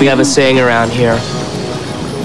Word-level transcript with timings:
We 0.00 0.06
have 0.06 0.18
a 0.18 0.24
saying 0.24 0.58
around 0.58 0.90
here. 0.90 1.18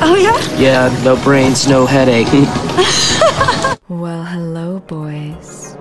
Oh, 0.02 0.16
yeah? 0.18 0.40
Yeah, 0.58 1.04
no 1.04 1.22
brains, 1.24 1.68
no 1.68 1.85
headache. 1.85 2.27
Well, 3.87 4.23
hello, 4.23 4.79
boys. 4.79 5.75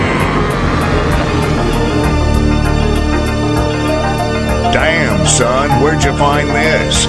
Damn, 4.73 5.25
son, 5.25 5.81
where'd 5.81 6.03
you 6.03 6.11
find 6.17 6.49
this? 6.49 7.05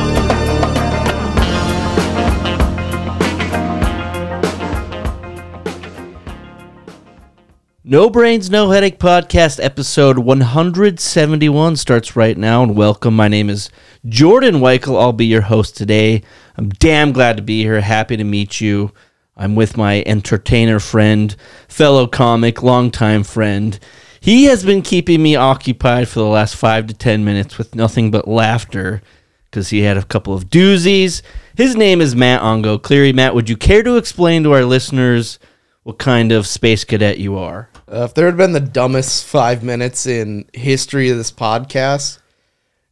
No 7.89 8.11
Brains, 8.11 8.51
No 8.51 8.71
Headache 8.73 8.99
podcast 8.99 9.63
episode 9.63 10.19
171 10.19 11.77
starts 11.77 12.17
right 12.17 12.37
now. 12.37 12.65
And 12.65 12.75
welcome. 12.75 13.15
My 13.15 13.29
name 13.29 13.49
is 13.49 13.71
Jordan 14.09 14.57
Weichel. 14.57 15.01
I'll 15.01 15.13
be 15.13 15.27
your 15.27 15.43
host 15.43 15.77
today. 15.77 16.23
I'm 16.57 16.69
damn 16.69 17.13
glad 17.13 17.37
to 17.37 17.45
be 17.45 17.63
here. 17.63 17.81
Happy 17.81 18.17
to 18.17 18.25
meet 18.25 18.61
you. 18.61 18.91
I'm 19.37 19.55
with 19.55 19.77
my 19.77 20.03
entertainer 20.05 20.81
friend, 20.81 21.37
fellow 21.69 22.09
comic, 22.09 22.61
longtime 22.61 23.23
friend. 23.23 23.79
He 24.19 24.47
has 24.47 24.65
been 24.65 24.83
keeping 24.83 25.23
me 25.23 25.37
occupied 25.37 26.09
for 26.09 26.19
the 26.19 26.27
last 26.27 26.57
five 26.57 26.89
to 26.89 26.93
10 26.93 27.25
minutes 27.25 27.57
with 27.57 27.77
nothing 27.77 28.11
but 28.11 28.27
laughter 28.27 29.01
because 29.49 29.69
he 29.69 29.83
had 29.83 29.97
a 29.97 30.03
couple 30.03 30.35
of 30.35 30.51
doozies. 30.51 31.23
His 31.55 31.77
name 31.77 32.01
is 32.01 32.17
Matt 32.17 32.43
Ongo. 32.43 32.83
Cleary, 32.83 33.13
Matt, 33.13 33.37
would 33.37 33.49
you 33.49 33.57
care 33.57 33.85
to 33.85 33.97
explain 33.97 34.43
to 34.43 34.55
our 34.55 34.65
listeners 34.65 35.39
what 35.85 35.99
kind 35.99 36.33
of 36.33 36.49
space 36.49 36.83
cadet 36.83 37.19
you 37.19 37.39
are? 37.39 37.69
Uh, 37.91 38.05
if 38.05 38.15
there 38.15 38.27
had 38.27 38.37
been 38.37 38.53
the 38.53 38.61
dumbest 38.61 39.25
five 39.27 39.63
minutes 39.63 40.07
in 40.07 40.49
history 40.53 41.09
of 41.11 41.17
this 41.17 41.31
podcast, 41.31 42.19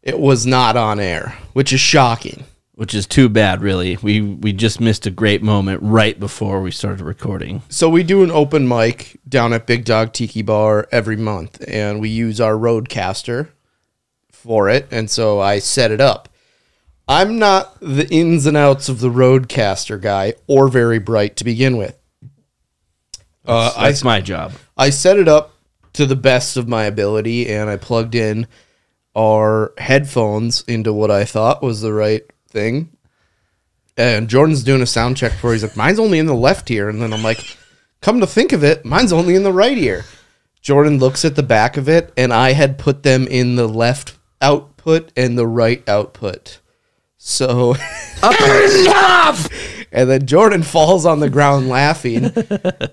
it 0.02 0.18
was 0.18 0.46
not 0.46 0.76
on 0.76 1.00
air, 1.00 1.36
which 1.52 1.72
is 1.72 1.80
shocking. 1.80 2.44
which 2.74 2.94
is 2.94 3.06
too 3.06 3.28
bad 3.28 3.60
really 3.62 3.96
we 4.02 4.20
we 4.20 4.52
just 4.52 4.80
missed 4.80 5.06
a 5.06 5.10
great 5.10 5.42
moment 5.42 5.80
right 5.82 6.19
before 6.19 6.60
we 6.60 6.72
started 6.72 7.00
recording 7.04 7.62
So 7.69 7.88
we 7.88 8.02
do 8.02 8.24
an 8.24 8.32
open 8.32 8.66
mic 8.66 9.16
down 9.28 9.52
at 9.52 9.66
Big 9.66 9.84
Dog 9.84 10.12
Tiki 10.12 10.42
Bar 10.42 10.88
every 10.91 11.16
month, 11.16 11.62
and 11.69 12.00
we 12.00 12.08
use 12.08 12.41
our 12.41 12.54
RODECaster 12.54 13.48
for 14.32 14.69
it. 14.69 14.88
And 14.91 15.08
so 15.08 15.41
I 15.41 15.60
set 15.60 15.91
it 15.92 16.00
up. 16.00 16.28
I'm 17.06 17.38
not 17.38 17.78
the 17.80 18.08
ins 18.10 18.44
and 18.47 18.56
outs 18.56 18.88
of 18.88 18.98
the 19.00 19.10
RODECaster 19.10 20.00
guy, 20.00 20.34
or 20.47 20.69
very 20.69 20.98
bright 20.98 21.36
to 21.36 21.44
begin 21.44 21.76
with. 21.76 21.97
Uh, 23.47 23.73
I 23.77 23.89
that's 23.89 24.05
my 24.05 24.20
job 24.20 24.53
I 24.77 24.91
set 24.91 25.19
it 25.19 25.28
up 25.28 25.55
to 25.95 26.06
the 26.06 26.17
best 26.17 26.56
of 26.56 26.69
my 26.69 26.84
ability 26.84 27.48
and 27.48 27.69
I 27.70 27.77
plugged 27.77 28.14
in 28.14 28.47
our 29.17 29.73
headphones 29.78 30.62
into 30.67 30.92
what 30.92 31.11
I 31.11 31.25
thought 31.25 31.62
was 31.62 31.81
the 31.81 31.92
right 31.92 32.25
thing. 32.48 32.91
And 33.97 34.28
Jordan's 34.28 34.65
doing 34.65 34.83
a 34.83 34.87
sound 34.87 35.17
check 35.17 35.33
for. 35.33 35.53
He's 35.53 35.62
like, 35.62 35.77
"Mine's 35.77 36.00
only 36.00 36.19
in 36.19 36.27
the 36.27 36.34
left 36.34 36.69
ear," 36.70 36.89
and 36.89 37.00
then 37.00 37.12
I'm 37.12 37.22
like, 37.22 37.39
"Come 38.00 38.19
to 38.20 38.27
think 38.27 38.53
of 38.53 38.65
it, 38.65 38.84
mine's 38.84 39.12
only 39.12 39.37
in 39.37 39.45
the 39.45 39.53
right 39.53 39.78
ear." 39.78 40.05
Jordan 40.61 40.98
looks 40.98 41.25
at 41.25 41.37
the 41.37 41.45
back 41.45 41.77
of 41.77 41.89
it, 41.89 42.12
and 42.17 42.33
I 42.33 42.55
had 42.55 42.77
put 42.78 43.05
them 43.05 43.28
in 43.28 43.55
the 43.55 43.69
left 43.69 44.17
output 44.41 45.12
and 45.17 45.39
the 45.39 45.47
right 45.47 45.87
output. 45.89 46.59
So 47.17 47.77
And 49.95 50.11
then 50.11 50.27
Jordan 50.27 50.62
falls 50.75 51.06
on 51.06 51.20
the 51.20 51.31
ground 51.31 51.69
laughing. 51.70 52.31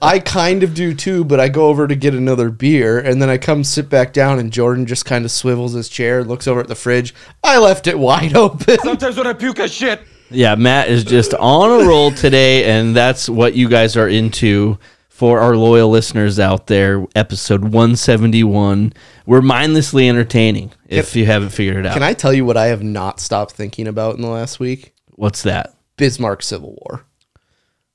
I 0.02 0.20
kind 0.20 0.64
of 0.64 0.74
do 0.74 0.94
too, 0.94 1.26
but 1.26 1.40
I 1.42 1.50
go 1.50 1.66
over 1.66 1.88
to 1.88 1.96
get 1.96 2.14
another 2.14 2.50
beer, 2.50 3.00
and 3.00 3.22
then 3.22 3.30
I 3.30 3.38
come 3.38 3.64
sit 3.66 3.90
back 3.90 4.14
down, 4.14 4.40
and 4.40 4.54
Jordan 4.54 4.86
just 4.86 5.04
kind 5.04 5.26
of 5.26 5.32
swivels 5.32 5.74
his 5.74 5.90
chair, 5.90 6.24
looks 6.24 6.48
over 6.48 6.60
at 6.62 6.68
the 6.70 6.76
fridge. 6.76 7.14
I 7.44 7.58
left 7.58 7.88
it 7.88 8.00
wide 8.00 8.36
open. 8.38 8.78
Sometimes 8.80 9.18
when 9.18 9.28
I 9.28 9.34
puke, 9.34 9.60
I 9.60 9.66
shit. 9.68 10.00
yeah 10.30 10.56
matt 10.56 10.88
is 10.88 11.04
just 11.04 11.34
on 11.34 11.82
a 11.82 11.86
roll 11.86 12.10
today 12.12 12.64
and 12.64 12.96
that's 12.96 13.28
what 13.28 13.54
you 13.54 13.67
guys 13.67 13.98
are 13.98 14.08
into 14.08 14.78
for 15.10 15.42
our 15.42 15.58
loyal 15.58 15.90
listeners 15.90 16.40
out 16.40 16.67
there 16.67 17.06
episode 17.16 17.64
171 17.64 18.94
we're 19.26 19.42
mindlessly 19.42 20.08
entertaining 20.08 20.72
if 20.88 21.16
you 21.17 21.26
haven't 21.26 21.50
figured 21.50 21.78
it 21.78 21.86
out 21.86 21.94
Can 21.94 22.04
I 22.04 22.14
tell 22.14 22.32
you 22.34 22.45
what 22.45 22.56
I 22.58 22.67
have 22.67 22.82
not 22.84 23.20
stopped 23.20 23.52
thinking 23.52 23.88
about 23.88 24.16
in 24.16 24.22
the 24.22 24.30
last 24.30 24.60
week? 24.60 24.94
what's 25.16 25.44
that 25.44 25.73
Bismarck 26.02 26.42
Civil 26.42 26.76
War. 26.82 27.06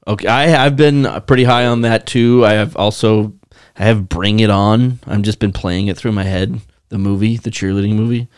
okay 0.06 0.28
i 0.28 0.65
i've 0.65 0.77
been 0.77 1.06
pretty 1.27 1.43
high 1.43 1.67
on 1.67 1.81
that 1.81 2.06
too 2.06 2.47
i 2.47 2.53
have 2.53 2.77
also 2.77 3.33
i 3.77 3.83
have 3.84 4.09
bring 4.09 4.39
it 4.39 4.49
on 4.50 5.00
i've 5.09 5.22
just 5.22 5.41
been 5.41 5.53
playing 5.53 5.89
it 5.89 5.97
through 5.97 6.12
my 6.12 6.22
head 6.22 6.61
the 6.91 6.99
movie 6.99 7.37
the 7.37 7.50
cheerleading 7.50 7.95
movie 7.97 8.28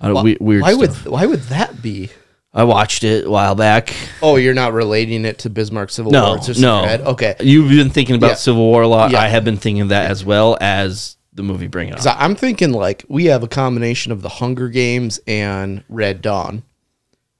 uh, 0.00 0.18
we, 0.24 0.38
weird 0.40 0.62
why 0.62 0.72
stuff. 0.72 1.04
would 1.04 1.12
why 1.12 1.26
would 1.26 1.40
that 1.44 1.82
be? 1.82 2.08
I 2.54 2.64
watched 2.64 3.04
it 3.04 3.26
a 3.26 3.30
while 3.30 3.54
back. 3.54 3.94
Oh, 4.22 4.36
you're 4.36 4.54
not 4.54 4.72
relating 4.72 5.24
it 5.24 5.40
to 5.40 5.50
Bismarck 5.50 5.90
Civil 5.90 6.12
No, 6.12 6.28
War. 6.28 6.36
It's 6.38 6.46
just 6.46 6.60
no. 6.60 6.84
Okay. 7.06 7.34
You've 7.40 7.68
been 7.68 7.90
thinking 7.90 8.14
about 8.16 8.28
Yeah. 8.28 8.34
Civil 8.34 8.64
War 8.64 8.82
a 8.82 8.88
lot. 8.88 9.10
Yeah. 9.10 9.20
I 9.20 9.26
have 9.28 9.44
been 9.44 9.56
thinking 9.56 9.82
of 9.82 9.88
that 9.90 10.10
as 10.10 10.24
well 10.24 10.56
as 10.60 11.16
the 11.34 11.42
movie 11.42 11.66
Bring 11.66 11.88
It 11.88 12.06
On. 12.06 12.14
I'm 12.18 12.34
thinking 12.36 12.72
like 12.72 13.04
we 13.08 13.26
have 13.26 13.42
a 13.42 13.48
combination 13.48 14.12
of 14.12 14.22
the 14.22 14.28
Hunger 14.28 14.68
Games 14.68 15.20
and 15.26 15.82
Red 15.88 16.22
Dawn. 16.22 16.62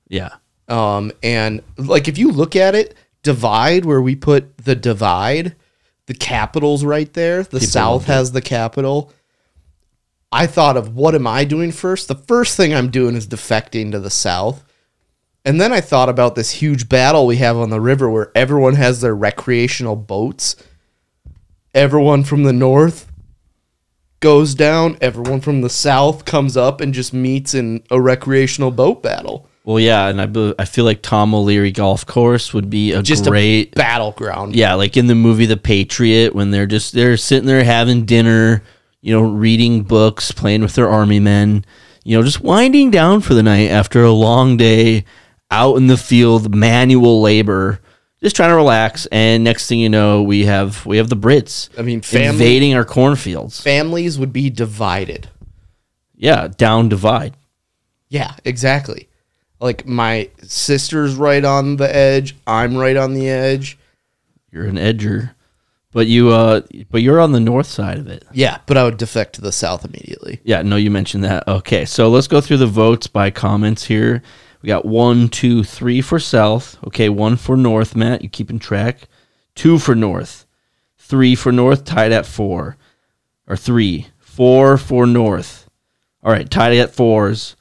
Yeah. 0.09 0.35
Um, 0.69 1.13
and 1.23 1.63
like 1.77 2.09
if 2.09 2.19
you 2.19 2.31
look 2.31 2.57
at 2.57 2.75
it, 2.75 2.95
divide 3.23 3.85
where 3.85 4.03
we 4.03 4.15
put 4.15 4.59
the 4.59 4.75
divide, 4.75 5.57
the 6.07 6.15
capital's 6.15 6.85
right 6.85 7.13
there. 7.13 7.43
The 7.43 7.61
South 7.61 8.05
has 8.07 8.33
the 8.33 8.43
capital. 8.43 9.13
I 10.31 10.47
thought 10.47 10.77
of 10.77 10.95
what 10.95 11.15
am 11.15 11.27
I 11.27 11.45
doing 11.45 11.73
first? 11.73 12.09
The 12.09 12.15
first 12.15 12.57
thing 12.57 12.75
I'm 12.75 12.91
doing 12.91 13.15
is 13.15 13.27
defecting 13.27 13.93
to 13.93 14.01
the 14.01 14.11
South. 14.11 14.65
And 15.45 15.61
then 15.61 15.73
I 15.73 15.81
thought 15.81 16.11
about 16.11 16.35
this 16.35 16.51
huge 16.51 16.89
battle 16.89 17.27
we 17.27 17.37
have 17.37 17.57
on 17.57 17.71
the 17.71 17.81
river 17.81 18.11
where 18.11 18.31
everyone 18.35 18.75
has 18.75 19.01
their 19.01 19.15
recreational 19.15 19.97
boats. 19.97 20.57
Everyone 21.75 22.25
from 22.25 22.43
the 22.43 22.53
north 22.53 23.11
goes 24.21 24.55
down, 24.55 24.99
everyone 25.01 25.41
from 25.41 25.61
the 25.61 25.71
south 25.71 26.25
comes 26.25 26.57
up 26.57 26.81
and 26.81 26.93
just 26.93 27.15
meets 27.15 27.55
in 27.55 27.83
a 27.91 28.01
recreational 28.01 28.71
boat 28.71 29.03
battle. 29.03 29.48
Well, 29.69 29.79
yeah, 29.79 30.09
and 30.09 30.19
I 30.19 30.25
be- 30.25 30.55
I 30.59 30.65
feel 30.65 30.87
like 30.87 31.03
Tom 31.03 31.35
O'Leary 31.35 31.73
Golf 31.73 32.07
Course 32.07 32.55
would 32.55 32.71
be 32.71 32.93
a 32.93 33.03
Just 33.03 33.27
great 33.27 33.75
a 33.75 33.77
battleground. 33.77 34.57
yeah, 34.57 34.73
like 34.73 34.97
in 34.97 35.09
the 35.09 35.15
movie 35.15 35.45
The 35.45 35.59
Patriot 35.59 36.35
when 36.35 36.51
they're 36.53 36.65
just 36.67 36.95
they're 36.95 37.19
sitting 37.19 37.47
there 37.47 37.63
having 37.63 38.07
dinner, 38.07 38.63
you 39.03 39.13
know, 39.13 39.21
reading 39.21 39.83
books, 39.83 40.33
playing 40.33 40.63
with 40.63 40.75
their 40.75 40.89
army 40.89 41.21
men, 41.21 41.67
you 42.03 42.17
know, 42.17 42.23
just 42.23 42.41
winding 42.41 42.91
down 42.91 43.21
for 43.21 43.35
the 43.35 43.43
night 43.43 43.69
after 43.69 44.03
a 44.03 44.11
long 44.11 44.57
day 44.57 45.05
out 45.51 45.77
in 45.77 45.87
the 45.87 45.99
field, 45.99 46.55
manual 46.55 47.21
labor, 47.21 47.79
just 48.23 48.37
trying 48.37 48.49
to 48.49 48.57
relax. 48.57 49.05
And 49.13 49.45
next 49.45 49.67
thing 49.69 49.81
you 49.81 49.91
know, 49.91 50.23
we 50.23 50.47
have 50.47 50.87
we 50.87 50.97
have 50.97 51.11
the 51.11 51.17
Brits. 51.17 51.69
I 51.79 51.83
mean, 51.83 52.01
family- 52.01 52.29
invading 52.31 52.75
our 52.75 52.87
cornfields. 52.87 53.61
families 53.61 54.19
would 54.19 54.33
be 54.33 54.49
divided. 54.49 55.29
Yeah, 56.17 56.49
down 56.57 56.89
divide. 56.89 57.37
Yeah, 58.09 58.33
exactly. 58.47 59.08
Like 59.61 59.87
my 59.87 60.31
sister's 60.43 61.17
right 61.17 61.45
on 61.45 61.77
the 61.77 61.95
edge, 61.95 62.37
I'm 62.47 62.77
right 62.77 62.97
on 62.97 63.15
the 63.15 63.29
edge. 63.29 63.79
You're 64.51 64.67
an 64.67 64.77
edger, 64.77 65.35
but 65.93 66.07
you 66.07 66.31
uh, 66.31 66.63
but 66.91 67.03
you're 67.03 67.21
on 67.21 67.33
the 67.33 67.41
north 67.41 67.67
side 67.67 67.99
of 67.99 68.07
it. 68.07 68.25
Yeah, 68.33 68.59
but 68.67 68.77
I 68.77 68.85
would 68.85 68.97
defect 68.99 69.35
to 69.35 69.41
the 69.41 69.53
south 69.53 69.85
immediately. 69.85 70.41
Yeah, 70.45 70.63
no, 70.63 70.77
you 70.77 70.91
mentioned 70.91 71.25
that. 71.25 71.47
Okay, 71.49 71.85
so 71.85 72.09
let's 72.09 72.29
go 72.29 72.41
through 72.41 72.59
the 72.59 72.67
votes 72.67 73.07
by 73.09 73.31
comments 73.31 73.85
here. 73.85 74.23
We 74.63 74.67
got 74.67 74.85
one, 74.85 75.29
two, 75.29 75.63
three 75.63 76.01
for 76.01 76.19
South. 76.19 76.79
Okay, 76.87 77.09
one 77.09 77.37
for 77.37 77.57
North, 77.57 77.95
Matt. 77.95 78.23
You 78.23 78.29
keeping 78.29 78.59
track? 78.59 79.09
Two 79.55 79.79
for 79.79 79.95
North. 79.95 80.47
Three 80.97 81.35
for 81.35 81.53
North, 81.53 81.85
tied 81.85 82.13
at 82.13 82.27
four. 82.27 82.77
Or 83.47 83.57
three. 83.57 84.09
Four 84.19 84.77
for 84.77 85.07
North. 85.07 85.69
All 86.23 86.33
right, 86.33 86.51
tied 86.51 86.77
at 86.77 86.95
fours. 86.95 87.57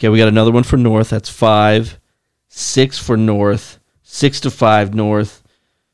Okay, 0.00 0.08
we 0.08 0.16
got 0.16 0.28
another 0.28 0.50
one 0.50 0.62
for 0.62 0.78
North. 0.78 1.10
That's 1.10 1.28
five. 1.28 2.00
Six 2.48 2.98
for 2.98 3.18
North. 3.18 3.78
Six 4.02 4.40
to 4.40 4.50
five 4.50 4.94
North. 4.94 5.42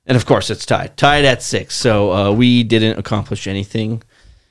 And 0.06 0.14
of 0.14 0.24
course, 0.24 0.48
it's 0.48 0.64
tied. 0.64 0.96
Tied 0.96 1.24
at 1.24 1.42
six. 1.42 1.74
So 1.74 2.12
uh, 2.12 2.30
we 2.30 2.62
didn't 2.62 3.00
accomplish 3.00 3.48
anything. 3.48 4.04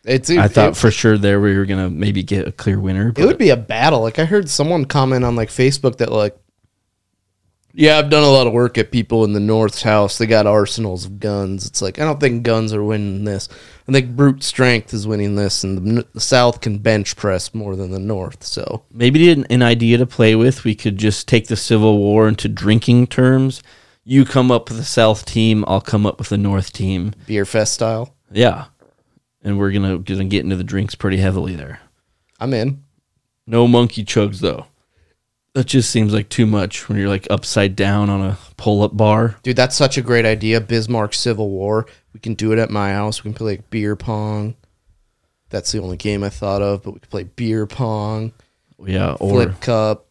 It's 0.04 0.30
I 0.30 0.50
thought 0.50 0.72
it, 0.72 0.76
for 0.76 0.92
sure 0.92 1.18
there 1.18 1.40
we 1.40 1.56
were 1.56 1.66
gonna 1.66 1.90
maybe 1.90 2.22
get 2.22 2.50
a 2.50 2.52
clear 2.52 2.78
winner. 2.78 3.14
it 3.16 3.26
would 3.26 3.38
be 3.38 3.50
a 3.50 3.56
battle. 3.56 4.02
Like 4.02 4.20
I 4.20 4.26
heard 4.26 4.50
someone 4.50 4.84
comment 4.84 5.24
on 5.24 5.38
like 5.38 5.48
Facebook 5.48 6.00
that 6.00 6.12
like 6.12 6.38
yeah, 7.74 7.98
I've 7.98 8.10
done 8.10 8.24
a 8.24 8.30
lot 8.30 8.46
of 8.46 8.54
work 8.54 8.78
at 8.78 8.92
people 8.92 9.24
in 9.24 9.32
the 9.32 9.40
North's 9.40 9.84
house. 9.84 10.18
They 10.18 10.28
got 10.28 10.48
arsenals 10.48 11.06
of 11.06 11.20
guns. 11.22 11.66
It's 11.66 11.82
like 11.82 11.98
I 11.98 12.04
don't 12.04 12.20
think 12.20 12.44
guns 12.44 12.74
are 12.74 12.84
winning 12.84 13.24
this. 13.24 13.48
I 13.88 13.92
think 13.92 14.16
brute 14.16 14.42
strength 14.44 14.94
is 14.94 15.06
winning 15.06 15.36
this, 15.36 15.64
and 15.64 15.98
the, 15.98 16.08
the 16.14 16.20
South 16.20 16.60
can 16.60 16.80
bench 16.80 17.16
press 17.16 17.54
more 17.54 17.76
than 17.76 17.92
the 17.92 18.00
North. 18.00 18.44
So 18.44 18.84
maybe 18.92 19.30
an, 19.32 19.46
an 19.52 19.62
idea 19.62 20.00
to 20.00 20.08
play 20.08 20.36
with. 20.36 20.64
We 20.64 20.74
could 20.74 20.98
just 20.98 21.28
take 21.28 21.48
the 21.48 21.56
Civil 21.56 22.00
War 22.00 22.28
into 22.28 22.50
drinking 22.50 23.08
terms. 23.08 23.62
You 24.04 24.26
come 24.26 24.52
up 24.52 24.70
with 24.70 24.78
the 24.78 24.84
South 24.84 25.26
team, 25.26 25.64
I'll 25.68 25.82
come 25.82 26.06
up 26.06 26.18
with 26.18 26.30
the 26.30 26.38
North 26.38 26.72
team. 26.74 27.14
beer 27.28 27.46
fest 27.46 27.74
style. 27.74 28.16
Yeah, 28.32 28.66
and 29.44 29.60
we're 29.60 29.72
gonna 29.72 30.00
gonna 30.00 30.26
get 30.26 30.44
into 30.44 30.56
the 30.56 30.64
drinks 30.64 30.96
pretty 30.96 31.18
heavily 31.18 31.56
there. 31.56 31.80
I'm 32.40 32.54
in. 32.54 32.84
No 33.48 33.68
monkey 33.68 34.04
chugs 34.04 34.40
though. 34.40 34.66
That 35.54 35.68
just 35.68 35.90
seems 35.90 36.14
like 36.14 36.28
too 36.28 36.46
much 36.46 36.90
when 36.90 36.98
you're 36.98 37.08
like 37.08 37.28
upside 37.30 37.76
down 37.78 38.10
on 38.10 38.22
a 38.22 38.38
pull-up 38.58 38.98
bar. 38.98 39.38
Dude, 39.42 39.56
that's 39.56 39.76
such 39.76 39.98
a 39.98 40.02
great 40.02 40.26
idea. 40.26 40.60
Bismarck 40.60 41.14
Civil 41.14 41.50
War. 41.50 41.86
We 42.16 42.20
can 42.22 42.34
do 42.34 42.54
it 42.54 42.60
at 42.60 42.70
my 42.70 42.94
house. 42.94 43.26
We 43.26 43.30
can 43.30 43.34
play 43.38 43.56
like 43.58 43.70
beer 43.70 43.98
pong. 43.98 44.56
That's 45.50 45.74
the 45.74 45.82
only 45.82 45.98
game 45.98 46.24
I 46.24 46.30
thought 46.30 46.62
of, 46.62 46.82
but 46.84 46.94
we 46.94 47.00
could 47.02 47.10
play 47.10 47.24
beer 47.24 47.68
pong, 47.68 48.32
Yeah, 48.80 49.18
or 49.20 49.44
flip 49.44 49.60
cup. 49.60 50.06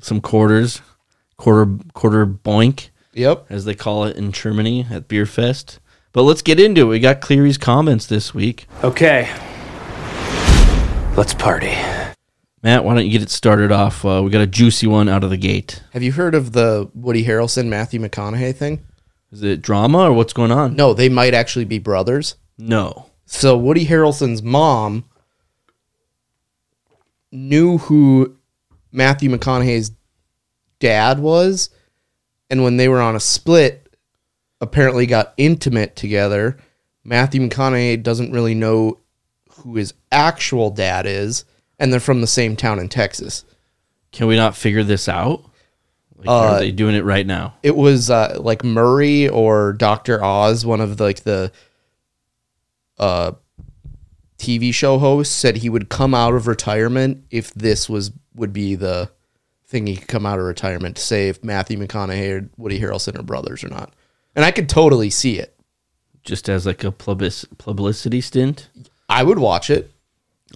some 0.00 0.20
quarters, 0.20 0.80
quarter 1.36 1.68
quarter 1.92 2.24
boink 2.24 2.90
Yep. 3.14 3.46
as 3.50 3.64
they 3.64 3.74
call 3.74 4.04
it 4.04 4.16
in 4.16 4.30
Germany 4.30 4.86
at 4.92 5.08
Beer 5.08 5.26
Fest. 5.26 5.80
But 6.12 6.22
let's 6.22 6.40
get 6.40 6.60
into 6.60 6.82
it. 6.82 6.84
We 6.84 7.00
got 7.00 7.20
Cleary's 7.20 7.58
comments 7.58 8.06
this 8.06 8.32
week. 8.32 8.68
Okay. 8.84 9.28
Let's 11.16 11.34
party. 11.34 11.74
Matt, 12.62 12.84
why 12.84 12.94
don't 12.94 13.04
you 13.06 13.10
get 13.10 13.22
it 13.22 13.30
started 13.30 13.72
off? 13.72 14.04
Uh, 14.04 14.22
we 14.24 14.30
got 14.30 14.40
a 14.40 14.46
juicy 14.46 14.86
one 14.86 15.08
out 15.08 15.24
of 15.24 15.30
the 15.30 15.36
gate. 15.36 15.82
Have 15.94 16.04
you 16.04 16.12
heard 16.12 16.36
of 16.36 16.52
the 16.52 16.88
Woody 16.94 17.24
Harrelson 17.24 17.66
Matthew 17.66 17.98
McConaughey 18.00 18.54
thing? 18.54 18.84
Is 19.32 19.42
it 19.42 19.62
drama 19.62 19.98
or 19.98 20.12
what's 20.12 20.32
going 20.32 20.50
on? 20.50 20.74
No, 20.74 20.92
they 20.92 21.08
might 21.08 21.34
actually 21.34 21.64
be 21.64 21.78
brothers. 21.78 22.34
No. 22.58 23.06
So 23.26 23.56
Woody 23.56 23.86
Harrelson's 23.86 24.42
mom 24.42 25.04
knew 27.30 27.78
who 27.78 28.36
Matthew 28.90 29.30
McConaughey's 29.30 29.92
dad 30.80 31.20
was, 31.20 31.70
and 32.48 32.64
when 32.64 32.76
they 32.76 32.88
were 32.88 33.00
on 33.00 33.14
a 33.14 33.20
split, 33.20 33.94
apparently 34.60 35.06
got 35.06 35.34
intimate 35.36 35.94
together. 35.94 36.58
Matthew 37.04 37.40
McConaughey 37.40 38.02
doesn't 38.02 38.32
really 38.32 38.54
know 38.54 38.98
who 39.50 39.76
his 39.76 39.94
actual 40.10 40.70
dad 40.70 41.06
is, 41.06 41.44
and 41.78 41.92
they're 41.92 42.00
from 42.00 42.20
the 42.20 42.26
same 42.26 42.56
town 42.56 42.78
in 42.78 42.88
Texas. 42.88 43.44
Can 44.12 44.26
we 44.26 44.36
not 44.36 44.56
figure 44.56 44.82
this 44.82 45.08
out? 45.08 45.44
Like, 46.20 46.28
Uh, 46.28 46.54
are 46.54 46.58
they 46.60 46.70
doing 46.72 46.94
it 46.94 47.04
right 47.04 47.26
now? 47.26 47.54
It 47.62 47.76
was 47.76 48.10
uh, 48.10 48.38
like 48.40 48.62
Maury 48.64 49.28
or 49.28 49.72
Doctor 49.72 50.22
Oz, 50.22 50.64
one 50.66 50.80
of 50.80 50.96
the, 50.98 51.04
like 51.04 51.20
the 51.20 51.50
uh, 52.98 53.32
TV 54.38 54.72
show 54.72 54.98
hosts, 54.98 55.34
said 55.34 55.56
he 55.58 55.68
would 55.68 55.88
come 55.88 56.14
out 56.14 56.34
of 56.34 56.46
retirement 56.46 57.24
if 57.30 57.52
this 57.54 57.88
was 57.88 58.12
would 58.34 58.52
be 58.52 58.74
the 58.74 59.10
thing 59.66 59.86
he 59.86 59.96
could 59.96 60.08
come 60.08 60.26
out 60.26 60.38
of 60.38 60.44
retirement 60.44 60.96
to 60.96 61.02
say 61.02 61.28
if 61.28 61.42
Matthew 61.44 61.78
McConaughey 61.78 62.42
or 62.42 62.50
Woody 62.56 62.80
Harrelson 62.80 63.18
are 63.18 63.22
brothers 63.22 63.62
or 63.64 63.68
not. 63.68 63.92
And 64.34 64.44
I 64.44 64.50
could 64.50 64.68
totally 64.68 65.10
see 65.10 65.38
it. 65.38 65.56
Just 66.22 66.48
as 66.48 66.66
like 66.66 66.84
a 66.84 66.92
publicity 66.92 68.20
stint? 68.20 68.68
I 69.08 69.22
would 69.22 69.38
watch 69.38 69.70
it. 69.70 69.90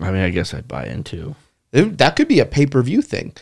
I 0.01 0.11
mean, 0.11 0.23
I 0.23 0.31
guess 0.31 0.53
I'd 0.53 0.69
buy 0.69 0.87
into. 0.87 1.37
That 1.73 2.17
could 2.17 2.29
be 2.29 2.39
a 2.41 2.45
pay 2.47 2.67
per 2.67 2.83
view 2.83 3.01
thing. 3.03 3.33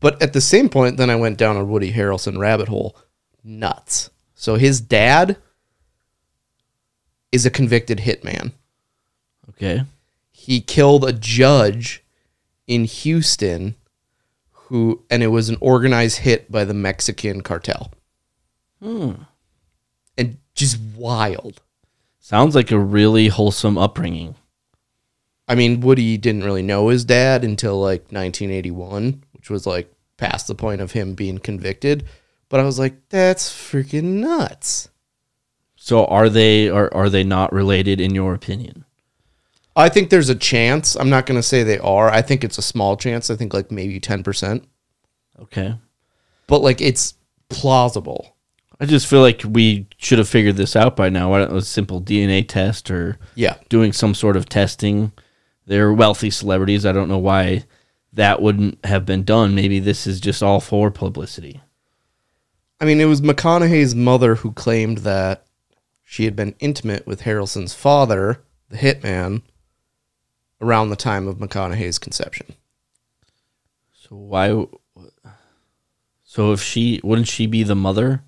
But 0.00 0.20
at 0.22 0.32
the 0.32 0.40
same 0.40 0.68
point, 0.68 0.96
then 0.96 1.10
I 1.10 1.16
went 1.16 1.38
down 1.38 1.56
a 1.56 1.64
Woody 1.64 1.92
Harrelson 1.92 2.38
rabbit 2.38 2.68
hole. 2.68 2.96
Nuts. 3.44 4.10
So 4.34 4.56
his 4.56 4.80
dad 4.80 5.36
is 7.30 7.46
a 7.46 7.50
convicted 7.50 7.98
hitman. 7.98 8.52
Okay. 9.50 9.84
He 10.32 10.60
killed 10.60 11.04
a 11.04 11.12
judge 11.12 12.02
in 12.66 12.84
Houston 12.84 13.76
who 14.52 15.04
and 15.10 15.22
it 15.22 15.28
was 15.28 15.48
an 15.48 15.58
organized 15.60 16.18
hit 16.18 16.50
by 16.50 16.64
the 16.64 16.74
Mexican 16.74 17.42
cartel. 17.42 17.92
Hmm. 18.80 19.12
And 20.16 20.38
just 20.54 20.78
wild. 20.96 21.60
Sounds 22.20 22.54
like 22.54 22.70
a 22.70 22.78
really 22.78 23.28
wholesome 23.28 23.76
upbringing. 23.76 24.36
I 25.48 25.56
mean, 25.56 25.80
Woody 25.80 26.16
didn't 26.16 26.44
really 26.44 26.62
know 26.62 26.88
his 26.88 27.04
dad 27.04 27.42
until 27.42 27.80
like 27.80 28.02
1981, 28.12 29.24
which 29.40 29.48
was 29.48 29.66
like 29.66 29.90
past 30.18 30.46
the 30.48 30.54
point 30.54 30.82
of 30.82 30.92
him 30.92 31.14
being 31.14 31.38
convicted. 31.38 32.04
But 32.50 32.60
I 32.60 32.64
was 32.64 32.78
like, 32.78 33.08
that's 33.08 33.50
freaking 33.50 34.20
nuts. 34.20 34.90
So 35.76 36.04
are 36.04 36.28
they 36.28 36.68
are 36.68 36.92
are 36.92 37.08
they 37.08 37.24
not 37.24 37.54
related 37.54 38.02
in 38.02 38.14
your 38.14 38.34
opinion? 38.34 38.84
I 39.74 39.88
think 39.88 40.10
there's 40.10 40.28
a 40.28 40.34
chance. 40.34 40.94
I'm 40.94 41.08
not 41.08 41.24
going 41.24 41.38
to 41.38 41.42
say 41.42 41.62
they 41.62 41.78
are. 41.78 42.10
I 42.10 42.20
think 42.20 42.44
it's 42.44 42.58
a 42.58 42.62
small 42.62 42.98
chance. 42.98 43.30
I 43.30 43.36
think 43.36 43.54
like 43.54 43.70
maybe 43.70 43.98
10%. 43.98 44.62
Okay. 45.40 45.74
But 46.46 46.58
like 46.60 46.82
it's 46.82 47.14
plausible. 47.48 48.36
I 48.78 48.84
just 48.84 49.06
feel 49.06 49.22
like 49.22 49.42
we 49.46 49.86
should 49.96 50.18
have 50.18 50.28
figured 50.28 50.56
this 50.56 50.76
out 50.76 50.96
by 50.96 51.08
now. 51.08 51.30
Why 51.30 51.38
don't 51.38 51.56
a 51.56 51.62
simple 51.62 52.00
DNA 52.02 52.46
test 52.46 52.90
or 52.90 53.18
Yeah. 53.36 53.56
doing 53.70 53.92
some 53.94 54.14
sort 54.14 54.36
of 54.36 54.48
testing? 54.50 55.12
They're 55.66 55.92
wealthy 55.94 56.28
celebrities. 56.30 56.84
I 56.84 56.92
don't 56.92 57.08
know 57.08 57.18
why 57.18 57.64
that 58.12 58.42
wouldn't 58.42 58.84
have 58.84 59.06
been 59.06 59.24
done. 59.24 59.54
Maybe 59.54 59.78
this 59.78 60.06
is 60.06 60.20
just 60.20 60.42
all 60.42 60.60
for 60.60 60.90
publicity. 60.90 61.60
I 62.80 62.84
mean, 62.84 63.00
it 63.00 63.04
was 63.04 63.20
McConaughey's 63.20 63.94
mother 63.94 64.36
who 64.36 64.52
claimed 64.52 64.98
that 64.98 65.46
she 66.02 66.24
had 66.24 66.34
been 66.34 66.54
intimate 66.58 67.06
with 67.06 67.22
Harrelson's 67.22 67.74
father, 67.74 68.42
the 68.68 68.78
hitman, 68.78 69.42
around 70.60 70.90
the 70.90 70.96
time 70.96 71.28
of 71.28 71.36
McConaughey's 71.36 71.98
conception. 71.98 72.54
So 73.92 74.16
why? 74.16 74.66
So 76.24 76.52
if 76.52 76.62
she 76.62 77.00
wouldn't 77.04 77.28
she 77.28 77.46
be 77.46 77.62
the 77.62 77.76
mother? 77.76 78.22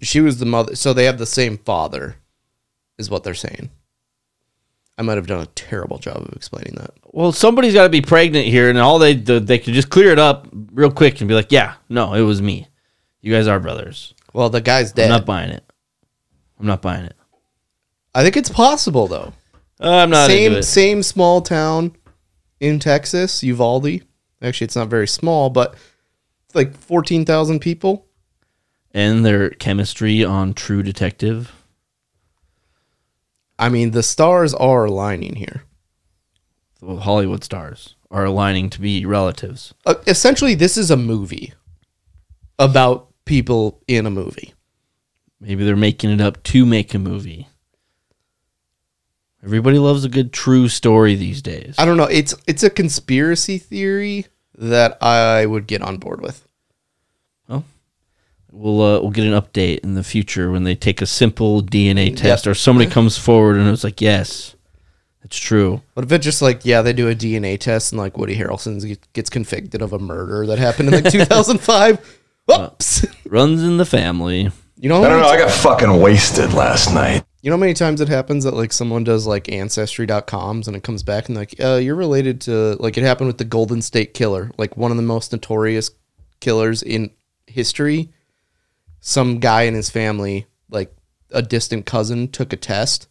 She 0.00 0.20
was 0.20 0.38
the 0.38 0.46
mother, 0.46 0.76
so 0.76 0.92
they 0.92 1.04
have 1.04 1.18
the 1.18 1.26
same 1.26 1.58
father, 1.58 2.16
is 2.98 3.10
what 3.10 3.24
they're 3.24 3.34
saying. 3.34 3.70
I 4.98 5.02
might 5.02 5.16
have 5.16 5.28
done 5.28 5.40
a 5.40 5.46
terrible 5.46 5.98
job 5.98 6.16
of 6.16 6.32
explaining 6.34 6.74
that. 6.74 6.90
Well, 7.12 7.30
somebody's 7.30 7.72
got 7.72 7.84
to 7.84 7.88
be 7.88 8.00
pregnant 8.00 8.46
here, 8.46 8.68
and 8.68 8.78
all 8.78 8.98
they 8.98 9.14
the, 9.14 9.38
they 9.38 9.58
could 9.58 9.74
just 9.74 9.90
clear 9.90 10.10
it 10.10 10.18
up 10.18 10.48
real 10.72 10.90
quick 10.90 11.20
and 11.20 11.28
be 11.28 11.34
like, 11.34 11.52
"Yeah, 11.52 11.74
no, 11.88 12.14
it 12.14 12.22
was 12.22 12.42
me. 12.42 12.66
You 13.20 13.32
guys 13.32 13.46
are 13.46 13.60
brothers." 13.60 14.12
Well, 14.32 14.50
the 14.50 14.60
guy's 14.60 14.92
dead. 14.92 15.04
I'm 15.04 15.18
not 15.18 15.26
buying 15.26 15.50
it. 15.50 15.64
I'm 16.58 16.66
not 16.66 16.82
buying 16.82 17.04
it. 17.04 17.16
I 18.14 18.24
think 18.24 18.36
it's 18.36 18.50
possible 18.50 19.06
though. 19.06 19.32
Uh, 19.80 19.98
I'm 19.98 20.10
not 20.10 20.26
same 20.26 20.62
same 20.62 21.02
small 21.04 21.40
town 21.40 21.94
in 22.58 22.80
Texas, 22.80 23.42
Uvalde. 23.44 24.02
Actually, 24.42 24.64
it's 24.64 24.76
not 24.76 24.88
very 24.88 25.06
small, 25.06 25.48
but 25.48 25.74
it's 26.46 26.54
like 26.56 26.76
fourteen 26.76 27.24
thousand 27.24 27.60
people. 27.60 28.06
And 28.92 29.24
their 29.24 29.50
chemistry 29.50 30.24
on 30.24 30.54
True 30.54 30.82
Detective. 30.82 31.52
I 33.58 33.68
mean, 33.68 33.90
the 33.90 34.02
stars 34.02 34.54
are 34.54 34.84
aligning 34.84 35.34
here. 35.36 35.62
The 36.80 36.96
Hollywood 36.96 37.42
stars 37.42 37.96
are 38.10 38.24
aligning 38.24 38.70
to 38.70 38.80
be 38.80 39.04
relatives. 39.04 39.74
Uh, 39.84 39.96
essentially, 40.06 40.54
this 40.54 40.76
is 40.76 40.90
a 40.90 40.96
movie 40.96 41.54
about 42.58 43.08
people 43.24 43.82
in 43.88 44.06
a 44.06 44.10
movie. 44.10 44.54
Maybe 45.40 45.64
they're 45.64 45.76
making 45.76 46.10
it 46.10 46.20
up 46.20 46.42
to 46.44 46.64
make 46.64 46.94
a 46.94 46.98
movie. 46.98 47.48
Everybody 49.44 49.78
loves 49.78 50.04
a 50.04 50.08
good 50.08 50.32
true 50.32 50.68
story 50.68 51.14
these 51.14 51.42
days. 51.42 51.76
I 51.78 51.84
don't 51.84 51.96
know. 51.96 52.04
It's 52.04 52.34
it's 52.46 52.64
a 52.64 52.70
conspiracy 52.70 53.58
theory 53.58 54.26
that 54.54 55.00
I 55.02 55.46
would 55.46 55.68
get 55.68 55.82
on 55.82 55.98
board 55.98 56.20
with. 56.20 56.47
We'll 58.50 58.80
uh, 58.80 59.00
we'll 59.00 59.10
get 59.10 59.26
an 59.26 59.34
update 59.40 59.80
in 59.80 59.94
the 59.94 60.02
future 60.02 60.50
when 60.50 60.64
they 60.64 60.74
take 60.74 61.02
a 61.02 61.06
simple 61.06 61.62
DNA 61.62 62.16
test 62.16 62.46
Yep. 62.46 62.52
or 62.52 62.54
somebody 62.54 62.90
comes 62.90 63.18
forward 63.18 63.56
and 63.56 63.68
it's 63.68 63.84
like, 63.84 64.00
yes, 64.00 64.56
it's 65.22 65.36
true. 65.38 65.82
What 65.94 66.04
if 66.06 66.12
it's 66.12 66.24
just 66.24 66.40
like, 66.42 66.64
yeah, 66.64 66.80
they 66.82 66.92
do 66.94 67.08
a 67.08 67.14
DNA 67.14 67.58
test 67.60 67.92
and 67.92 67.98
like 68.00 68.16
Woody 68.16 68.36
Harrelson 68.36 68.98
gets 69.12 69.28
convicted 69.30 69.82
of 69.82 69.92
a 69.92 69.98
murder 69.98 70.46
that 70.46 70.58
happened 70.58 70.88
in 70.94 71.02
like 71.02 71.12
2005? 71.12 72.20
Whoops. 72.46 73.04
Runs 73.26 73.62
in 73.62 73.76
the 73.76 73.84
family. 73.84 74.50
You 74.80 74.88
know, 74.88 75.02
I 75.04 75.08
don't 75.08 75.20
know. 75.20 75.28
I 75.28 75.36
got 75.36 75.50
fucking 75.50 76.00
wasted 76.00 76.52
last 76.54 76.94
night. 76.94 77.24
You 77.42 77.50
know 77.50 77.56
how 77.56 77.60
many 77.60 77.74
times 77.74 78.00
it 78.00 78.08
happens 78.08 78.44
that 78.44 78.54
like 78.54 78.72
someone 78.72 79.04
does 79.04 79.26
like 79.26 79.50
ancestry.coms 79.50 80.66
and 80.66 80.76
it 80.76 80.82
comes 80.82 81.02
back 81.02 81.28
and 81.28 81.36
like, 81.36 81.54
uh, 81.60 81.74
you're 81.76 81.94
related 81.96 82.40
to 82.42 82.76
like 82.80 82.96
it 82.96 83.02
happened 83.04 83.26
with 83.26 83.38
the 83.38 83.44
Golden 83.44 83.82
State 83.82 84.14
Killer, 84.14 84.50
like 84.56 84.76
one 84.76 84.90
of 84.90 84.96
the 84.96 85.02
most 85.02 85.32
notorious 85.32 85.90
killers 86.40 86.82
in 86.82 87.10
history. 87.46 88.08
Some 89.00 89.38
guy 89.38 89.62
in 89.62 89.74
his 89.74 89.90
family, 89.90 90.46
like 90.70 90.94
a 91.30 91.42
distant 91.42 91.86
cousin, 91.86 92.28
took 92.28 92.52
a 92.52 92.56
test 92.56 93.08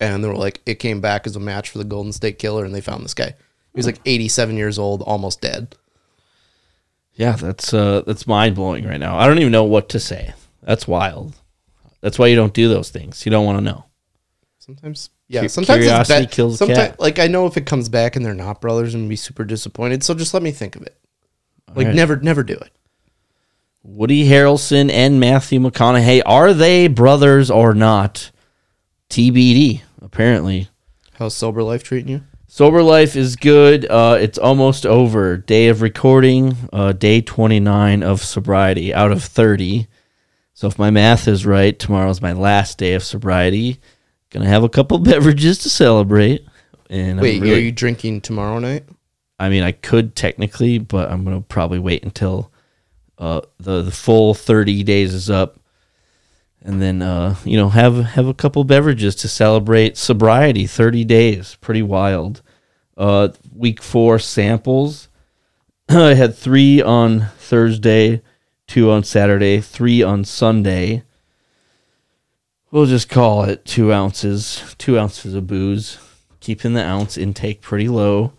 and 0.00 0.22
they 0.22 0.28
were 0.28 0.36
like, 0.36 0.60
it 0.66 0.76
came 0.76 1.00
back 1.00 1.26
as 1.26 1.36
a 1.36 1.40
match 1.40 1.70
for 1.70 1.78
the 1.78 1.84
Golden 1.84 2.12
State 2.12 2.38
Killer 2.38 2.64
and 2.64 2.74
they 2.74 2.80
found 2.80 3.04
this 3.04 3.14
guy. 3.14 3.34
He 3.72 3.78
was 3.78 3.86
like 3.86 4.00
87 4.04 4.56
years 4.56 4.78
old, 4.78 5.02
almost 5.02 5.40
dead. 5.40 5.76
Yeah, 7.14 7.32
that's 7.32 7.72
uh 7.72 8.02
that's 8.06 8.26
mind 8.26 8.56
blowing 8.56 8.86
right 8.86 8.98
now. 8.98 9.16
I 9.16 9.26
don't 9.26 9.38
even 9.38 9.52
know 9.52 9.64
what 9.64 9.88
to 9.90 10.00
say. 10.00 10.32
That's 10.62 10.88
wild. 10.88 11.34
That's 12.00 12.18
why 12.18 12.26
you 12.26 12.36
don't 12.36 12.52
do 12.52 12.68
those 12.68 12.90
things. 12.90 13.24
You 13.24 13.30
don't 13.30 13.46
want 13.46 13.58
to 13.58 13.64
know. 13.64 13.84
Sometimes, 14.58 15.10
yeah. 15.28 15.46
Sometimes 15.46 15.78
it's 15.78 15.86
curiosity 15.86 16.24
bad. 16.24 16.32
kills 16.32 16.58
sometimes, 16.58 16.78
cat. 16.78 17.00
like 17.00 17.18
I 17.18 17.28
know 17.28 17.46
if 17.46 17.56
it 17.56 17.66
comes 17.66 17.88
back 17.88 18.16
and 18.16 18.24
they're 18.24 18.34
not 18.34 18.60
brothers, 18.60 18.94
I'm 18.94 19.02
gonna 19.02 19.08
be 19.08 19.16
super 19.16 19.44
disappointed. 19.44 20.02
So 20.02 20.14
just 20.14 20.34
let 20.34 20.42
me 20.42 20.50
think 20.50 20.76
of 20.76 20.82
it. 20.82 20.96
Like 21.74 21.86
right. 21.86 21.94
never, 21.94 22.16
never 22.16 22.42
do 22.42 22.54
it. 22.54 22.70
Woody 23.86 24.26
Harrelson 24.26 24.90
and 24.90 25.20
Matthew 25.20 25.60
McConaughey 25.60 26.22
are 26.24 26.54
they 26.54 26.88
brothers 26.88 27.50
or 27.50 27.74
not? 27.74 28.30
TBD. 29.10 29.82
Apparently, 30.00 30.68
How's 31.12 31.36
sober 31.36 31.62
life 31.62 31.84
treating 31.84 32.08
you? 32.08 32.22
Sober 32.46 32.82
life 32.82 33.14
is 33.14 33.36
good. 33.36 33.84
Uh, 33.84 34.16
it's 34.18 34.38
almost 34.38 34.86
over. 34.86 35.36
Day 35.36 35.68
of 35.68 35.82
recording, 35.82 36.56
uh, 36.72 36.92
day 36.92 37.20
29 37.20 38.02
of 38.02 38.24
sobriety 38.24 38.94
out 38.94 39.12
of 39.12 39.22
30. 39.22 39.86
So 40.54 40.66
if 40.66 40.78
my 40.78 40.90
math 40.90 41.28
is 41.28 41.44
right, 41.44 41.78
tomorrow's 41.78 42.22
my 42.22 42.32
last 42.32 42.78
day 42.78 42.94
of 42.94 43.04
sobriety. 43.04 43.80
Gonna 44.30 44.48
have 44.48 44.64
a 44.64 44.70
couple 44.70 44.98
beverages 45.00 45.58
to 45.58 45.68
celebrate. 45.68 46.46
And 46.88 47.20
Wait, 47.20 47.42
really, 47.42 47.54
are 47.54 47.58
you 47.60 47.72
drinking 47.72 48.22
tomorrow 48.22 48.58
night? 48.60 48.84
I 49.38 49.50
mean, 49.50 49.62
I 49.62 49.72
could 49.72 50.16
technically, 50.16 50.78
but 50.78 51.10
I'm 51.10 51.22
gonna 51.22 51.42
probably 51.42 51.78
wait 51.78 52.02
until 52.02 52.50
uh, 53.18 53.42
the 53.58 53.82
the 53.82 53.90
full 53.90 54.34
30 54.34 54.82
days 54.82 55.14
is 55.14 55.30
up, 55.30 55.58
and 56.62 56.80
then 56.80 57.02
uh, 57.02 57.36
you 57.44 57.56
know 57.56 57.68
have 57.68 57.96
have 57.96 58.26
a 58.26 58.34
couple 58.34 58.64
beverages 58.64 59.14
to 59.16 59.28
celebrate 59.28 59.96
sobriety. 59.96 60.66
30 60.66 61.04
days, 61.04 61.56
pretty 61.60 61.82
wild. 61.82 62.42
Uh, 62.96 63.28
week 63.54 63.82
four 63.82 64.18
samples. 64.18 65.08
I 65.88 66.14
had 66.14 66.36
three 66.36 66.80
on 66.80 67.26
Thursday, 67.38 68.22
two 68.66 68.90
on 68.90 69.04
Saturday, 69.04 69.60
three 69.60 70.02
on 70.02 70.24
Sunday. 70.24 71.02
We'll 72.70 72.86
just 72.86 73.08
call 73.08 73.44
it 73.44 73.64
two 73.64 73.92
ounces, 73.92 74.74
two 74.78 74.98
ounces 74.98 75.34
of 75.34 75.46
booze, 75.46 75.98
keeping 76.40 76.74
the 76.74 76.84
ounce 76.84 77.16
intake 77.16 77.60
pretty 77.60 77.88
low 77.88 78.32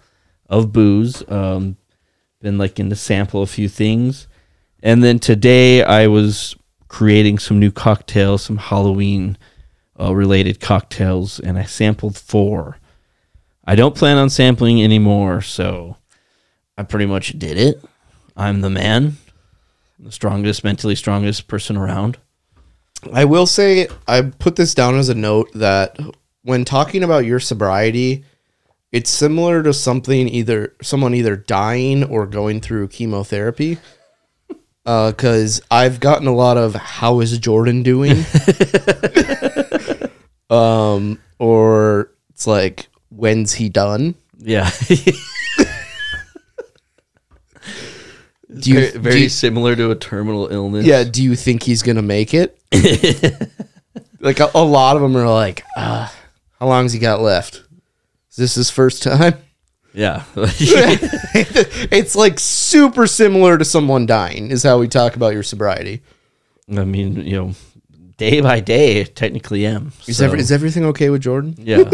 of 0.50 0.74
booze. 0.74 1.24
Um, 1.30 1.78
been 2.42 2.58
looking 2.58 2.90
to 2.90 2.96
sample 2.96 3.42
a 3.42 3.48
few 3.48 3.70
things, 3.70 4.28
and 4.86 5.04
then 5.04 5.18
today 5.18 5.84
I 5.84 6.06
was 6.06 6.56
creating 6.88 7.40
some 7.40 7.60
new 7.60 7.72
cocktails, 7.72 8.44
some 8.44 8.58
Halloween 8.58 9.36
uh, 10.00 10.14
related 10.14 10.60
cocktails, 10.60 11.40
and 11.40 11.58
I 11.58 11.64
sampled 11.64 12.16
four. 12.16 12.78
I 13.66 13.74
don't 13.74 13.96
plan 13.96 14.18
on 14.18 14.30
sampling 14.30 14.84
anymore, 14.84 15.42
so 15.42 15.98
I 16.78 16.84
pretty 16.84 17.08
much 17.08 17.40
did 17.40 17.58
it. 17.58 17.84
I'm 18.38 18.62
the 18.62 18.70
man, 18.70 19.18
the 19.98 20.12
strongest, 20.12 20.64
mentally 20.64 20.94
strongest 20.96 21.48
person 21.48 21.78
around. 21.78 22.20
I 23.12 23.26
will 23.26 23.48
say 23.48 23.88
I 24.08 24.22
put 24.22 24.56
this 24.56 24.76
down 24.76 24.98
as 24.98 25.10
a 25.10 25.16
note 25.16 25.52
that 25.56 25.98
when 26.44 26.64
talking 26.64 27.04
about 27.04 27.26
your 27.26 27.40
sobriety, 27.40 28.24
it's 28.92 29.10
similar 29.10 29.64
to 29.64 29.74
something 29.74 30.30
either 30.30 30.76
someone 30.84 31.16
either 31.16 31.36
dying 31.36 32.04
or 32.04 32.28
going 32.28 32.62
through 32.62 32.90
chemotherapy. 32.90 33.80
Because 34.86 35.62
I've 35.72 36.00
gotten 36.00 36.28
a 36.28 36.34
lot 36.36 36.58
of 36.58 36.76
"How 36.76 37.20
is 37.20 37.36
Jordan 37.40 37.82
doing?" 37.84 38.12
um, 40.50 41.20
or 41.40 42.12
it's 42.30 42.46
like 42.46 42.88
"When's 43.10 43.54
he 43.54 43.68
done?" 43.70 44.14
Yeah. 44.38 44.70
Do 48.58 48.70
you, 48.70 48.76
very 48.80 48.92
very 48.98 49.16
do 49.16 49.22
you- 49.24 49.30
similar 49.30 49.76
to 49.76 49.92
a 49.92 49.96
terminal 49.96 50.48
illness. 50.48 50.86
yeah? 50.86 51.04
Do 51.04 51.22
you 51.24 51.36
think 51.36 51.64
he's 51.64 51.82
gonna 51.82 52.02
make 52.02 52.34
it? 52.34 52.58
like 54.22 54.40
a, 54.40 54.50
a 54.56 54.64
lot 54.64 54.96
of 54.96 55.02
them 55.02 55.18
are 55.18 55.28
like, 55.28 55.64
uh, 55.76 56.08
"How 56.60 56.68
long's 56.68 56.94
he 56.94 57.00
got 57.00 57.20
left? 57.22 57.64
Is 58.30 58.36
this 58.38 58.56
his 58.56 58.70
first 58.70 59.04
time?" 59.04 59.34
Yeah. 59.96 60.24
it's 60.36 62.16
like 62.16 62.40
super 62.40 63.08
similar 63.08 63.58
to 63.58 63.66
someone 63.66 64.06
dying 64.06 64.52
is 64.52 64.64
how 64.64 64.78
we 64.80 64.88
talk 64.88 65.16
about 65.16 65.34
your 65.34 65.44
sobriety. 65.44 66.02
I 66.70 66.84
mean, 66.84 67.16
you 67.18 67.38
know, 67.38 67.56
day 68.18 68.42
by 68.42 68.60
day, 68.60 69.02
I 69.02 69.04
technically 69.06 69.66
am. 69.66 69.94
Is, 70.08 70.18
so, 70.18 70.26
every, 70.26 70.40
is 70.40 70.52
everything 70.52 70.86
okay 70.86 71.10
with 71.10 71.22
Jordan? 71.22 71.56
yeah. 71.58 71.90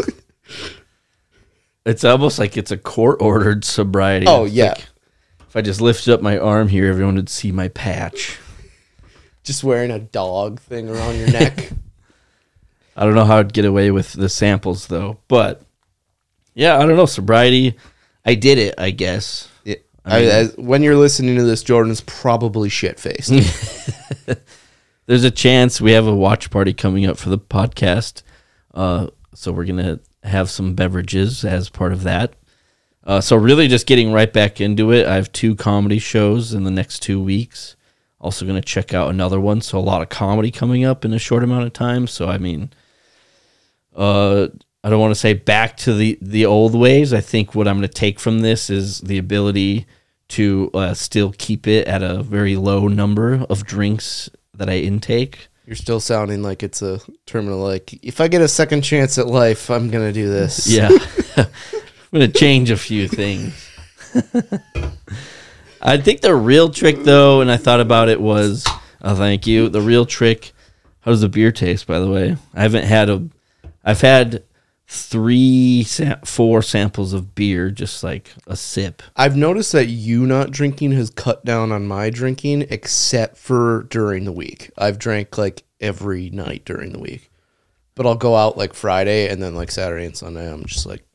it's 1.86 2.04
almost 2.04 2.40
like 2.40 2.58
it's 2.58 2.72
a 2.72 2.78
court 2.78 3.22
ordered 3.22 3.64
sobriety. 3.64 4.26
Oh, 4.28 4.46
yeah. 4.46 4.70
like 4.70 4.88
if 5.52 5.56
I 5.58 5.62
just 5.62 5.82
lifted 5.82 6.14
up 6.14 6.22
my 6.22 6.38
arm 6.38 6.70
here, 6.70 6.88
everyone 6.88 7.16
would 7.16 7.28
see 7.28 7.52
my 7.52 7.68
patch. 7.68 8.40
Just 9.44 9.66
wearing 9.66 9.92
a 9.92 10.00
dog 10.00 10.62
thing 10.62 10.88
around 10.88 11.18
your 11.18 11.30
neck. 11.30 11.72
I 12.96 13.04
don't 13.04 13.16
know 13.16 13.26
how 13.26 13.40
I'd 13.40 13.52
get 13.52 13.66
away 13.66 13.92
with 13.92 14.14
the 14.14 14.30
samples 14.30 14.88
though, 14.88 15.18
but 15.28 15.64
yeah, 16.54 16.78
I 16.78 16.86
don't 16.86 16.96
know. 16.96 17.06
Sobriety, 17.06 17.76
I 18.26 18.36
did 18.36 18.58
it, 18.58 18.76
I 18.78 18.92
guess. 18.92 19.50
Yeah. 19.64 19.76
I, 20.06 20.24
as, 20.24 20.58
when 20.58 20.84
you're 20.84 20.96
listening 20.96 21.36
to 21.38 21.44
this, 21.44 21.64
Jordan's 21.64 22.02
probably 22.02 22.70
shit 22.70 23.00
faced. 23.00 23.32
There's 25.06 25.24
a 25.24 25.32
chance 25.32 25.82
we 25.82 25.92
have 25.92 26.08
a 26.08 26.16
watch 26.16 26.50
party 26.50 26.74
coming 26.74 27.06
up 27.06 27.18
for 27.18 27.30
the 27.30 27.38
podcast. 27.38 28.24
Uh, 28.74 29.08
so 29.34 29.52
we're 29.52 29.66
gonna 29.66 30.00
have 30.24 30.50
some 30.50 30.76
beverages 30.76 31.44
as 31.44 31.70
part 31.70 31.92
of 31.94 32.04
that. 32.04 32.34
Uh, 33.04 33.20
so 33.20 33.36
really, 33.36 33.68
just 33.68 33.88
getting 33.88 34.14
right 34.14 34.32
back 34.32 34.62
into 34.62 34.92
it. 34.92 35.08
I 35.08 35.16
have 35.16 35.32
two 35.32 35.56
comedy 35.56 36.00
shows 36.00 36.54
in 36.54 36.64
the 36.64 36.72
next 36.72 37.00
two 37.00 37.22
weeks. 37.22 37.76
Also 38.20 38.46
gonna 38.46 38.62
check 38.62 38.94
out 38.94 39.10
another 39.10 39.40
one. 39.40 39.62
So 39.62 39.78
a 39.78 39.82
lot 39.82 40.02
of 40.02 40.10
comedy 40.10 40.52
coming 40.52 40.86
up 40.86 41.04
in 41.04 41.14
a 41.14 41.20
short 41.20 41.44
amount 41.44 41.66
of 41.66 41.74
time. 41.74 42.08
So 42.08 42.28
I 42.28 42.38
mean, 42.38 42.72
uh, 43.96 44.48
I 44.84 44.90
don't 44.90 45.00
want 45.00 45.14
to 45.14 45.20
say 45.20 45.34
back 45.34 45.78
to 45.78 45.94
the 45.94 46.18
the 46.22 46.46
old 46.46 46.74
ways. 46.76 47.14
I 47.14 47.22
think 47.22 47.54
what 47.54 47.68
I'm 47.68 47.78
going 47.78 47.88
to 47.88 47.94
take 47.94 48.20
from 48.20 48.40
this 48.40 48.70
is 48.70 49.00
the 49.02 49.18
ability 49.18 49.86
to 50.30 50.72
uh, 50.74 50.94
still 50.94 51.34
keep 51.38 51.68
it 51.68 51.88
at 51.88 52.02
a 52.02 52.24
very 52.24 52.56
low 52.56 52.88
number 52.88 53.46
of 53.50 53.66
drinks 53.66 54.30
that 54.56 54.70
I 54.70 54.78
intake. 54.78 55.48
you're 55.66 55.76
still 55.76 56.00
sounding 56.00 56.42
like 56.42 56.64
it's 56.64 56.82
a 56.82 57.00
terminal. 57.26 57.60
Like, 57.60 57.94
if 58.04 58.22
I 58.22 58.28
get 58.28 58.42
a 58.42 58.48
second 58.48 58.82
chance 58.84 59.18
at 59.18 59.28
life, 59.28 59.70
I'm 59.70 59.90
going 59.90 60.08
to 60.08 60.14
do 60.14 60.30
this. 60.30 60.68
Yeah, 60.72 60.90
I'm 61.38 61.48
going 62.20 62.32
to 62.32 62.40
change 62.40 62.72
a 62.72 62.78
few 62.78 63.08
things. 63.08 63.70
I 65.82 65.98
think 65.98 66.22
the 66.22 66.36
real 66.36 66.70
trick, 66.70 67.04
though, 67.04 67.42
and 67.42 67.52
I 67.52 67.58
thought 67.58 67.80
about 67.80 68.10
it 68.10 68.22
was, 68.22 68.66
oh, 69.02 69.16
thank 69.16 69.48
you. 69.48 69.70
The 69.70 69.82
real 69.82 70.06
trick. 70.06 70.52
How 71.02 71.12
does 71.12 71.22
the 71.22 71.30
beer 71.30 71.52
taste? 71.52 71.88
By 71.88 72.00
the 72.00 72.10
way, 72.10 72.38
I 72.54 72.62
haven't 72.62 72.86
had 72.86 73.10
a. 73.10 73.28
I've 73.84 74.02
had 74.02 74.44
three, 74.94 75.86
four 76.26 76.62
samples 76.62 77.14
of 77.14 77.34
beer, 77.34 77.72
just 77.72 78.04
like 78.04 78.34
a 78.46 78.58
sip. 78.58 79.02
I've 79.16 79.38
noticed 79.38 79.72
that 79.72 79.86
you 79.86 80.26
not 80.26 80.52
drinking 80.52 80.92
has 80.92 81.10
cut 81.10 81.46
down 81.46 81.72
on 81.72 81.88
my 81.88 82.10
drinking, 82.10 82.68
except 82.70 83.38
for 83.38 83.84
during 83.84 84.26
the 84.26 84.34
week. 84.34 84.70
I've 84.78 85.00
drank 85.00 85.38
like 85.38 85.64
every 85.80 86.30
night 86.30 86.66
during 86.66 86.92
the 86.92 87.00
week, 87.00 87.32
but 87.96 88.06
I'll 88.06 88.16
go 88.16 88.36
out 88.36 88.58
like 88.58 88.74
Friday 88.74 89.30
and 89.30 89.42
then 89.42 89.56
like 89.56 89.72
Saturday 89.72 90.04
and 90.04 90.18
Sunday. 90.18 90.52
I'm 90.52 90.66
just 90.66 90.86
like 90.86 91.06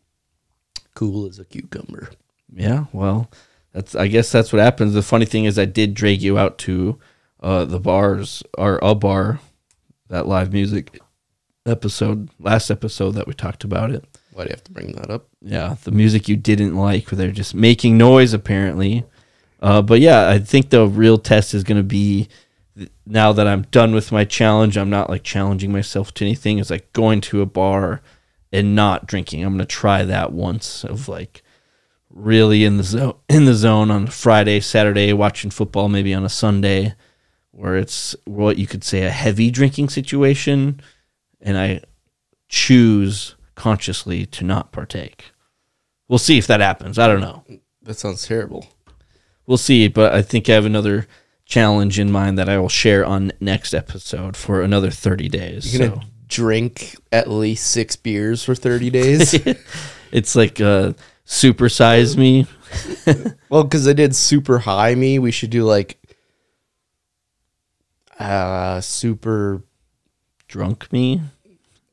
cool 0.95 1.28
as 1.28 1.38
a 1.38 1.45
cucumber. 1.45 2.09
Yeah, 2.50 2.87
well, 2.95 3.30
that's. 3.75 3.95
I 3.95 4.06
guess 4.06 4.33
that's 4.33 4.54
what 4.54 4.62
happens. 4.62 4.95
The 4.95 5.02
funny 5.02 5.26
thing 5.26 5.45
is, 5.45 5.59
I 5.59 5.66
did 5.66 5.92
drag 5.92 6.23
you 6.23 6.38
out 6.38 6.56
to 6.61 6.99
uh, 7.40 7.66
the 7.66 7.80
bars 7.80 8.42
or 8.56 8.78
a 8.80 8.95
bar, 8.95 9.40
that 10.09 10.26
live 10.26 10.54
music 10.54 10.99
episode, 11.66 12.30
last 12.38 12.70
episode 12.70 13.12
that 13.12 13.26
we 13.26 13.35
talked 13.35 13.64
about 13.64 13.90
it. 13.90 14.04
Why 14.32 14.44
do 14.44 14.49
you 14.49 14.54
have 14.54 14.64
to 14.64 14.73
bring 14.73 14.92
that 14.92 15.11
up? 15.11 15.28
Yeah, 15.40 15.76
the 15.85 15.90
music 15.90 16.28
you 16.28 16.37
didn't 16.37 16.76
like, 16.76 17.11
where 17.11 17.16
they're 17.16 17.30
just 17.30 17.54
making 17.54 17.96
noise 17.96 18.32
apparently. 18.32 19.04
Uh, 19.61 19.82
but 19.82 20.00
yeah, 20.00 20.28
I 20.28 20.38
think 20.38 20.70
the 20.70 20.87
real 20.87 21.18
test 21.18 21.54
is 21.54 21.64
going 21.64 21.78
to 21.78 21.82
be 21.82 22.28
th- 22.76 22.90
now 23.06 23.32
that 23.32 23.46
I'm 23.46 23.62
done 23.70 23.94
with 23.94 24.12
my 24.12 24.25
challenge. 24.25 24.76
I'm 24.76 24.90
not 24.90 25.08
like 25.08 25.23
challenging 25.23 25.73
myself 25.73 26.12
to 26.14 26.25
anything. 26.25 26.58
It's 26.58 26.70
like 26.70 26.92
going 26.92 27.20
to 27.23 27.40
a 27.40 27.46
bar 27.46 28.02
and 28.52 28.75
not 28.75 29.06
drinking. 29.06 29.42
I'm 29.42 29.54
going 29.54 29.58
to 29.61 29.66
try 29.66 30.04
that 30.04 30.32
once 30.32 30.85
of 30.85 31.08
like 31.08 31.42
really 32.11 32.64
in 32.64 32.78
the 32.78 32.82
zone 32.82 33.14
in 33.28 33.44
the 33.44 33.54
zone 33.54 33.90
on 33.90 34.06
Friday, 34.06 34.61
Saturday, 34.61 35.12
watching 35.12 35.50
football, 35.50 35.88
maybe 35.88 36.14
on 36.14 36.25
a 36.25 36.30
Sunday, 36.30 36.94
where 37.52 37.76
it's 37.76 38.14
what 38.25 38.58
you 38.58 38.66
could 38.66 38.85
say 38.85 39.02
a 39.02 39.11
heavy 39.11 39.50
drinking 39.50 39.88
situation, 39.88 40.80
and 41.40 41.59
I 41.59 41.83
choose 42.49 43.35
consciously 43.55 44.26
to 44.26 44.45
not 44.45 44.73
partake. 44.73 45.33
We'll 46.09 46.19
see 46.19 46.38
if 46.38 46.47
that 46.47 46.61
happens. 46.61 46.99
I 46.99 47.09
don't 47.09 47.21
know. 47.21 47.45
That 47.83 47.99
sounds 47.99 48.26
terrible. 48.26 48.66
We'll 49.47 49.59
see, 49.59 49.88
but 49.88 50.14
I 50.14 50.23
think 50.23 50.49
I 50.49 50.55
have 50.55 50.64
another 50.64 51.07
challenge 51.45 51.99
in 51.99 52.11
mind 52.11 52.38
that 52.38 52.49
I 52.49 52.59
will 52.59 52.69
share 52.69 53.05
on 53.05 53.33
next 53.40 53.73
episode 53.73 54.37
for 54.37 54.62
another 54.62 54.90
30 54.90 55.28
days. 55.28 55.73
You're 55.73 55.88
gonna 55.88 56.02
So 56.02 56.09
drink 56.28 56.97
at 57.12 57.31
least 57.31 57.71
six 57.71 57.97
beers 57.97 58.43
for 58.45 58.55
30 58.55 58.90
days. 58.90 59.35
it's 60.12 60.35
like 60.35 60.61
uh 60.61 60.93
supersize 61.25 62.16
me. 62.16 62.47
well, 63.49 63.64
because 63.64 63.87
I 63.87 63.93
did 63.93 64.14
super 64.14 64.59
high 64.59 64.95
me, 64.95 65.19
we 65.19 65.31
should 65.31 65.50
do 65.50 65.64
like 65.64 65.99
uh 68.19 68.81
super 68.81 69.62
Drunk 70.48 70.92
me. 70.92 71.20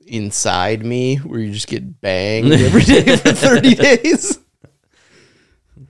inside 0.06 0.86
me, 0.86 1.18
where 1.18 1.40
you 1.40 1.52
just 1.52 1.68
get 1.68 2.02
banged 2.02 2.52
every 2.54 2.84
day 2.84 3.16
for 3.18 3.32
30 3.32 3.76
days. 3.76 4.40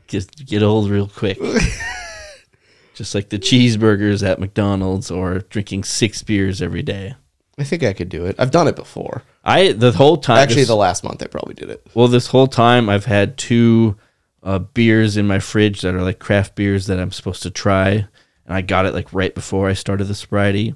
Just 0.07 0.45
get 0.45 0.61
old 0.63 0.89
real 0.89 1.07
quick. 1.07 1.39
Just 2.93 3.15
like 3.15 3.29
the 3.29 3.39
cheeseburgers 3.39 4.25
at 4.25 4.39
McDonald's 4.39 5.09
or 5.09 5.39
drinking 5.39 5.83
six 5.83 6.21
beers 6.21 6.61
every 6.61 6.83
day. 6.83 7.15
I 7.57 7.63
think 7.63 7.83
I 7.83 7.91
could 7.93 8.09
do 8.09 8.25
it. 8.25 8.35
I've 8.37 8.51
done 8.51 8.67
it 8.67 8.75
before. 8.75 9.23
I 9.43 9.71
the 9.71 9.91
whole 9.91 10.17
time 10.17 10.37
Actually, 10.37 10.61
this- 10.61 10.67
the 10.67 10.75
last 10.75 11.03
month 11.03 11.21
I 11.23 11.27
probably 11.27 11.55
did 11.55 11.69
it. 11.71 11.85
well 11.95 12.07
this 12.07 12.27
whole 12.27 12.47
time 12.47 12.89
I've 12.89 13.05
had 13.05 13.37
two 13.37 13.97
uh, 14.43 14.59
beers 14.59 15.17
in 15.17 15.25
my 15.27 15.39
fridge 15.39 15.81
that 15.81 15.95
are 15.95 16.01
like 16.03 16.19
craft 16.19 16.53
beers 16.55 16.85
that 16.87 16.99
I'm 16.99 17.11
supposed 17.11 17.41
to 17.43 17.49
try, 17.49 17.89
and 17.91 18.07
I 18.47 18.61
got 18.61 18.85
it 18.85 18.93
like 18.93 19.11
right 19.11 19.33
before 19.33 19.69
I 19.69 19.73
started 19.73 20.05
the 20.05 20.15
sobriety, 20.15 20.75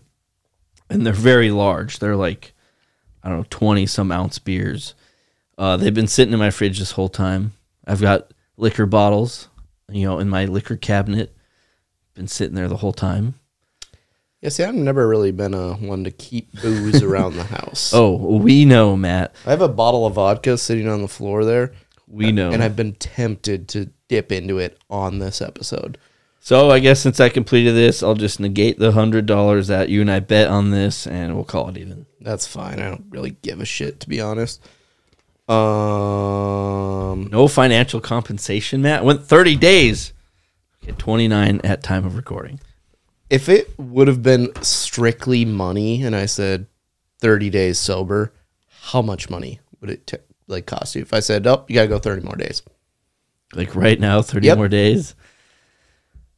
and 0.90 1.06
they're 1.06 1.14
very 1.14 1.52
large. 1.52 2.00
They're 2.00 2.16
like 2.16 2.54
I 3.24 3.30
don't 3.30 3.40
know 3.40 3.46
twenty 3.50 3.86
some 3.86 4.12
ounce 4.12 4.40
beers. 4.40 4.94
Uh, 5.58 5.76
they've 5.78 5.94
been 5.94 6.08
sitting 6.08 6.34
in 6.34 6.40
my 6.40 6.52
fridge 6.52 6.80
this 6.80 6.92
whole 6.92 7.10
time. 7.10 7.54
I've 7.86 8.02
got 8.02 8.32
liquor 8.58 8.86
bottles, 8.86 9.48
you 9.90 10.06
know, 10.06 10.20
in 10.20 10.30
my 10.30 10.46
liquor 10.46 10.76
cabinet. 10.76 11.36
Been 12.14 12.28
sitting 12.28 12.56
there 12.56 12.68
the 12.68 12.78
whole 12.78 12.94
time. 12.94 13.36
Yeah, 14.42 14.50
see, 14.50 14.64
I've 14.64 14.76
never 14.76 15.08
really 15.08 15.32
been 15.32 15.56
a 15.56 15.74
one 15.74 16.04
to 16.04 16.12
keep 16.12 16.52
booze 16.62 17.02
around 17.02 17.36
the 17.36 17.44
house. 17.44 17.92
Oh, 17.96 18.38
we 18.38 18.66
know, 18.66 18.96
Matt. 18.96 19.36
I 19.48 19.50
have 19.50 19.62
a 19.62 19.68
bottle 19.68 20.06
of 20.06 20.14
vodka 20.14 20.58
sitting 20.60 20.88
on 20.88 21.02
the 21.02 21.08
floor 21.08 21.44
there, 21.44 21.74
We 22.08 22.32
know. 22.32 22.52
and 22.52 22.62
I've 22.62 22.76
been 22.76 22.94
tempted 22.94 23.68
to 23.70 23.90
dip 24.08 24.32
into 24.32 24.60
it 24.60 24.78
on 24.92 25.18
this 25.18 25.42
episode. 25.42 25.98
So 26.48 26.70
I 26.72 26.80
guess 26.80 27.02
since 27.02 27.20
I 27.20 27.28
completed 27.28 27.74
this, 27.76 28.02
I'll 28.02 28.14
just 28.16 28.40
negate 28.40 28.80
the 28.80 28.94
hundred 28.94 29.26
dollars 29.26 29.68
that 29.68 29.90
you 29.90 30.00
and 30.00 30.10
I 30.10 30.22
bet 30.22 30.48
on 30.48 30.72
this, 30.72 31.06
and 31.06 31.36
we'll 31.36 31.44
call 31.44 31.68
it 31.68 31.76
even. 31.76 32.06
That's 32.22 32.48
fine. 32.48 32.80
I 32.80 32.88
don't 32.88 33.04
really 33.10 33.32
give 33.42 33.60
a 33.60 33.66
shit, 33.66 34.00
to 34.00 34.08
be 34.08 34.22
honest. 34.22 34.64
Um, 35.50 37.28
No 37.34 37.50
financial 37.50 38.00
compensation, 38.00 38.82
Matt. 38.82 39.04
Went 39.04 39.26
thirty 39.26 39.58
days. 39.58 40.14
Okay, 40.86 40.94
twenty 40.98 41.28
nine 41.28 41.60
at 41.66 41.84
time 41.84 42.06
of 42.06 42.16
recording. 42.16 42.62
if 43.30 43.50
it 43.50 43.78
would 43.78 44.08
have 44.08 44.24
been 44.24 44.48
strictly 44.64 45.44
money, 45.44 46.02
and 46.02 46.16
I 46.16 46.28
said 46.28 46.68
thirty 47.20 47.50
days 47.50 47.78
sober, 47.78 48.32
how 48.84 49.02
much 49.02 49.30
money 49.30 49.60
would 49.82 49.90
it 49.90 50.08
t- 50.08 50.18
like 50.48 50.66
cost 50.66 50.96
you? 50.96 51.02
If 51.02 51.14
I 51.14 51.20
said, 51.20 51.46
"Oh, 51.46 51.66
you 51.68 51.76
gotta 51.76 51.90
go 51.90 52.00
thirty 52.00 52.22
more 52.22 52.38
days," 52.38 52.62
Like 53.54 53.76
right 53.76 54.00
now, 54.00 54.22
thirty 54.22 54.48
Yep. 54.48 54.58
more 54.58 54.70
days. 54.70 55.14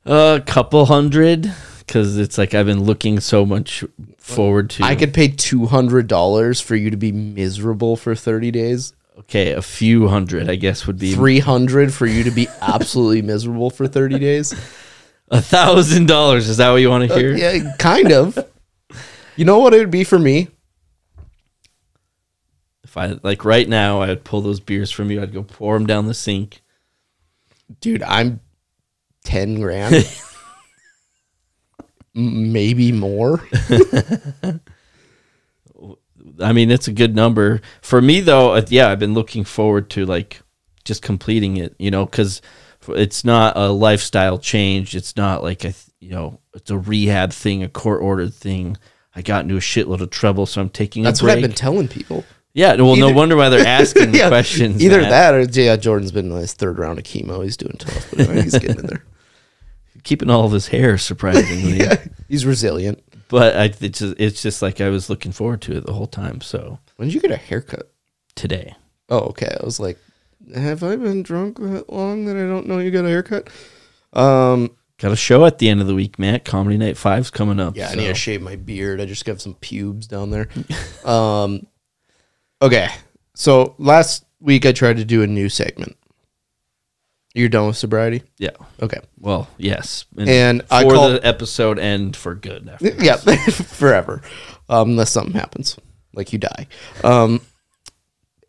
A 0.05 0.41
couple 0.45 0.85
hundred, 0.85 1.53
because 1.79 2.17
it's 2.17 2.37
like 2.37 2.53
I've 2.53 2.65
been 2.65 2.83
looking 2.83 3.19
so 3.19 3.45
much 3.45 3.83
forward 4.17 4.69
to. 4.71 4.83
I 4.83 4.95
could 4.95 5.13
pay 5.13 5.27
two 5.27 5.65
hundred 5.65 6.07
dollars 6.07 6.61
for 6.61 6.75
you 6.75 6.89
to 6.89 6.97
be 6.97 7.11
miserable 7.11 7.95
for 7.95 8.15
thirty 8.15 8.51
days. 8.51 8.93
okay, 9.19 9.51
a 9.51 9.61
few 9.61 10.07
hundred, 10.07 10.49
I 10.49 10.55
guess, 10.55 10.87
would 10.87 10.99
be 10.99 11.13
Three 11.13 11.39
hundred 11.39 11.93
for 11.93 12.05
you 12.05 12.23
to 12.23 12.31
be 12.31 12.47
absolutely 12.61 13.21
miserable 13.21 13.69
for 13.69 13.87
thirty 13.87 14.17
days. 14.17 14.53
a 15.31 15.41
thousand 15.41 16.07
dollars. 16.07 16.47
Is 16.47 16.57
that 16.57 16.71
what 16.71 16.77
you 16.77 16.89
want 16.89 17.07
to 17.07 17.13
uh, 17.13 17.17
hear? 17.17 17.35
Yeah, 17.35 17.75
kind 17.77 18.11
of. 18.11 18.37
You 19.35 19.45
know 19.45 19.59
what 19.59 19.73
it 19.73 19.79
would 19.79 19.91
be 19.91 20.03
for 20.03 20.19
me? 20.19 20.49
If 22.83 22.97
I 22.97 23.19
like 23.21 23.45
right 23.45 23.69
now, 23.69 24.01
I'd 24.01 24.23
pull 24.23 24.41
those 24.41 24.59
beers 24.59 24.91
from 24.91 25.11
you. 25.11 25.21
I'd 25.21 25.33
go 25.33 25.43
pour 25.43 25.77
them 25.77 25.85
down 25.85 26.07
the 26.07 26.13
sink. 26.13 26.61
dude, 27.81 28.01
I'm 28.03 28.39
ten 29.29 29.61
grand, 29.61 29.95
maybe 32.13 32.91
more. 32.91 33.41
I 36.41 36.53
mean, 36.53 36.71
it's 36.71 36.87
a 36.87 36.93
good 36.93 37.15
number 37.15 37.61
for 37.81 38.01
me, 38.01 38.21
though. 38.21 38.53
uh, 38.53 38.65
Yeah, 38.69 38.89
I've 38.89 38.99
been 38.99 39.13
looking 39.13 39.43
forward 39.43 39.89
to 39.91 40.05
like 40.05 40.41
just 40.85 41.01
completing 41.01 41.57
it, 41.57 41.75
you 41.79 41.91
know, 41.91 42.05
because 42.05 42.41
it's 42.89 43.23
not 43.25 43.57
a 43.57 43.69
lifestyle 43.69 44.37
change. 44.37 44.95
It's 44.95 45.15
not 45.15 45.43
like 45.43 45.65
a, 45.65 45.73
you 45.99 46.11
know, 46.11 46.39
it's 46.53 46.71
a 46.71 46.77
rehab 46.77 47.31
thing, 47.31 47.63
a 47.63 47.69
court 47.69 48.01
ordered 48.01 48.33
thing. 48.33 48.77
I 49.15 49.21
got 49.21 49.43
into 49.43 49.57
a 49.57 49.59
shitload 49.59 50.01
of 50.01 50.09
trouble, 50.11 50.45
so 50.45 50.61
I'm 50.61 50.69
taking 50.69 51.03
That's 51.03 51.21
a 51.21 51.25
what. 51.25 51.35
I've 51.35 51.41
been 51.41 51.51
telling 51.51 51.87
people. 51.87 52.23
yeah, 52.53 52.75
well, 52.75 52.95
no 52.95 53.11
wonder 53.11 53.35
why 53.35 53.49
they're 53.49 53.65
asking 53.67 54.11
the 54.11 54.19
Yeah, 54.19 54.27
questions. 54.29 54.83
Either 54.83 55.01
that 55.01 55.33
or 55.33 55.41
yeah, 55.41 55.75
Jordan's 55.75 56.11
been 56.11 56.31
in 56.31 56.37
his 56.37 56.53
third 56.53 56.79
round 56.79 56.99
of 56.99 57.05
chemo. 57.05 57.43
He's 57.43 57.57
doing 57.57 57.75
tough, 57.77 58.09
but 58.11 58.21
anyway, 58.21 58.43
he's 58.43 58.57
getting 58.57 58.79
in 58.79 58.85
there. 58.87 59.03
Keeping 60.03 60.29
all 60.29 60.45
of 60.45 60.51
his 60.51 60.67
hair 60.67 60.97
surprisingly. 60.97 61.85
He's 62.27 62.45
resilient. 62.45 63.03
But 63.27 63.55
I, 63.55 63.63
it's 63.79 63.99
just, 63.99 64.15
it's 64.19 64.41
just 64.41 64.61
like 64.61 64.81
I 64.81 64.89
was 64.89 65.09
looking 65.09 65.31
forward 65.31 65.61
to 65.63 65.77
it 65.77 65.85
the 65.85 65.93
whole 65.93 66.07
time. 66.07 66.41
So 66.41 66.79
When 66.95 67.07
did 67.09 67.13
you 67.15 67.21
get 67.21 67.31
a 67.31 67.37
haircut? 67.37 67.91
today, 68.35 68.75
Oh, 69.09 69.19
okay. 69.19 69.55
I 69.61 69.65
was 69.65 69.79
like, 69.79 69.97
have 70.55 70.81
I 70.83 70.95
been 70.95 71.21
drunk 71.23 71.59
that 71.59 71.91
long 71.91 72.25
that 72.25 72.35
I 72.37 72.41
don't 72.41 72.67
know 72.67 72.79
you 72.79 72.89
got 72.91 73.05
a 73.05 73.09
haircut? 73.09 73.49
Um, 74.13 74.69
got 74.97 75.11
a 75.11 75.15
show 75.15 75.45
at 75.45 75.57
the 75.59 75.67
end 75.69 75.81
of 75.81 75.87
the 75.87 75.93
week, 75.95 76.17
Matt. 76.17 76.45
Comedy 76.45 76.77
Night 76.77 76.95
Five's 76.97 77.29
coming 77.29 77.59
up. 77.59 77.75
yeah, 77.75 77.89
I 77.89 77.95
need 77.95 78.07
to 78.07 78.13
shave 78.15 78.41
my 78.41 78.55
beard. 78.55 78.99
I 79.01 79.05
just 79.05 79.25
got 79.25 79.41
some 79.41 79.53
pubes 79.55 80.07
down 80.07 80.31
there. 80.31 80.47
um, 81.05 81.67
okay. 82.61 82.87
So 83.35 83.75
last 83.77 84.25
week 84.39 84.65
I 84.65 84.71
tried 84.71 84.97
to 84.97 85.05
do 85.05 85.21
a 85.21 85.27
new 85.27 85.49
segment. 85.49 85.97
You're 87.35 87.49
done 87.49 87.67
with 87.67 87.77
sobriety? 87.77 88.23
Yeah. 88.37 88.51
Okay. 88.81 88.99
Well, 89.19 89.47
yes. 89.57 90.05
And 90.17 90.61
for 90.63 90.73
I 90.73 90.83
call- 90.83 91.09
the 91.11 91.25
episode 91.25 91.77
end 91.79 92.15
for 92.15 92.35
good. 92.35 92.67
After. 92.69 92.89
Yeah, 93.03 93.15
forever, 93.49 94.21
um, 94.67 94.91
unless 94.91 95.11
something 95.11 95.33
happens, 95.33 95.77
like 96.13 96.33
you 96.33 96.39
die. 96.39 96.67
Um, 97.03 97.41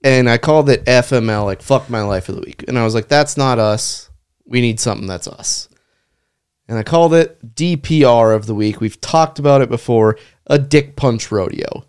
and 0.03 0.31
I 0.31 0.39
called 0.39 0.71
it 0.71 0.85
FML, 0.87 1.45
like 1.45 1.61
fuck 1.61 1.91
my 1.91 2.03
life 2.03 2.29
of 2.31 2.37
the 2.37 2.41
week, 2.41 2.65
and 2.69 2.79
I 2.79 2.85
was 2.85 2.95
like, 2.95 3.09
that's 3.09 3.37
not 3.37 3.59
us. 3.59 4.09
We 4.47 4.61
need 4.63 4.81
something 4.81 5.07
that's 5.07 5.29
us. 5.29 5.69
And 6.67 6.79
I 6.79 6.83
called 6.83 7.15
it 7.15 7.55
DPR 7.55 8.35
of 8.35 8.47
the 8.47 8.55
week. 8.55 8.81
We've 8.81 9.01
talked 9.01 9.39
about 9.39 9.61
it 9.61 9.69
before. 9.69 10.17
A 10.47 10.59
dick 10.59 10.97
punch 10.97 11.31
rodeo. 11.31 11.85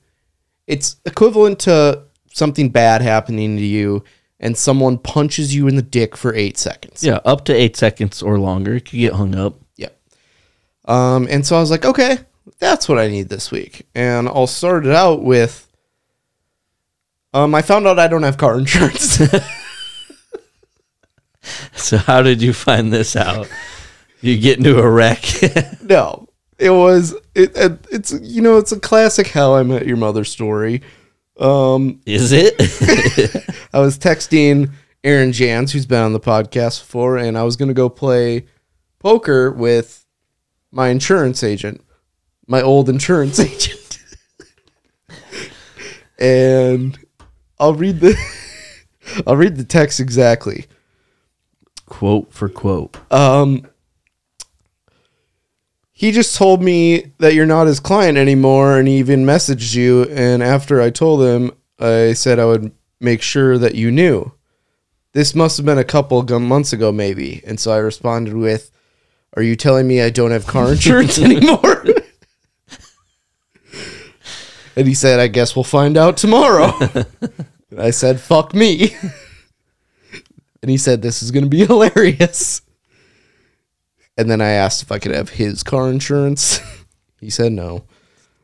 It's 0.68 0.98
equivalent 1.06 1.60
to 1.62 2.04
something 2.34 2.70
bad 2.70 3.02
happening 3.02 3.58
to 3.58 3.64
you, 3.64 4.04
and 4.42 4.58
someone 4.58 4.98
punches 4.98 5.56
you 5.56 5.70
in 5.70 5.78
the 5.78 5.82
dick 5.82 6.18
for 6.18 6.36
eight 6.36 6.58
seconds. 6.58 7.02
Yeah, 7.04 7.20
up 7.24 7.46
to 7.46 7.54
eight 7.54 7.78
seconds 7.78 8.22
or 8.22 8.38
longer. 8.38 8.74
You 8.74 8.82
could 8.82 9.00
get 9.00 9.14
hung 9.14 9.36
up. 9.36 9.56
Yep. 9.78 9.98
Um, 10.86 11.28
and 11.32 11.46
so 11.46 11.56
I 11.56 11.62
was 11.62 11.72
like, 11.72 11.86
okay, 11.86 12.18
that's 12.60 12.90
what 12.90 13.00
I 13.00 13.08
need 13.08 13.30
this 13.30 13.52
week. 13.52 13.88
And 13.96 14.28
I'll 14.28 14.48
start 14.48 14.86
it 14.86 14.92
out 14.92 15.24
with 15.24 15.70
um, 17.34 17.56
I 17.56 17.62
found 17.62 17.88
out 17.88 17.98
I 17.98 18.10
don't 18.10 18.24
have 18.24 18.38
car 18.38 18.58
insurance. 18.60 19.22
So 21.74 21.98
how 21.98 22.22
did 22.22 22.42
you 22.42 22.54
find 22.54 22.94
this 22.94 23.16
out? 23.16 23.50
You 24.22 24.38
get 24.38 24.58
into 24.58 24.80
a 24.80 24.90
wreck. 24.90 25.24
no. 25.82 26.28
It 26.58 26.70
was 26.70 27.14
it, 27.34 27.56
it 27.58 27.88
it's 27.92 28.14
you 28.22 28.42
know, 28.42 28.58
it's 28.58 28.72
a 28.72 28.80
classic 28.80 29.28
how 29.30 29.56
I 29.56 29.64
met 29.64 29.88
your 29.88 29.98
mother 29.98 30.24
story. 30.24 30.84
Um, 31.42 32.00
Is 32.06 32.32
it? 32.32 32.56
I 33.74 33.80
was 33.80 33.98
texting 33.98 34.72
Aaron 35.04 35.32
Jans, 35.32 35.72
who's 35.72 35.88
been 35.88 36.02
on 36.04 36.14
the 36.14 36.20
podcast 36.20 36.80
before, 36.82 37.18
and 37.18 37.38
I 37.38 37.44
was 37.44 37.56
gonna 37.56 37.74
go 37.74 37.90
play 37.90 38.46
poker 39.00 39.52
with 39.52 40.06
my 40.72 40.90
insurance 40.90 41.44
agent, 41.44 41.82
my 42.48 42.62
old 42.62 42.90
insurance 42.90 43.40
agent. 43.40 44.00
and 46.20 46.98
I'll 47.60 47.74
read 47.74 48.00
the 48.00 48.16
I'll 49.28 49.36
read 49.38 49.58
the 49.58 49.64
text 49.64 50.00
exactly. 50.00 50.68
quote 51.88 52.32
for 52.32 52.48
quote. 52.50 52.98
Um 53.12 53.66
he 56.02 56.12
just 56.12 56.36
told 56.36 56.64
me 56.64 57.12
that 57.20 57.36
you're 57.36 57.46
not 57.46 57.68
his 57.68 57.80
client 57.80 58.18
anymore 58.18 58.80
and 58.80 58.88
he 58.88 58.98
even 58.98 59.24
messaged 59.24 59.76
you 59.76 60.06
and 60.06 60.42
after 60.42 60.82
I 60.82 60.90
told 60.90 61.22
him 61.22 61.52
I 61.80 62.14
said 62.14 62.40
I 62.40 62.46
would 62.46 62.72
make 63.00 63.22
sure 63.22 63.60
that 63.60 63.76
you 63.76 63.92
knew. 63.92 64.34
This 65.14 65.36
must 65.36 65.58
have 65.58 65.66
been 65.68 65.78
a 65.78 65.84
couple 65.84 66.18
of 66.18 66.42
months 66.42 66.74
ago 66.74 66.92
maybe. 66.92 67.44
And 67.46 67.60
so 67.60 67.72
I 67.72 67.78
responded 67.78 68.34
with 68.34 68.72
Are 69.38 69.44
you 69.44 69.56
telling 69.56 69.88
me 69.88 70.02
I 70.02 70.10
don't 70.10 70.32
have 70.32 70.48
car 70.48 70.72
insurance 70.72 71.20
anymore? 71.22 71.86
and 74.76 74.88
he 74.88 74.96
said 74.96 75.20
I 75.20 75.28
guess 75.28 75.56
we'll 75.56 75.64
find 75.64 75.98
out 75.98 76.18
tomorrow. 76.18 76.74
and 77.70 77.78
I 77.80 77.92
said 77.92 78.20
fuck 78.20 78.56
me. 78.56 78.96
and 80.64 80.72
he 80.72 80.78
said 80.78 81.04
this 81.04 81.22
is 81.22 81.30
going 81.30 81.44
to 81.44 81.50
be 81.50 81.64
hilarious. 81.68 82.64
And 84.18 84.30
then 84.30 84.42
I 84.42 84.50
asked 84.52 84.84
if 84.84 84.92
I 84.92 85.00
could 85.00 85.14
have 85.16 85.30
his 85.30 85.64
car 85.64 85.90
insurance. 85.90 86.60
he 87.20 87.30
said 87.30 87.52
no. 87.54 87.86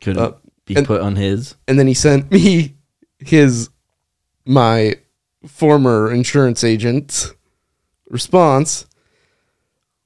Could 0.00 0.16
Uh, 0.16 0.32
be 0.64 0.76
and- 0.76 0.86
put 0.86 1.00
on 1.00 1.16
his. 1.16 1.54
And 1.66 1.78
then 1.78 1.86
he 1.86 1.94
sent 1.94 2.30
me 2.30 2.74
his 3.18 3.68
my 4.46 4.94
former 5.46 6.10
insurance 6.12 6.64
agent 6.64 7.32
response. 8.08 8.86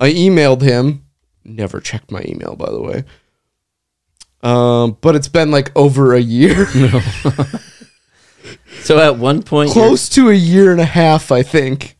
I 0.01 0.12
emailed 0.12 0.62
him. 0.62 1.05
Never 1.44 1.81
checked 1.81 2.11
my 2.11 2.22
email, 2.27 2.57
by 2.57 2.70
the 2.70 2.81
way. 2.83 3.05
Um, 4.42 4.96
but 5.01 5.14
it's 5.14 5.29
been 5.29 5.51
like 5.53 5.70
over 5.77 6.14
a 6.14 6.20
year, 6.20 6.66
No. 6.75 7.01
So 8.83 8.98
at 8.98 9.16
one 9.16 9.44
point, 9.44 9.70
close 9.70 10.09
to 10.11 10.29
a 10.29 10.35
year 10.35 10.72
and 10.72 10.81
a 10.81 10.85
half, 10.85 11.31
I 11.31 11.44
think. 11.44 11.96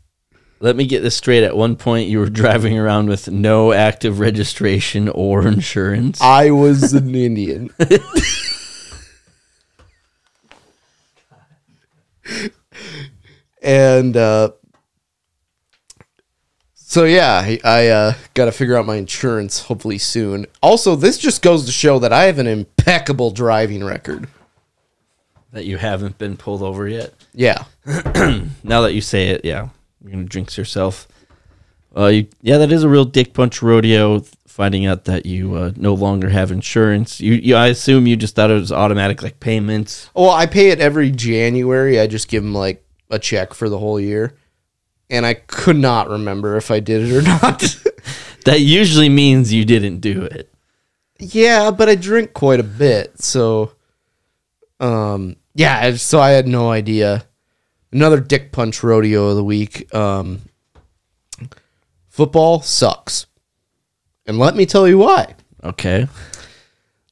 Let 0.63 0.77
me 0.77 0.87
get 0.87 1.01
this 1.03 1.17
straight. 1.17 1.43
At 1.43 1.57
one 1.57 1.75
point, 1.77 2.09
you 2.09 2.21
were 2.21 2.31
driving 2.31 2.79
around 2.79 3.09
with 3.09 3.29
no 3.29 3.73
active 3.73 4.21
registration 4.21 5.09
or 5.09 5.47
insurance. 5.47 6.21
I 6.21 6.51
was 6.51 6.95
an 6.95 7.15
Indian. 7.15 7.71
and 13.61 14.17
uh, 14.17 14.53
so 16.75 17.05
yeah, 17.05 17.43
I, 17.45 17.59
I 17.65 17.89
uh, 17.89 18.15
got 18.35 18.45
to 18.45 18.53
figure 18.53 18.77
out 18.77 18.87
my 18.87 18.97
insurance 18.97 19.63
hopefully 19.63 19.99
soon. 19.99 20.47
Also, 20.63 20.95
this 20.95 21.19
just 21.19 21.43
goes 21.43 21.67
to 21.67 21.73
show 21.73 21.99
that 21.99 22.13
I 22.13 22.25
have 22.25 22.39
an 22.39 22.47
impeccable 22.47 23.33
driving 23.33 23.83
record. 23.83 24.29
That 25.53 25.65
you 25.65 25.77
haven't 25.77 26.17
been 26.19 26.37
pulled 26.37 26.63
over 26.63 26.87
yet. 26.87 27.13
Yeah, 27.35 27.65
Now 28.63 28.83
that 28.83 28.93
you 28.95 29.01
say 29.01 29.29
it, 29.29 29.45
yeah, 29.45 29.69
you're 30.03 30.11
gonna 30.13 30.25
jinx 30.25 30.59
yourself. 30.59 31.09
Uh, 31.97 32.07
you, 32.07 32.27
yeah, 32.41 32.59
that 32.59 32.73
is 32.73 32.83
a 32.85 32.89
real 32.89 33.05
dick 33.05 33.33
punch 33.35 33.63
rodeo. 33.63 34.23
Finding 34.47 34.85
out 34.85 35.05
that 35.07 35.25
you 35.25 35.55
uh, 35.55 35.73
no 35.77 35.95
longer 35.95 36.29
have 36.29 36.51
insurance. 36.53 37.21
You, 37.23 37.33
you, 37.35 37.55
I 37.57 37.69
assume 37.69 38.07
you 38.07 38.17
just 38.17 38.35
thought 38.35 38.51
it 38.51 38.55
was 38.55 38.71
automatic, 38.71 39.23
like 39.23 39.41
payments. 39.41 40.11
Well, 40.15 40.29
I 40.31 40.45
pay 40.45 40.69
it 40.69 40.79
every 40.79 41.11
January. 41.11 41.99
I 41.99 42.07
just 42.07 42.29
give 42.29 42.43
them 42.43 42.53
like 42.53 42.85
a 43.09 43.19
check 43.19 43.55
for 43.55 43.71
the 43.71 43.79
whole 43.79 43.99
year. 43.99 44.37
And 45.09 45.25
I 45.25 45.35
could 45.35 45.77
not 45.77 46.11
remember 46.11 46.57
if 46.59 46.71
I 46.71 46.81
did 46.81 47.03
it 47.09 47.17
or 47.17 47.23
not. 47.43 47.77
That 48.45 48.61
usually 48.61 49.09
means 49.09 49.53
you 49.53 49.65
didn't 49.65 50.01
do 50.01 50.23
it. 50.23 50.53
yeah, 51.21 51.71
but 51.71 51.89
I 51.89 51.95
drink 51.95 52.33
quite 52.33 52.59
a 52.59 52.65
bit. 52.65 53.23
So, 53.23 53.73
um, 54.81 55.37
yeah, 55.55 55.95
so 55.95 56.19
I 56.21 56.31
had 56.31 56.49
no 56.49 56.69
idea. 56.71 57.25
Another 57.93 58.21
dick 58.21 58.53
punch 58.53 58.83
rodeo 58.83 59.29
of 59.29 59.37
the 59.37 59.45
week. 59.45 59.93
Um, 59.95 60.43
football 62.09 62.63
sucks. 62.63 63.27
And 64.27 64.39
let 64.39 64.57
me 64.57 64.67
tell 64.67 64.89
you 64.89 64.99
why. 64.99 65.35
Okay. 65.63 66.09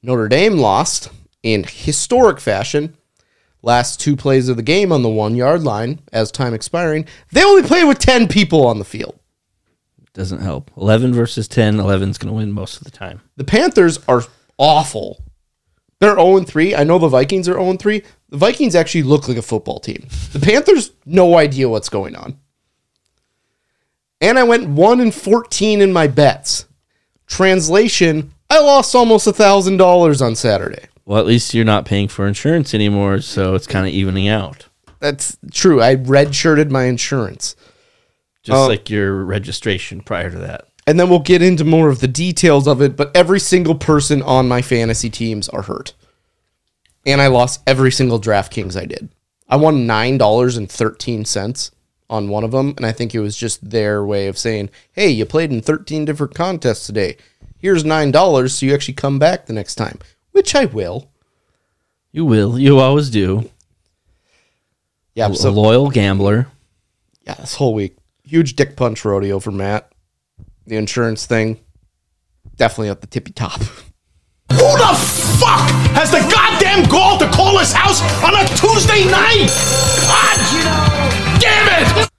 Notre 0.02 0.28
Dame 0.28 0.56
lost 0.56 1.10
in 1.42 1.64
historic 1.64 2.40
fashion. 2.40 2.96
Last 3.62 4.00
two 4.00 4.16
plays 4.16 4.48
of 4.48 4.56
the 4.56 4.62
game 4.62 4.90
on 4.90 5.02
the 5.02 5.08
one 5.10 5.34
yard 5.34 5.62
line 5.62 6.00
as 6.12 6.32
time 6.32 6.54
expiring. 6.54 7.04
They 7.32 7.44
only 7.44 7.62
played 7.62 7.86
with 7.86 7.98
10 7.98 8.28
people 8.28 8.66
on 8.66 8.78
the 8.78 8.84
field. 8.84 9.18
Doesn't 10.14 10.40
help. 10.40 10.70
11 10.76 11.12
versus 11.12 11.46
10. 11.46 11.76
11's 11.76 12.16
going 12.16 12.32
to 12.32 12.36
win 12.36 12.52
most 12.52 12.78
of 12.78 12.84
the 12.84 12.90
time. 12.90 13.20
The 13.36 13.44
Panthers 13.44 13.98
are 14.08 14.22
awful. 14.56 15.22
They're 16.00 16.14
0 16.14 16.40
3. 16.40 16.74
I 16.74 16.84
know 16.84 16.98
the 16.98 17.08
Vikings 17.08 17.48
are 17.48 17.54
0 17.54 17.76
3. 17.76 18.02
The 18.30 18.36
Vikings 18.36 18.74
actually 18.74 19.02
look 19.02 19.28
like 19.28 19.36
a 19.36 19.42
football 19.42 19.80
team. 19.80 20.06
The 20.32 20.40
Panthers, 20.40 20.92
no 21.04 21.36
idea 21.36 21.68
what's 21.68 21.88
going 21.88 22.16
on. 22.16 22.38
And 24.20 24.38
I 24.38 24.44
went 24.44 24.68
1 24.68 25.00
and 25.00 25.14
14 25.14 25.80
in 25.80 25.92
my 25.92 26.06
bets. 26.06 26.66
Translation, 27.26 28.32
I 28.48 28.60
lost 28.60 28.94
almost 28.94 29.26
a 29.26 29.32
$1,000 29.32 30.20
on 30.24 30.36
Saturday. 30.36 30.86
Well, 31.06 31.18
at 31.18 31.26
least 31.26 31.54
you're 31.54 31.64
not 31.64 31.86
paying 31.86 32.08
for 32.08 32.26
insurance 32.26 32.74
anymore, 32.74 33.20
so 33.20 33.54
it's 33.54 33.66
kind 33.66 33.86
of 33.86 33.92
evening 33.92 34.28
out. 34.28 34.66
That's 35.00 35.36
true. 35.50 35.80
I 35.82 35.96
redshirted 35.96 36.70
my 36.70 36.84
insurance. 36.84 37.56
Just 38.42 38.56
Oh. 38.56 38.66
like 38.68 38.90
your 38.90 39.24
registration 39.24 40.02
prior 40.02 40.30
to 40.30 40.38
that. 40.38 40.66
And 40.86 41.00
then 41.00 41.08
we'll 41.08 41.18
get 41.20 41.42
into 41.42 41.64
more 41.64 41.88
of 41.88 42.00
the 42.00 42.08
details 42.08 42.66
of 42.68 42.80
it, 42.82 42.96
but 42.96 43.10
every 43.14 43.40
single 43.40 43.74
person 43.74 44.22
on 44.22 44.46
my 44.48 44.62
fantasy 44.62 45.10
teams 45.10 45.48
are 45.48 45.62
hurt. 45.62 45.94
And 47.06 47.20
I 47.20 47.28
lost 47.28 47.62
every 47.66 47.90
single 47.90 48.20
DraftKings 48.20 48.80
I 48.80 48.84
did. 48.84 49.08
I 49.48 49.56
won 49.56 49.86
$9.13 49.86 51.70
on 52.08 52.28
one 52.28 52.44
of 52.44 52.50
them, 52.50 52.74
and 52.76 52.84
I 52.84 52.92
think 52.92 53.14
it 53.14 53.20
was 53.20 53.36
just 53.36 53.70
their 53.70 54.04
way 54.04 54.26
of 54.28 54.36
saying, 54.36 54.70
hey, 54.92 55.08
you 55.08 55.24
played 55.24 55.52
in 55.52 55.60
13 55.60 56.04
different 56.04 56.34
contests 56.34 56.86
today. 56.86 57.16
Here's 57.58 57.84
$9 57.84 58.50
so 58.50 58.66
you 58.66 58.74
actually 58.74 58.94
come 58.94 59.18
back 59.18 59.46
the 59.46 59.52
next 59.52 59.76
time, 59.76 59.98
which 60.32 60.54
I 60.54 60.64
will. 60.66 61.10
You 62.12 62.24
will. 62.24 62.58
You 62.58 62.78
always 62.78 63.10
do. 63.10 63.50
Yeah, 65.14 65.28
a 65.28 65.34
so 65.34 65.50
loyal 65.50 65.90
gambler. 65.90 66.48
yeah, 67.22 67.34
this 67.34 67.54
whole 67.54 67.74
week. 67.74 67.96
Huge 68.24 68.56
dick 68.56 68.76
punch 68.76 69.04
rodeo 69.04 69.40
for 69.40 69.50
Matt. 69.50 69.92
The 70.66 70.76
insurance 70.76 71.26
thing, 71.26 71.60
definitely 72.56 72.90
at 72.90 73.00
the 73.00 73.06
tippy 73.06 73.32
top. 73.32 73.60
Who 73.60 74.56
the 74.56 74.94
fuck 75.38 75.70
has 75.94 76.10
the 76.10 76.18
gall 76.88 77.18
to 77.18 77.28
call 77.30 77.58
his 77.58 77.72
house 77.72 78.00
on 78.22 78.34
a 78.34 78.46
Tuesday 78.56 79.04
night? 79.10 79.48
God 80.06 81.40
damn 81.40 81.86
it! 81.86 82.10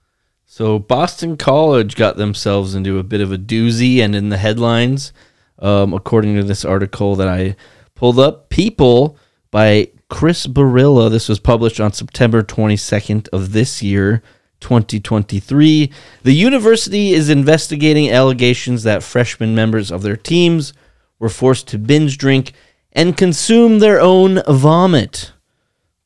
So 0.44 0.78
Boston 0.78 1.36
College 1.36 1.96
got 1.96 2.16
themselves 2.16 2.74
into 2.74 2.98
a 2.98 3.02
bit 3.02 3.20
of 3.20 3.32
a 3.32 3.38
doozy, 3.38 3.98
and 3.98 4.14
in 4.14 4.28
the 4.28 4.36
headlines, 4.36 5.12
um, 5.58 5.94
according 5.94 6.36
to 6.36 6.44
this 6.44 6.64
article 6.64 7.16
that 7.16 7.28
I 7.28 7.56
pulled 7.94 8.18
up, 8.18 8.50
"People" 8.50 9.16
by 9.50 9.88
Chris 10.10 10.46
Barilla. 10.46 11.10
This 11.10 11.28
was 11.28 11.40
published 11.40 11.80
on 11.80 11.94
September 11.94 12.42
22nd 12.42 13.28
of 13.32 13.52
this 13.52 13.82
year, 13.82 14.22
2023. 14.60 15.90
The 16.22 16.34
university 16.34 17.12
is 17.14 17.30
investigating 17.30 18.10
allegations 18.10 18.82
that 18.82 19.02
freshman 19.02 19.54
members 19.54 19.90
of 19.90 20.02
their 20.02 20.16
teams 20.16 20.74
were 21.18 21.30
forced 21.30 21.66
to 21.68 21.78
binge 21.78 22.18
drink 22.18 22.52
and 22.92 23.16
consume 23.16 23.78
their 23.78 24.00
own 24.00 24.42
vomit, 24.46 25.32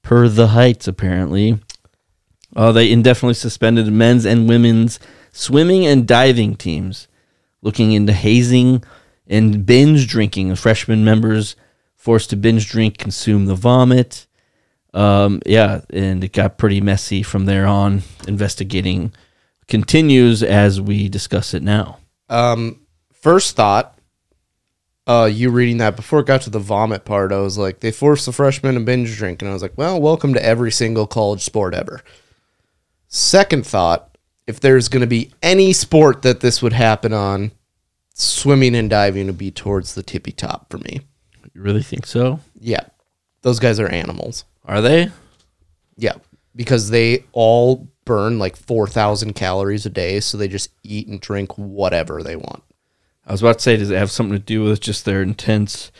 per 0.02 0.28
the 0.28 0.48
Heights, 0.48 0.86
apparently. 0.86 1.58
Uh, 2.54 2.72
they 2.72 2.90
indefinitely 2.90 3.34
suspended 3.34 3.92
men's 3.92 4.24
and 4.24 4.48
women's 4.48 4.98
swimming 5.32 5.86
and 5.86 6.06
diving 6.06 6.54
teams, 6.56 7.08
looking 7.60 7.92
into 7.92 8.12
hazing 8.12 8.82
and 9.26 9.66
binge 9.66 10.08
drinking. 10.08 10.54
Freshman 10.54 11.04
members 11.04 11.56
forced 11.94 12.30
to 12.30 12.36
binge 12.36 12.68
drink, 12.68 12.98
consume 12.98 13.46
the 13.46 13.54
vomit. 13.54 14.26
Um, 14.94 15.42
yeah, 15.44 15.82
and 15.90 16.24
it 16.24 16.32
got 16.32 16.56
pretty 16.56 16.80
messy 16.80 17.22
from 17.22 17.44
there 17.44 17.66
on. 17.66 18.02
Investigating 18.26 19.12
continues 19.68 20.42
as 20.42 20.80
we 20.80 21.08
discuss 21.08 21.52
it 21.52 21.62
now. 21.62 21.98
Um, 22.28 22.86
first 23.12 23.56
thought, 23.56 23.95
uh, 25.06 25.30
you 25.32 25.50
reading 25.50 25.78
that 25.78 25.96
before 25.96 26.20
it 26.20 26.26
got 26.26 26.42
to 26.42 26.50
the 26.50 26.58
vomit 26.58 27.04
part, 27.04 27.32
I 27.32 27.38
was 27.38 27.56
like, 27.56 27.80
they 27.80 27.92
forced 27.92 28.26
the 28.26 28.32
freshmen 28.32 28.74
to 28.74 28.80
binge 28.80 29.16
drink, 29.16 29.40
and 29.40 29.48
I 29.48 29.54
was 29.54 29.62
like, 29.62 29.76
well, 29.78 30.00
welcome 30.00 30.34
to 30.34 30.44
every 30.44 30.72
single 30.72 31.06
college 31.06 31.42
sport 31.42 31.74
ever. 31.74 32.02
Second 33.08 33.64
thought, 33.66 34.18
if 34.46 34.58
there's 34.58 34.88
going 34.88 35.02
to 35.02 35.06
be 35.06 35.30
any 35.42 35.72
sport 35.72 36.22
that 36.22 36.40
this 36.40 36.60
would 36.60 36.72
happen 36.72 37.12
on, 37.12 37.52
swimming 38.14 38.74
and 38.74 38.90
diving 38.90 39.26
would 39.26 39.38
be 39.38 39.50
towards 39.50 39.94
the 39.94 40.02
tippy 40.02 40.32
top 40.32 40.70
for 40.70 40.78
me. 40.78 41.00
You 41.54 41.62
really 41.62 41.82
think 41.82 42.06
so? 42.06 42.40
Yeah, 42.58 42.84
those 43.42 43.60
guys 43.60 43.78
are 43.78 43.88
animals. 43.88 44.44
Are 44.64 44.82
they? 44.82 45.10
Yeah, 45.96 46.14
because 46.54 46.90
they 46.90 47.24
all 47.32 47.88
burn 48.04 48.38
like 48.38 48.56
4,000 48.56 49.34
calories 49.34 49.86
a 49.86 49.90
day, 49.90 50.18
so 50.18 50.36
they 50.36 50.48
just 50.48 50.70
eat 50.82 51.06
and 51.06 51.20
drink 51.20 51.56
whatever 51.56 52.22
they 52.22 52.36
want. 52.36 52.62
I 53.26 53.32
was 53.32 53.42
about 53.42 53.58
to 53.58 53.62
say, 53.62 53.76
does 53.76 53.90
it 53.90 53.98
have 53.98 54.10
something 54.10 54.38
to 54.38 54.44
do 54.44 54.62
with 54.62 54.80
just 54.80 55.04
their 55.04 55.20
intense 55.20 55.90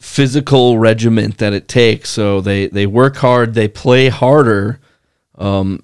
physical 0.00 0.78
regiment 0.78 1.38
that 1.38 1.52
it 1.52 1.68
takes? 1.68 2.10
So 2.10 2.40
they 2.40 2.68
they 2.68 2.86
work 2.86 3.16
hard, 3.16 3.54
they 3.54 3.68
play 3.68 4.08
harder. 4.08 4.80
Um, 5.36 5.82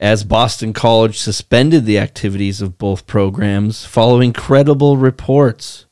as 0.00 0.22
Boston 0.24 0.72
College 0.72 1.18
suspended 1.18 1.84
the 1.84 1.98
activities 1.98 2.60
of 2.60 2.78
both 2.78 3.06
programs 3.06 3.84
following 3.84 4.32
credible 4.32 4.96
reports. 4.96 5.86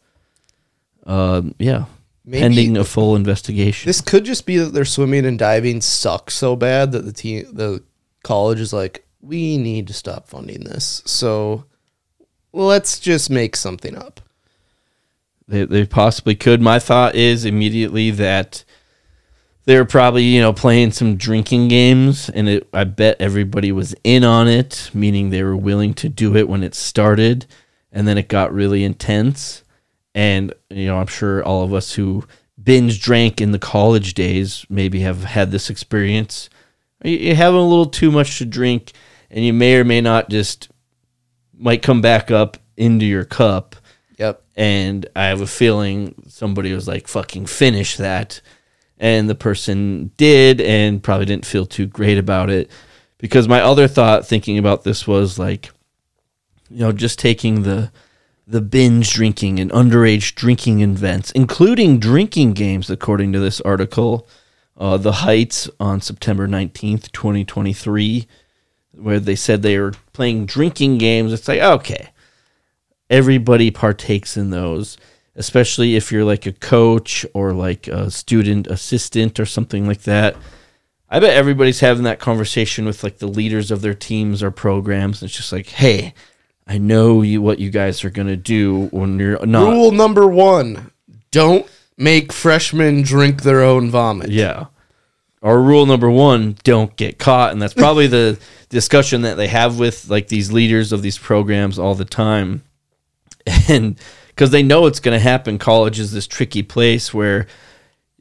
Um, 1.05 1.55
yeah, 1.59 1.87
Maybe- 2.25 2.41
pending 2.41 2.77
a 2.77 2.85
full 2.85 3.17
investigation. 3.17 3.89
This 3.89 4.01
could 4.01 4.25
just 4.25 4.47
be 4.47 4.59
that 4.59 4.73
their 4.73 4.85
swimming 4.85 5.27
and 5.27 5.39
diving 5.39 5.81
sucks 5.81 6.35
so 6.35 6.57
bad 6.57 6.93
that 6.93 7.05
the 7.05 7.13
team, 7.13 7.47
the 7.53 7.83
college 8.23 8.61
is 8.61 8.73
like, 8.73 9.05
we 9.21 9.59
need 9.59 9.89
to 9.89 9.93
stop 9.93 10.29
funding 10.29 10.65
this. 10.65 11.03
So 11.05 11.65
let's 12.57 12.99
just 12.99 13.31
make 13.31 13.55
something 13.57 13.97
up. 13.97 14.21
They, 15.49 15.65
they 15.65 15.87
possibly 15.87 16.35
could. 16.35 16.61
My 16.61 16.79
thought 16.79 17.15
is 17.15 17.45
immediately 17.45 18.11
that 18.13 18.65
they 19.65 19.77
were 19.77 19.85
probably 19.85 20.25
you 20.25 20.41
know 20.41 20.53
playing 20.53 20.93
some 20.93 21.17
drinking 21.17 21.69
games, 21.69 22.29
and 22.31 22.49
it, 22.49 22.69
I 22.73 22.85
bet 22.85 23.21
everybody 23.21 23.71
was 23.73 23.95
in 24.03 24.25
on 24.25 24.49
it, 24.49 24.91
meaning 24.95 25.31
they 25.31 25.43
were 25.43 25.57
willing 25.57 25.95
to 25.95 26.09
do 26.09 26.37
it 26.37 26.49
when 26.49 26.63
it 26.63 26.75
started, 26.75 27.47
and 27.93 28.09
then 28.09 28.19
it 28.19 28.29
got 28.29 28.53
really 28.53 28.83
intense. 28.85 29.63
And 30.15 30.53
you 30.71 30.87
know, 30.87 30.99
I'm 30.99 31.07
sure 31.07 31.45
all 31.45 31.63
of 31.63 31.73
us 31.75 31.93
who 31.93 32.25
binge 32.63 33.01
drank 33.01 33.41
in 33.41 33.53
the 33.53 33.59
college 33.59 34.15
days 34.15 34.65
maybe 34.69 35.01
have 35.01 35.25
had 35.25 35.51
this 35.51 35.69
experience. 35.71 36.49
You- 37.05 37.19
You're 37.19 37.35
having 37.37 37.61
a 37.61 37.69
little 37.69 37.87
too 37.87 38.11
much 38.11 38.39
to 38.39 38.47
drink, 38.47 38.93
and 39.31 39.45
you 39.45 39.53
may 39.53 39.77
or 39.77 39.85
may 39.85 40.01
not 40.01 40.31
just 40.31 40.71
might 41.59 41.83
come 41.83 42.01
back 42.01 42.31
up 42.31 42.59
into 42.77 43.07
your 43.07 43.25
cup 43.25 43.77
Yep. 44.19 44.43
and 44.57 45.07
I 45.15 45.27
have 45.27 45.41
a 45.41 45.47
feeling 45.47 46.15
somebody 46.29 46.73
was 46.73 46.89
like, 46.89 47.07
fucking 47.09 47.47
finish 47.47 47.97
that. 47.97 48.41
And 48.99 49.29
the 49.29 49.35
person 49.35 50.11
did 50.17 50.61
and 50.61 51.03
probably 51.03 51.27
didn't 51.27 51.45
feel 51.47 51.67
too 51.67 51.87
great 51.87 52.17
about 52.17 52.49
it. 52.49 52.71
Because 53.19 53.47
my 53.49 53.61
other 53.61 53.89
thought 53.89 54.27
thinking 54.27 54.57
about 54.57 54.85
this 54.85 55.07
was 55.07 55.39
like, 55.39 55.71
you 56.71 56.81
know, 56.81 56.93
just 56.93 57.19
taking 57.19 57.63
the 57.63 57.91
the 58.47 58.61
binge 58.61 59.13
drinking 59.13 59.59
and 59.59 59.71
underage 59.73 60.35
drinking 60.37 60.81
events, 60.81 61.31
including 61.33 61.99
drinking 61.99 62.53
games, 62.53 62.89
according 62.89 63.33
to 63.33 63.39
this 63.41 63.61
article. 63.63 64.29
Uh, 64.79 64.97
the 64.97 65.13
Heights 65.13 65.69
on 65.81 66.01
September 66.01 66.47
19th, 66.47 67.11
2023. 67.13 68.27
where 68.93 69.19
they 69.21 69.35
said 69.35 69.63
they 69.63 69.79
were 69.79 69.93
playing 70.17 70.47
drinking 70.47 70.99
games. 70.99 71.33
It's 71.33 71.47
like 71.47 71.61
okay, 71.61 72.09
everybody 73.11 73.71
partakes 73.71 74.37
in 74.37 74.51
those, 74.51 74.97
especially 75.35 75.95
if 75.95 76.11
you're 76.11 76.25
like 76.25 76.47
a 76.47 76.53
coach 76.53 77.25
or 77.35 77.53
like 77.53 77.87
a 77.87 78.11
student 78.11 78.67
assistant 78.67 79.39
or 79.39 79.47
something 79.47 79.87
like 79.87 80.03
that. 80.03 80.37
I 81.09 81.21
bet 81.21 81.37
everybody's 81.37 81.81
having 81.81 82.03
that 82.05 82.19
conversation 82.19 82.85
with 82.85 83.05
like 83.05 83.19
the 83.19 83.29
leaders 83.29 83.71
of 83.71 83.81
their 83.81 83.95
teams 83.95 84.43
or 84.43 84.51
programs. 84.51 85.23
It's 85.23 85.37
just 85.37 85.53
like, 85.53 85.69
hey, 85.69 86.15
I 86.67 86.79
know 86.79 87.23
you 87.23 87.41
what 87.41 87.61
you 87.61 87.71
guys 87.71 88.05
are 88.05 88.11
gonna 88.11 88.37
do 88.37 88.87
when 88.87 89.19
you're 89.19 89.45
not. 89.47 89.71
Rule 89.71 89.93
number 89.93 90.27
one: 90.27 90.91
Don't 91.31 91.67
make 91.97 92.33
freshmen 92.33 93.03
drink 93.03 93.43
their 93.43 93.63
own 93.63 93.91
vomit. 93.91 94.31
Yeah. 94.31 94.67
Or 95.43 95.63
rule 95.63 95.87
number 95.87 96.11
one: 96.11 96.57
don't 96.65 96.97
get 96.97 97.19
caught, 97.19 97.53
and 97.53 97.63
that's 97.63 97.75
probably 97.75 98.09
the 98.09 98.39
discussion 98.69 99.23
that 99.23 99.37
they 99.37 99.49
have 99.49 99.79
with 99.79 100.09
like 100.09 100.29
these 100.29 100.53
leaders 100.53 100.93
of 100.93 101.03
these 101.03 101.19
programs 101.19 101.79
all 101.79 101.95
the 101.95 102.05
time, 102.05 102.63
and 103.69 103.99
because 104.29 104.51
they 104.51 104.63
know 104.63 104.87
it's 104.87 105.01
going 105.01 105.17
to 105.17 105.23
happen. 105.23 105.59
College 105.59 105.99
is 105.99 106.13
this 106.13 106.27
tricky 106.27 106.63
place 106.63 107.15
where 107.15 107.47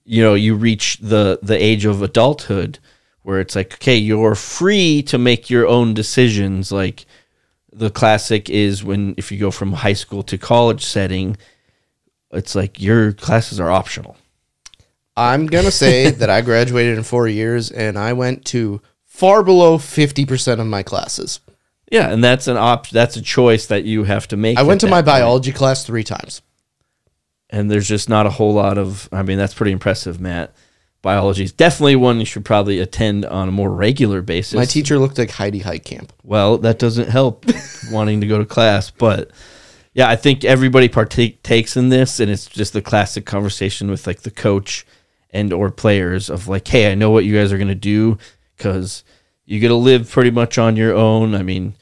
you 0.03 0.21
know 0.21 0.33
you 0.33 0.55
reach 0.55 0.97
the 1.01 1.39
the 1.41 1.61
age 1.61 1.85
of 1.85 2.01
adulthood 2.01 2.79
where 3.23 3.39
it's 3.39 3.55
like 3.55 3.73
okay 3.73 3.95
you're 3.95 4.35
free 4.35 5.01
to 5.01 5.17
make 5.17 5.49
your 5.49 5.65
own 5.65 5.95
decisions 5.95 6.71
like 6.71 7.07
the 7.73 7.89
classic 7.89 8.47
is 8.47 8.83
when 8.83 9.15
if 9.17 9.31
you 9.31 9.39
go 9.39 9.49
from 9.49 9.73
high 9.73 9.93
school 9.93 10.21
to 10.21 10.37
college 10.37 10.85
setting 10.85 11.35
it's 12.31 12.53
like 12.53 12.79
your 12.79 13.11
classes 13.13 13.59
are 13.59 13.71
optional 13.71 14.15
I'm 15.17 15.47
gonna 15.47 15.71
say 15.71 16.09
that 16.11 16.29
I 16.29 16.41
graduated 16.41 16.97
in 16.97 17.03
four 17.03 17.27
years, 17.27 17.71
and 17.71 17.97
I 17.97 18.13
went 18.13 18.45
to 18.45 18.81
far 19.15 19.43
below 19.43 19.77
fifty 19.77 20.25
percent 20.25 20.59
of 20.61 20.67
my 20.67 20.83
classes. 20.83 21.39
yeah 21.91 22.09
and 22.11 22.23
that's 22.23 22.47
an 22.47 22.57
op 22.57 22.89
that's 22.89 23.15
a 23.15 23.21
choice 23.21 23.67
that 23.67 23.83
you 23.85 24.03
have 24.03 24.27
to 24.27 24.35
make 24.37 24.57
I 24.57 24.63
went 24.63 24.81
to 24.81 24.87
my 24.87 24.97
point. 24.97 25.05
biology 25.07 25.51
class 25.51 25.85
three 25.85 26.03
times. 26.03 26.41
and 27.49 27.69
there's 27.71 27.87
just 27.87 28.09
not 28.09 28.25
a 28.25 28.29
whole 28.31 28.53
lot 28.53 28.77
of 28.77 29.07
i 29.11 29.21
mean 29.23 29.37
that's 29.37 29.53
pretty 29.53 29.71
impressive 29.71 30.19
matt 30.19 30.53
biology 31.01 31.43
is 31.43 31.51
definitely 31.51 31.95
one 31.95 32.19
you 32.19 32.25
should 32.25 32.43
probably 32.43 32.79
attend 32.79 33.25
on 33.25 33.47
a 33.47 33.51
more 33.51 33.71
regular 33.71 34.21
basis 34.23 34.55
My 34.55 34.65
teacher 34.65 34.97
looked 34.97 35.19
like 35.19 35.29
Heidi 35.29 35.61
Heitkamp. 35.61 36.09
well 36.23 36.57
that 36.59 36.79
doesn't 36.79 37.09
help 37.09 37.45
wanting 37.91 38.21
to 38.21 38.27
go 38.27 38.39
to 38.39 38.45
class 38.45 38.89
but 38.89 39.29
yeah 39.93 40.09
i 40.09 40.15
think 40.15 40.43
everybody 40.43 40.89
partakes 40.89 41.77
in 41.77 41.89
this 41.89 42.19
and 42.19 42.31
it's 42.31 42.47
just 42.47 42.73
the 42.73 42.81
classic 42.81 43.25
conversation 43.25 43.89
with 43.91 44.07
like 44.07 44.21
the 44.21 44.31
coach 44.31 44.83
and 45.29 45.53
or 45.53 45.69
players 45.69 46.29
of 46.29 46.47
like 46.47 46.67
hey 46.67 46.91
i 46.91 46.95
know 46.95 47.11
what 47.11 47.23
you 47.25 47.35
guys 47.35 47.53
are 47.53 47.57
going 47.59 47.67
to 47.67 47.75
do 47.75 48.17
because 48.55 49.03
you 49.45 49.59
got 49.61 49.69
to 49.69 49.75
live 49.75 50.09
pretty 50.09 50.31
much 50.31 50.57
on 50.57 50.75
your 50.75 50.93
own. 50.93 51.35
I 51.35 51.43
mean 51.43 51.75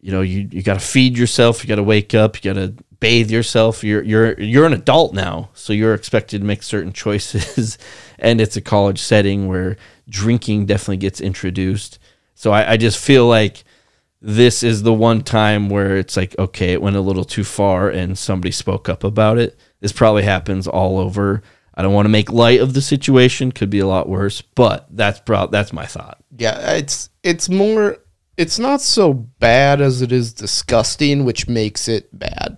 you 0.00 0.10
know 0.10 0.20
you, 0.20 0.48
you 0.50 0.62
got 0.62 0.74
to 0.74 0.80
feed 0.80 1.16
yourself 1.16 1.62
you 1.62 1.68
got 1.68 1.76
to 1.76 1.82
wake 1.82 2.12
up 2.12 2.34
you 2.36 2.52
got 2.52 2.60
to 2.60 2.74
bathe 3.02 3.32
yourself. 3.32 3.82
You're 3.82 4.04
you're 4.04 4.40
you're 4.40 4.64
an 4.64 4.72
adult 4.72 5.12
now 5.12 5.50
so 5.54 5.72
you're 5.72 5.92
expected 5.92 6.38
to 6.38 6.46
make 6.46 6.62
certain 6.62 6.92
choices. 7.04 7.76
And 8.18 8.40
it's 8.40 8.56
a 8.56 8.60
college 8.62 9.00
setting 9.00 9.48
where 9.48 9.76
drinking 10.08 10.66
definitely 10.66 10.98
gets 10.98 11.20
introduced. 11.20 11.98
So 12.36 12.52
I, 12.52 12.72
I 12.72 12.76
just 12.76 12.98
feel 13.04 13.26
like 13.26 13.64
this 14.20 14.62
is 14.62 14.84
the 14.84 14.92
one 14.92 15.22
time 15.22 15.68
where 15.68 15.96
it's 15.96 16.16
like 16.16 16.38
okay 16.38 16.72
it 16.72 16.80
went 16.80 16.94
a 16.94 17.00
little 17.00 17.24
too 17.24 17.42
far 17.42 17.90
and 17.90 18.16
somebody 18.16 18.52
spoke 18.52 18.88
up 18.88 19.02
about 19.02 19.36
it. 19.36 19.58
This 19.80 19.92
probably 19.92 20.22
happens 20.22 20.68
all 20.68 20.98
over 20.98 21.42
i 21.74 21.82
don't 21.82 21.92
want 21.94 22.04
to 22.06 22.10
make 22.10 22.30
light 22.30 22.60
of 22.60 22.74
the 22.74 22.80
situation 22.82 23.52
could 23.52 23.70
be 23.70 23.78
a 23.80 23.86
lot 23.86 24.08
worse 24.08 24.40
but 24.42 24.86
that's 24.90 25.20
pro- 25.20 25.46
that's 25.48 25.72
my 25.72 25.86
thought 25.86 26.18
Yeah, 26.36 26.72
it's 26.72 27.10
it's 27.22 27.48
more. 27.48 27.98
It's 28.36 28.58
not 28.58 28.80
so 28.80 29.12
bad 29.12 29.80
as 29.82 30.00
it 30.02 30.10
is 30.10 30.32
disgusting, 30.32 31.24
which 31.24 31.46
makes 31.48 31.86
it 31.86 32.08
bad. 32.18 32.56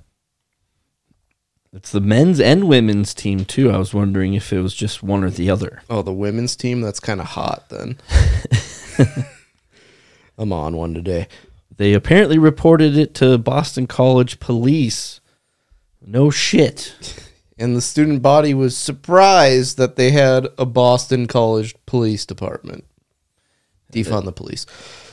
it's 1.72 1.90
the 1.90 2.00
men's 2.00 2.38
and 2.40 2.68
women's 2.68 3.12
team 3.12 3.44
too 3.44 3.70
i 3.70 3.76
was 3.76 3.92
wondering 3.92 4.34
if 4.34 4.52
it 4.52 4.60
was 4.60 4.74
just 4.74 5.02
one 5.02 5.24
or 5.24 5.30
the 5.30 5.50
other 5.50 5.82
Oh, 5.90 6.02
the 6.02 6.12
women's 6.12 6.54
team. 6.56 6.80
That's 6.80 7.00
kind 7.00 7.20
of 7.20 7.26
hot. 7.26 7.68
Then 7.70 7.98
I'm 10.38 10.52
on 10.52 10.76
one 10.76 10.94
today. 10.94 11.28
They 11.76 11.92
apparently 11.92 12.38
reported 12.38 12.96
it 12.96 13.14
to 13.16 13.36
Boston 13.38 13.86
College 13.86 14.38
police. 14.40 15.20
No 16.00 16.30
shit. 16.30 16.94
And 17.58 17.76
the 17.76 17.80
student 17.80 18.20
body 18.20 18.52
was 18.52 18.76
surprised 18.76 19.76
that 19.76 19.96
they 19.96 20.10
had 20.10 20.48
a 20.58 20.66
Boston 20.66 21.26
College 21.26 21.74
police 21.86 22.26
department. 22.26 22.84
Defund 23.92 24.24
the 24.24 24.32
police. 24.32 24.66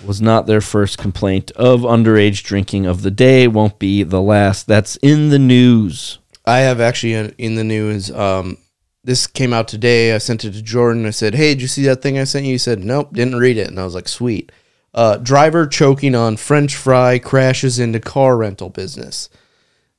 Was 0.03 0.21
not 0.21 0.47
their 0.47 0.61
first 0.61 0.97
complaint 0.97 1.51
of 1.51 1.81
underage 1.81 2.43
drinking 2.43 2.87
of 2.87 3.03
the 3.03 3.11
day. 3.11 3.47
Won't 3.47 3.77
be 3.77 4.01
the 4.01 4.21
last. 4.21 4.65
That's 4.65 4.95
in 4.97 5.29
the 5.29 5.37
news. 5.37 6.17
I 6.45 6.59
have 6.59 6.81
actually 6.81 7.13
in, 7.37 7.55
the 7.55 7.63
news. 7.63 8.09
Um, 8.09 8.57
this 9.03 9.27
came 9.27 9.53
out 9.53 9.67
today. 9.67 10.15
I 10.15 10.17
sent 10.17 10.43
it 10.43 10.53
to 10.53 10.63
Jordan. 10.63 11.05
I 11.05 11.11
said, 11.11 11.35
"Hey, 11.35 11.53
did 11.53 11.61
you 11.61 11.67
see 11.67 11.83
that 11.83 12.01
thing 12.01 12.17
I 12.17 12.23
sent 12.23 12.45
you?" 12.45 12.53
He 12.53 12.57
said, 12.57 12.83
"Nope, 12.83 13.13
didn't 13.13 13.37
read 13.37 13.57
it." 13.57 13.67
And 13.67 13.79
I 13.79 13.83
was 13.83 13.93
like, 13.93 14.07
"Sweet." 14.07 14.51
Uh, 14.93 15.17
driver 15.17 15.67
choking 15.67 16.15
on 16.15 16.35
French 16.35 16.75
fry 16.75 17.19
crashes 17.19 17.77
into 17.77 17.99
car 17.99 18.35
rental 18.35 18.69
business. 18.69 19.29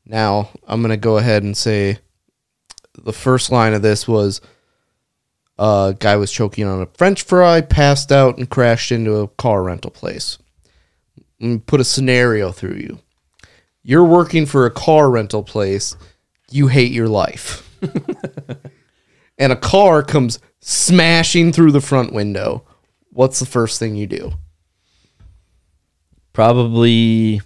Now 0.04 0.50
I'm 0.66 0.82
gonna 0.82 0.96
go 0.96 1.18
ahead 1.18 1.44
and 1.44 1.56
say 1.56 1.98
the 2.94 3.12
first 3.12 3.50
line 3.50 3.74
of 3.74 3.82
this 3.82 4.06
was 4.06 4.40
a 5.58 5.94
guy 5.98 6.16
was 6.16 6.32
choking 6.32 6.66
on 6.66 6.82
a 6.82 6.86
French 6.86 7.22
fry, 7.22 7.60
passed 7.60 8.10
out, 8.10 8.36
and 8.38 8.50
crashed 8.50 8.92
into 8.92 9.16
a 9.16 9.28
car 9.28 9.62
rental 9.62 9.90
place. 9.90 10.38
Let 11.40 11.48
me 11.48 11.58
put 11.58 11.80
a 11.80 11.84
scenario 11.84 12.52
through 12.52 12.76
you. 12.76 12.98
You're 13.82 14.04
working 14.04 14.46
for 14.46 14.66
a 14.66 14.70
car 14.70 15.10
rental 15.10 15.42
place. 15.42 15.96
You 16.50 16.68
hate 16.68 16.92
your 16.92 17.08
life. 17.08 17.68
and 19.38 19.52
a 19.52 19.56
car 19.56 20.02
comes 20.02 20.38
smashing 20.60 21.52
through 21.52 21.72
the 21.72 21.80
front 21.80 22.12
window. 22.12 22.64
What's 23.10 23.40
the 23.40 23.46
first 23.46 23.78
thing 23.78 23.96
you 23.96 24.06
do? 24.06 24.32
Probably, 26.32 27.40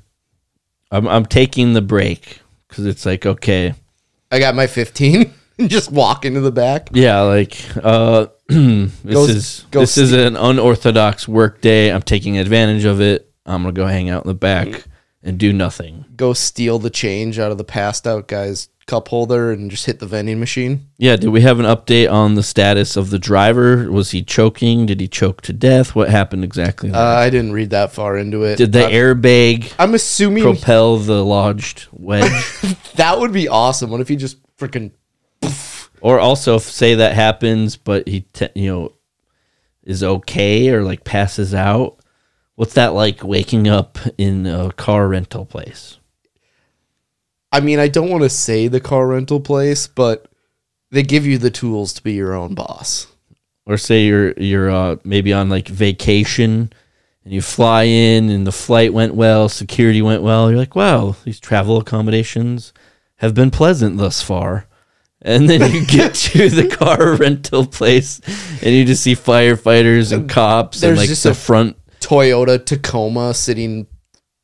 I'm, 0.91 1.09
I'm 1.09 1.27
taking 1.27 1.73
the 1.73 1.83
break 1.83 2.41
because 2.69 2.87
it's 2.87 3.07
like, 3.07 3.27
okay. 3.27 3.75
I 4.31 4.39
got 4.39 4.55
my 4.55 4.67
15 4.67 5.33
and 5.59 5.71
just 5.71 5.91
walk 5.91 6.25
into 6.25 6.41
the 6.41 6.53
back. 6.53 6.89
Yeah, 6.93 7.21
like, 7.23 7.57
uh, 7.83 8.27
this 8.49 8.93
Go- 9.05 9.25
is 9.25 9.65
go 9.71 9.81
this 9.81 9.97
is 9.99 10.11
steal- 10.11 10.27
an 10.27 10.37
unorthodox 10.37 11.27
work 11.29 11.61
day. 11.61 11.91
I'm 11.93 12.03
taking 12.03 12.39
advantage 12.39 12.85
of 12.85 13.01
it. 13.01 13.33
I'm 13.45 13.63
gonna 13.63 13.73
go 13.73 13.87
hang 13.87 14.09
out 14.11 14.25
in 14.25 14.29
the 14.29 14.35
back 14.35 14.85
and 15.23 15.39
do 15.39 15.53
nothing. 15.53 16.05
Go 16.17 16.33
steal 16.33 16.79
the 16.79 16.91
change 16.91 17.39
out 17.39 17.53
of 17.53 17.59
the 17.59 17.65
passed 17.65 18.07
out 18.07 18.27
guy's 18.29 18.69
cup 18.87 19.09
holder 19.09 19.53
and 19.53 19.71
just 19.71 19.87
hit 19.87 19.99
the 19.99 20.07
vending 20.07 20.39
machine. 20.39 20.89
Yeah, 20.97 21.17
did 21.17 21.31
we 21.31 21.41
have 21.41 21.59
an 21.59 21.67
update 21.67 22.11
on 22.11 22.35
the 22.35 22.43
status 22.43 22.97
of 22.97 23.11
the 23.11 23.19
driver? 23.19 23.91
Was 23.91 24.13
he 24.13 24.23
choking? 24.23 24.87
Did 24.87 25.01
he 25.01 25.09
choke 25.09 25.43
to 25.43 25.53
death? 25.53 25.95
What 25.95 26.09
happened 26.09 26.45
exactly? 26.45 26.93
Uh, 26.93 27.01
I 27.01 27.31
didn't 27.31 27.53
read 27.53 27.71
that 27.71 27.93
far 27.93 28.17
into 28.17 28.45
it. 28.45 28.57
Did 28.57 28.73
the 28.73 28.87
I'm, 28.87 28.93
airbag 28.93 29.73
I'm 29.79 29.95
assuming 29.95 30.43
propel 30.43 30.99
the 30.99 31.25
lodged 31.25 31.89
wedge? 31.93 32.31
that 32.95 33.19
would 33.19 33.33
be 33.33 33.49
awesome. 33.49 33.91
What 33.91 34.01
if 34.01 34.09
he 34.09 34.17
just 34.17 34.39
freaking 34.57 34.93
or 36.01 36.21
also, 36.21 36.59
say 36.59 36.97
that 36.97 37.15
happens, 37.15 37.77
but 37.77 38.07
he, 38.07 38.21
te- 38.33 38.49
you 38.55 38.69
know, 38.69 38.93
is 39.83 40.03
okay 40.03 40.69
or 40.71 40.83
like 40.83 41.05
passes 41.05 41.55
out. 41.55 41.99
What's 42.55 42.75
that 42.75 42.95
like 42.95 43.25
waking 43.25 43.69
up 43.69 43.99
in 44.19 44.47
a 44.47 44.73
car 44.73 45.09
rental 45.09 45.45
place? 45.45 45.99
I 47.57 47.61
mean, 47.61 47.79
I 47.79 47.89
don't 47.89 48.11
want 48.11 48.23
to 48.23 48.29
say 48.29 48.69
the 48.69 48.81
car 48.81 49.07
rental 49.07 49.41
place, 49.41 49.87
but 49.87 50.27
they 50.91 51.03
give 51.03 51.25
you 51.25 51.39
the 51.39 51.51
tools 51.51 51.95
to 51.95 52.03
be 52.03 52.13
your 52.13 52.35
own 52.35 52.55
boss. 52.55 53.07
Or 53.65 53.79
say 53.79 54.05
you're 54.05 54.33
you're 54.33 54.71
uh, 54.71 54.97
maybe 55.05 55.33
on 55.33 55.49
like 55.49 55.67
vacation 55.67 56.71
and 57.25 57.33
you 57.33 57.41
fly 57.41 57.85
in 57.85 58.29
and 58.29 58.47
the 58.47 58.53
flight 58.53 58.93
went 58.93 59.15
well, 59.15 59.49
security 59.49 60.03
went 60.03 60.23
well. 60.23 60.51
You're 60.51 60.59
like, 60.59 60.77
wow, 60.77 61.17
these 61.25 61.41
travel 61.41 61.79
accommodations 61.79 62.75
have 63.17 63.33
been 63.33 63.51
pleasant 63.51 63.97
thus 63.97 64.21
far. 64.21 64.67
And 65.23 65.49
then 65.49 65.73
you 65.73 65.87
get 65.99 66.15
to 66.15 66.51
the 66.51 66.69
car 66.69 67.15
rental 67.17 67.65
place 67.67 68.21
and 68.63 68.75
you 68.75 68.85
just 68.85 69.03
see 69.03 69.15
firefighters 69.15 70.13
and 70.13 70.29
cops 70.29 70.83
and 70.83 70.91
There's 70.91 70.99
like 70.99 71.09
just 71.09 71.23
the 71.23 71.31
a- 71.31 71.35
front. 71.35 71.79
Toyota 72.01 72.63
Tacoma 72.63 73.33
sitting 73.33 73.87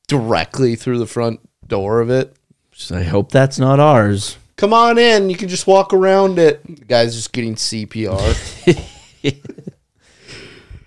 directly 0.08 0.76
through 0.76 0.98
the 0.98 1.06
front 1.06 1.40
door 1.68 2.00
of 2.00 2.08
it. 2.08 2.34
I 2.90 3.02
hope 3.04 3.30
that's 3.30 3.58
not 3.58 3.78
ours. 3.78 4.38
Come 4.56 4.72
on 4.72 4.98
in. 4.98 5.28
You 5.30 5.36
can 5.36 5.48
just 5.48 5.66
walk 5.66 5.92
around 5.92 6.38
it. 6.38 6.64
The 6.64 6.84
guy's 6.84 7.14
just 7.14 7.32
getting 7.32 7.54
CPR. 7.54 8.18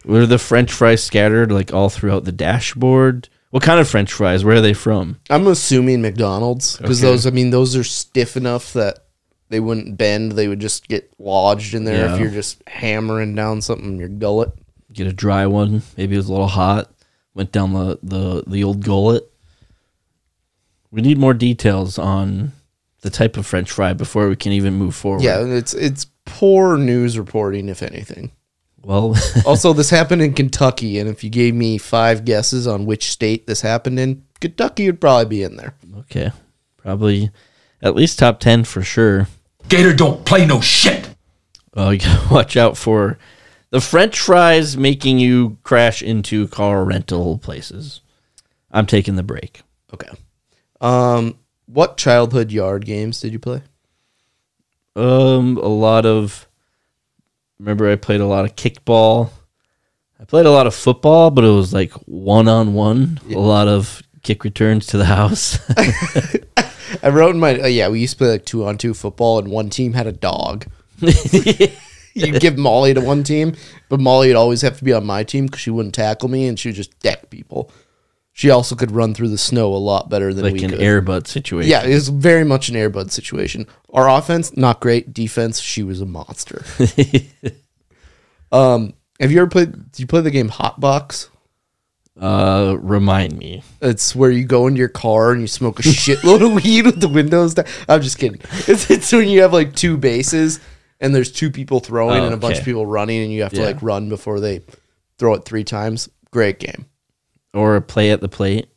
Were 0.05 0.25
the 0.27 0.37
French 0.37 0.71
fries 0.71 1.03
scattered 1.03 1.51
like 1.51 1.73
all 1.73 1.89
throughout 1.89 2.25
the 2.25 2.31
dashboard? 2.31 3.27
What 3.49 3.63
kind 3.63 3.79
of 3.79 3.87
French 3.87 4.11
fries? 4.13 4.43
Where 4.45 4.57
are 4.57 4.61
they 4.61 4.73
from? 4.73 5.19
I'm 5.29 5.47
assuming 5.47 6.01
McDonald's 6.01 6.77
because 6.77 7.01
Okay. 7.03 7.11
those. 7.11 7.25
I 7.25 7.31
mean, 7.31 7.49
those 7.49 7.75
are 7.75 7.83
stiff 7.83 8.37
enough 8.37 8.73
that 8.73 8.99
they 9.49 9.59
wouldn't 9.59 9.97
bend. 9.97 10.33
They 10.33 10.47
would 10.47 10.59
just 10.59 10.87
get 10.87 11.11
lodged 11.17 11.73
in 11.73 11.85
there 11.85 12.05
Yeah. 12.05 12.13
if 12.13 12.19
you're 12.19 12.29
just 12.29 12.61
hammering 12.67 13.33
down 13.33 13.61
something 13.61 13.87
in 13.93 13.97
your 13.99 14.09
gullet. 14.09 14.51
Get 14.93 15.07
a 15.07 15.13
dry 15.13 15.47
one. 15.47 15.81
Maybe 15.97 16.15
it 16.15 16.17
was 16.17 16.29
a 16.29 16.31
little 16.31 16.47
hot. 16.47 16.91
went 17.33 17.51
down 17.51 17.73
the 17.73 17.97
the 18.03 18.43
the 18.47 18.63
old 18.63 18.83
gullet. 18.83 19.29
We 20.95 21.01
need 21.01 21.17
more 21.17 21.33
details 21.33 21.99
on 21.99 22.53
the 23.01 23.09
type 23.09 23.35
of 23.35 23.45
French 23.45 23.69
fry 23.69 23.91
before 23.91 24.29
we 24.29 24.37
can 24.37 24.53
even 24.53 24.75
move 24.75 24.95
forward. 24.95 25.23
Yeah, 25.23 25.41
it's 25.45 25.73
it's 25.73 26.05
poor 26.23 26.77
news 26.77 27.19
reporting, 27.19 27.67
if 27.67 27.83
anything. 27.83 28.31
Well, 28.81 29.13
Also, 29.45 29.73
this 29.73 29.89
happened 29.89 30.21
in 30.21 30.33
Kentucky, 30.33 30.97
and 30.97 31.09
if 31.09 31.21
you 31.21 31.29
gave 31.29 31.53
me 31.53 31.77
five 31.77 32.23
guesses 32.23 32.65
on 32.65 32.85
which 32.85 33.11
state 33.11 33.45
this 33.45 33.59
happened 33.59 33.99
in, 33.99 34.23
Kentucky 34.39 34.85
would 34.85 35.01
probably 35.01 35.25
be 35.25 35.43
in 35.43 35.57
there. 35.57 35.75
okay, 35.99 36.31
probably 36.77 37.29
at 37.81 37.93
least 37.93 38.17
top 38.17 38.39
ten 38.39 38.63
for 38.63 38.81
sure. 38.81 39.27
Gator 39.67 39.93
don't 39.93 40.25
play 40.25 40.45
no 40.45 40.61
shit. 40.61 41.09
Well, 41.73 41.91
you 41.93 41.99
gotta 41.99 42.33
watch 42.33 42.55
out 42.55 42.77
for 42.77 43.17
the 43.69 43.81
French 43.81 44.17
fries 44.17 44.77
making 44.77 45.19
you 45.19 45.57
crash 45.63 46.01
into 46.01 46.47
car 46.47 46.85
rental 46.85 47.37
places. 47.37 47.99
I'm 48.71 48.85
taking 48.85 49.17
the 49.17 49.23
break. 49.23 49.61
Okay. 49.93 50.07
Um, 50.81 51.37
what 51.65 51.97
childhood 51.97 52.51
yard 52.51 52.85
games 52.85 53.19
did 53.19 53.33
you 53.33 53.39
play? 53.39 53.61
Um, 54.95 55.57
a 55.57 55.67
lot 55.67 56.05
of. 56.05 56.47
Remember, 57.59 57.89
I 57.89 57.95
played 57.95 58.21
a 58.21 58.25
lot 58.25 58.45
of 58.45 58.55
kickball. 58.55 59.31
I 60.19 60.25
played 60.25 60.45
a 60.45 60.51
lot 60.51 60.67
of 60.67 60.75
football, 60.75 61.31
but 61.31 61.43
it 61.43 61.49
was 61.49 61.73
like 61.73 61.91
one 62.05 62.47
on 62.47 62.73
one. 62.73 63.19
A 63.29 63.39
lot 63.39 63.67
of 63.67 64.01
kick 64.23 64.43
returns 64.43 64.87
to 64.87 64.97
the 64.97 65.05
house. 65.05 65.59
I 67.03 67.09
wrote 67.09 67.35
in 67.35 67.39
my 67.39 67.59
uh, 67.59 67.67
yeah. 67.67 67.89
We 67.89 67.99
used 67.99 68.13
to 68.13 68.17
play 68.17 68.31
like 68.31 68.45
two 68.45 68.65
on 68.65 68.77
two 68.77 68.93
football, 68.93 69.39
and 69.39 69.49
one 69.49 69.69
team 69.69 69.93
had 69.93 70.07
a 70.07 70.11
dog. 70.11 70.65
You'd 71.01 72.39
give 72.39 72.57
Molly 72.57 72.93
to 72.93 73.01
one 73.01 73.23
team, 73.23 73.55
but 73.89 73.99
Molly 73.99 74.29
would 74.29 74.37
always 74.37 74.61
have 74.61 74.77
to 74.77 74.85
be 74.85 74.93
on 74.93 75.05
my 75.05 75.23
team 75.23 75.47
because 75.47 75.59
she 75.59 75.69
wouldn't 75.69 75.95
tackle 75.95 76.29
me, 76.29 76.47
and 76.47 76.57
she 76.57 76.69
would 76.69 76.75
just 76.75 76.97
deck 76.99 77.29
people. 77.29 77.71
She 78.37 78.49
also 78.49 78.75
could 78.75 78.91
run 78.91 79.13
through 79.13 79.29
the 79.29 79.37
snow 79.37 79.73
a 79.73 79.77
lot 79.77 80.09
better 80.09 80.33
than 80.33 80.43
like 80.43 80.55
we 80.55 80.63
an 80.65 80.71
could. 80.71 80.81
Air 80.81 80.99
Bud 80.99 81.25
situation. 81.25 81.71
Yeah, 81.71 81.85
it 81.85 81.93
was 81.93 82.09
very 82.09 82.43
much 82.43 82.67
an 82.67 82.75
Air 82.75 82.89
Bud 82.89 83.09
situation. 83.09 83.65
Our 83.93 84.09
offense, 84.09 84.57
not 84.57 84.81
great. 84.81 85.13
Defense, 85.13 85.61
she 85.61 85.83
was 85.83 86.01
a 86.01 86.05
monster. 86.05 86.65
um, 88.51 88.93
have 89.21 89.31
you 89.31 89.39
ever 89.39 89.49
played? 89.49 89.91
Did 89.91 89.99
you 90.01 90.07
play 90.07 90.19
the 90.19 90.31
game 90.31 90.49
Hotbox? 90.49 91.29
Uh, 92.19 92.75
remind 92.81 93.37
me. 93.37 93.63
It's 93.81 94.13
where 94.13 94.31
you 94.31 94.43
go 94.43 94.67
into 94.67 94.79
your 94.79 94.89
car 94.89 95.31
and 95.31 95.39
you 95.39 95.47
smoke 95.47 95.79
a 95.79 95.83
shitload 95.83 96.45
of 96.45 96.61
weed 96.61 96.85
with 96.85 96.99
the 96.99 97.07
windows 97.07 97.53
down. 97.53 97.65
I'm 97.87 98.01
just 98.01 98.17
kidding. 98.17 98.41
It's, 98.67 98.89
it's 98.91 99.13
when 99.13 99.29
you 99.29 99.43
have 99.43 99.53
like 99.53 99.75
two 99.75 99.95
bases 99.95 100.59
and 100.99 101.15
there's 101.15 101.31
two 101.31 101.51
people 101.51 101.79
throwing 101.79 102.21
Oh, 102.21 102.25
and 102.25 102.33
a 102.33 102.37
bunch 102.37 102.57
of 102.59 102.65
people 102.65 102.85
running 102.85 103.21
and 103.23 103.31
you 103.31 103.43
have 103.43 103.51
to 103.53 103.59
Yeah. 103.61 103.67
like 103.67 103.81
run 103.81 104.09
before 104.09 104.39
they 104.41 104.61
throw 105.19 105.33
it 105.35 105.45
three 105.45 105.63
times. 105.63 106.09
Great 106.31 106.59
game. 106.59 106.85
Or 107.55 107.75
a 107.75 107.81
play 107.81 108.11
at 108.11 108.21
the 108.21 108.29
plate. 108.29 108.67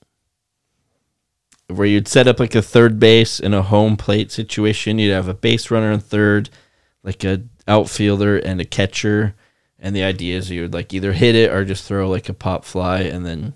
Where 1.67 1.87
you'd 1.87 2.09
set 2.09 2.27
up 2.27 2.41
like 2.41 2.55
a 2.55 2.63
third 2.63 2.99
base 2.99 3.41
in 3.41 3.53
a 3.53 3.63
home 3.63 3.99
plate 3.99 4.33
situation. 4.33 4.99
You'd 4.99 5.13
have 5.13 5.29
a 5.29 5.35
base 5.35 5.71
runner 5.71 5.93
in 5.93 6.01
third, 6.01 6.49
like 7.03 7.25
a 7.25 7.43
outfielder 7.67 8.39
and 8.39 8.61
a 8.61 8.65
catcher. 8.65 9.35
And 9.79 9.95
the 9.95 10.03
idea 10.03 10.39
is 10.39 10.51
you 10.51 10.63
would 10.63 10.73
like 10.73 10.95
either 10.95 11.13
hit 11.13 11.35
it 11.35 11.53
or 11.53 11.65
just 11.67 11.85
throw 11.85 12.09
like 12.09 12.31
a 12.31 12.35
pop 12.35 12.65
fly 12.65 13.01
and 13.01 13.27
then 13.27 13.53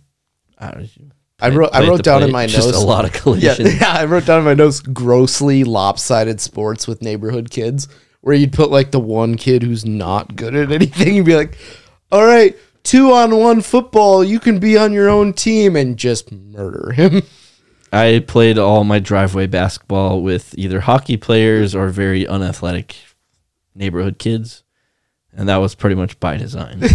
I 0.59 0.71
don't 0.71 0.83
know. 0.83 1.13
I 1.43 1.49
wrote 1.49 1.71
I 1.75 1.87
wrote 1.89 2.05
down 2.05 2.23
in 2.23 2.31
my 2.31 2.45
notes 2.45 2.55
Just 2.55 2.75
a 2.75 2.79
lot 2.79 3.05
of 3.05 3.39
Yeah, 3.43 3.57
yeah, 3.59 3.97
I 3.99 4.05
wrote 4.05 4.27
down 4.27 4.39
in 4.39 4.45
my 4.45 4.55
notes 4.55 4.79
grossly 4.79 5.65
lopsided 5.65 6.41
sports 6.41 6.87
with 6.87 7.03
neighborhood 7.03 7.51
kids, 7.51 7.89
where 8.21 8.35
you'd 8.35 8.53
put 8.53 8.71
like 8.71 8.93
the 8.93 9.01
one 9.01 9.35
kid 9.35 9.65
who's 9.65 9.85
not 9.85 10.37
good 10.37 10.55
at 10.55 10.71
anything, 10.71 11.17
you'd 11.17 11.27
be 11.27 11.35
like, 11.35 11.59
"All 12.13 12.25
right, 12.25 12.57
two 12.83 13.12
on 13.12 13.37
one 13.37 13.61
football, 13.61 14.23
you 14.25 14.40
can 14.40 14.59
be 14.59 14.77
on 14.77 14.92
your 14.92 15.09
own 15.09 15.33
team," 15.33 15.77
and 15.77 15.97
just 15.97 16.31
murder 16.33 16.92
him. 16.92 17.23
I 17.92 18.25
played 18.27 18.57
all 18.59 18.85
my 18.85 18.99
driveway 18.99 19.47
basketball 19.47 20.23
with 20.23 20.55
either 20.57 20.81
hockey 20.81 21.16
players 21.18 21.75
or 21.75 21.88
very 21.88 22.27
unathletic 22.27 22.97
neighborhood 23.75 24.18
kids. 24.18 24.62
And 25.35 25.47
that 25.49 25.59
was 25.59 25.75
pretty 25.75 25.97
much 25.97 26.18
by 26.21 26.37
design. 26.37 26.83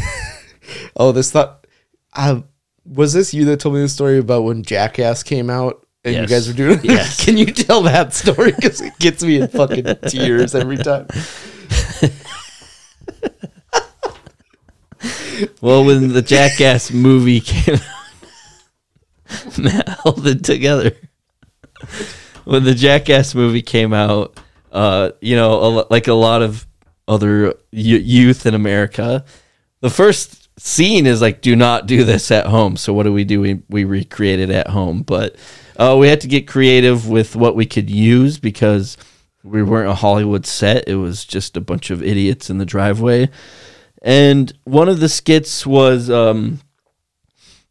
Oh, 0.97 1.13
this 1.13 1.31
thought, 1.31 1.65
uh, 2.13 2.41
was 2.83 3.13
this 3.13 3.33
you 3.33 3.45
that 3.45 3.61
told 3.61 3.75
me 3.75 3.81
the 3.81 3.87
story 3.87 4.17
about 4.17 4.43
when 4.43 4.63
Jackass 4.63 5.23
came 5.23 5.49
out? 5.49 5.85
And 6.03 6.13
Yes. 6.13 6.21
you 6.23 6.27
guys 6.35 6.47
were 6.49 6.53
doing 6.55 6.79
Yes. 6.83 7.23
Can 7.25 7.37
you 7.37 7.45
tell 7.45 7.83
that 7.83 8.13
story? 8.13 8.51
Because 8.51 8.81
it 8.81 8.91
gets 8.99 9.23
me 9.23 9.39
in 9.39 9.47
fucking 9.47 9.85
tears 10.07 10.55
every 10.55 10.75
time. 10.77 11.07
Well, 15.61 15.83
when 15.83 16.13
the 16.13 16.21
Jackass 16.21 16.91
movie 16.91 17.39
came 17.39 17.75
out, 17.75 19.57
Matt 19.57 19.89
held 20.03 20.27
it 20.27 20.43
together. 20.43 20.91
When 22.45 22.63
the 22.63 22.73
Jackass 22.73 23.35
movie 23.35 23.61
came 23.61 23.93
out, 23.93 24.39
uh, 24.71 25.11
you 25.21 25.35
know, 25.35 25.53
a, 25.53 25.87
like 25.89 26.07
a 26.07 26.13
lot 26.13 26.41
of 26.41 26.65
other 27.07 27.53
youth 27.71 28.45
in 28.45 28.53
America, 28.53 29.25
the 29.81 29.89
first 29.89 30.47
scene 30.59 31.05
is 31.05 31.21
like, 31.21 31.41
"Do 31.41 31.55
not 31.55 31.87
do 31.87 32.03
this 32.03 32.31
at 32.31 32.47
home." 32.47 32.77
So 32.77 32.93
what 32.93 33.03
do 33.03 33.13
we 33.13 33.23
do? 33.23 33.41
We 33.41 33.61
we 33.69 33.83
recreate 33.83 34.39
it 34.39 34.49
at 34.49 34.67
home, 34.67 35.01
but 35.01 35.35
uh, 35.77 35.95
we 35.99 36.07
had 36.07 36.21
to 36.21 36.27
get 36.27 36.47
creative 36.47 37.07
with 37.07 37.35
what 37.35 37.55
we 37.55 37.65
could 37.65 37.89
use 37.89 38.39
because 38.39 38.97
we 39.43 39.63
weren't 39.63 39.89
a 39.89 39.95
Hollywood 39.95 40.45
set. 40.45 40.87
It 40.87 40.95
was 40.95 41.25
just 41.25 41.55
a 41.55 41.61
bunch 41.61 41.89
of 41.89 42.03
idiots 42.03 42.49
in 42.49 42.57
the 42.57 42.65
driveway. 42.65 43.29
And 44.01 44.53
one 44.63 44.89
of 44.89 44.99
the 44.99 45.09
skits 45.09 45.65
was, 45.65 46.09
um, 46.09 46.59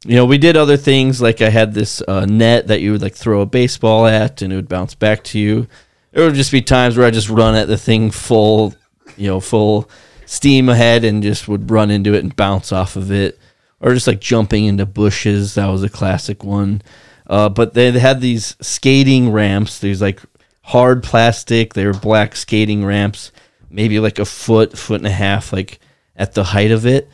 you 0.05 0.17
know, 0.17 0.25
we 0.25 0.39
did 0.39 0.57
other 0.57 0.77
things 0.77 1.21
like 1.21 1.41
I 1.41 1.51
had 1.51 1.75
this 1.75 2.03
uh, 2.07 2.27
net 2.27 2.69
that 2.69 2.81
you 2.81 2.93
would 2.93 3.03
like 3.03 3.15
throw 3.15 3.41
a 3.41 3.47
baseball 3.47 4.07
at 4.07 4.43
and 4.43 4.53
it 4.53 4.57
would 4.57 4.69
bounce 4.69 4.95
back 4.95 5.25
to 5.25 5.39
you. 5.39 5.67
There 6.12 6.25
would 6.25 6.35
just 6.35 6.53
be 6.53 6.62
times 6.62 6.97
where 6.97 7.07
I 7.07 7.11
just 7.11 7.29
run 7.29 7.55
at 7.55 7.69
the 7.69 7.77
thing 7.77 8.11
full, 8.11 8.75
you 9.17 9.29
know, 9.29 9.41
full 9.41 9.91
steam 10.25 10.69
ahead 10.69 11.05
and 11.05 11.23
just 11.23 11.49
would 11.49 11.71
run 11.71 11.91
into 11.91 12.15
it 12.15 12.23
and 12.23 12.35
bounce 12.35 12.73
off 12.73 12.97
of 12.97 13.11
it, 13.11 13.39
or 13.81 13.95
just 13.95 14.07
like 14.07 14.21
jumping 14.21 14.65
into 14.65 14.87
bushes. 14.87 15.55
That 15.55 15.67
was 15.67 15.83
a 15.83 15.89
classic 15.89 16.45
one. 16.45 16.83
Uh, 17.27 17.49
but 17.49 17.75
they 17.75 17.91
had 17.93 18.21
these 18.21 18.57
skating 18.61 19.33
ramps. 19.33 19.79
These 19.79 20.01
like 20.01 20.21
hard 20.62 21.03
plastic. 21.03 21.75
They 21.75 21.87
were 21.87 21.93
black 21.93 22.37
skating 22.37 22.85
ramps, 22.85 23.33
maybe 23.71 23.99
like 24.01 24.19
a 24.19 24.25
foot, 24.25 24.79
foot 24.79 25.01
and 25.01 25.07
a 25.07 25.11
half, 25.11 25.53
like 25.53 25.81
at 26.16 26.35
the 26.35 26.44
height 26.44 26.70
of 26.70 26.87
it. 26.87 27.09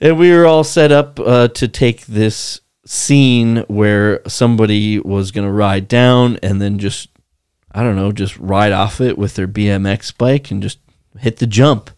And 0.00 0.18
we 0.18 0.30
were 0.32 0.46
all 0.46 0.64
set 0.64 0.92
up 0.92 1.20
uh, 1.20 1.48
to 1.48 1.68
take 1.68 2.06
this 2.06 2.60
scene 2.86 3.58
where 3.68 4.20
somebody 4.26 4.98
was 4.98 5.30
going 5.30 5.46
to 5.46 5.52
ride 5.52 5.88
down 5.88 6.38
and 6.42 6.60
then 6.60 6.78
just, 6.78 7.08
I 7.70 7.82
don't 7.82 7.96
know, 7.96 8.10
just 8.12 8.36
ride 8.38 8.72
off 8.72 9.00
it 9.00 9.18
with 9.18 9.34
their 9.34 9.48
BMX 9.48 10.16
bike 10.16 10.50
and 10.50 10.62
just 10.62 10.78
hit 11.18 11.36
the 11.36 11.46
jump. 11.46 11.90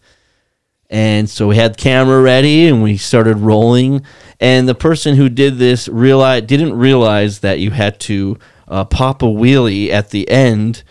And 0.89 1.29
so 1.29 1.47
we 1.47 1.55
had 1.55 1.73
the 1.73 1.81
camera 1.81 2.21
ready 2.21 2.67
and 2.67 2.83
we 2.83 2.97
started 2.97 3.39
rolling. 3.39 4.03
And 4.39 4.67
the 4.67 4.75
person 4.75 5.15
who 5.15 5.29
did 5.29 5.57
this 5.57 5.87
realized, 5.87 6.47
didn't 6.47 6.77
realize 6.77 7.39
that 7.39 7.59
you 7.59 7.71
had 7.71 7.99
to 8.01 8.37
uh, 8.67 8.85
pop 8.85 9.23
a 9.23 9.25
wheelie 9.25 9.89
at 9.89 10.11
the 10.11 10.29
end. 10.29 10.83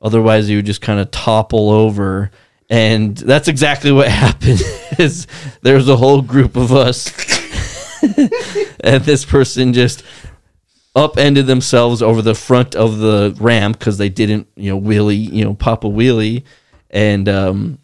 Otherwise, 0.00 0.48
you 0.48 0.58
would 0.58 0.66
just 0.66 0.80
kind 0.80 1.00
of 1.00 1.10
topple 1.10 1.68
over. 1.68 2.30
And 2.70 3.16
that's 3.16 3.48
exactly 3.48 3.90
what 3.90 4.08
happened. 4.24 4.62
Is 4.98 5.26
there 5.62 5.74
was 5.74 5.88
a 5.88 5.96
whole 5.96 6.22
group 6.22 6.56
of 6.56 6.72
us, 6.72 7.10
and 8.80 9.02
this 9.04 9.24
person 9.24 9.72
just 9.72 10.04
upended 10.94 11.46
themselves 11.46 12.02
over 12.02 12.22
the 12.22 12.34
front 12.34 12.74
of 12.74 12.98
the 12.98 13.36
ramp 13.40 13.78
because 13.78 13.98
they 13.98 14.08
didn't, 14.08 14.46
you 14.56 14.70
know, 14.70 14.80
wheelie, 14.80 15.32
you 15.32 15.44
know, 15.44 15.54
pop 15.54 15.84
a 15.84 15.88
wheelie, 15.88 16.44
and 16.90 17.28
um, 17.28 17.78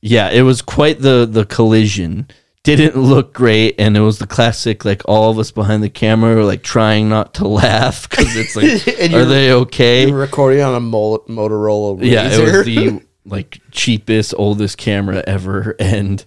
yeah, 0.00 0.30
it 0.30 0.42
was 0.42 0.62
quite 0.62 1.00
the 1.00 1.26
the 1.30 1.46
collision. 1.46 2.28
Didn't 2.64 2.96
look 2.96 3.32
great, 3.32 3.76
and 3.78 3.96
it 3.96 4.00
was 4.00 4.18
the 4.18 4.26
classic 4.26 4.84
like 4.84 5.02
all 5.06 5.30
of 5.30 5.38
us 5.38 5.50
behind 5.50 5.82
the 5.82 5.88
camera 5.88 6.34
were 6.34 6.44
like 6.44 6.62
trying 6.62 7.08
not 7.08 7.34
to 7.34 7.48
laugh 7.48 8.08
because 8.10 8.36
it's 8.36 8.56
like, 8.56 9.12
are 9.12 9.24
they 9.24 9.52
okay? 9.52 10.06
You 10.06 10.12
were 10.12 10.20
recording 10.20 10.60
on 10.60 10.74
a 10.74 10.80
Mo- 10.80 11.24
Motorola 11.28 11.98
Razr. 11.98 12.04
Yeah, 12.04 12.32
it 12.32 12.40
was 12.40 12.64
the 12.66 13.07
like 13.28 13.60
cheapest, 13.70 14.34
oldest 14.36 14.78
camera 14.78 15.22
ever, 15.26 15.76
and 15.80 16.24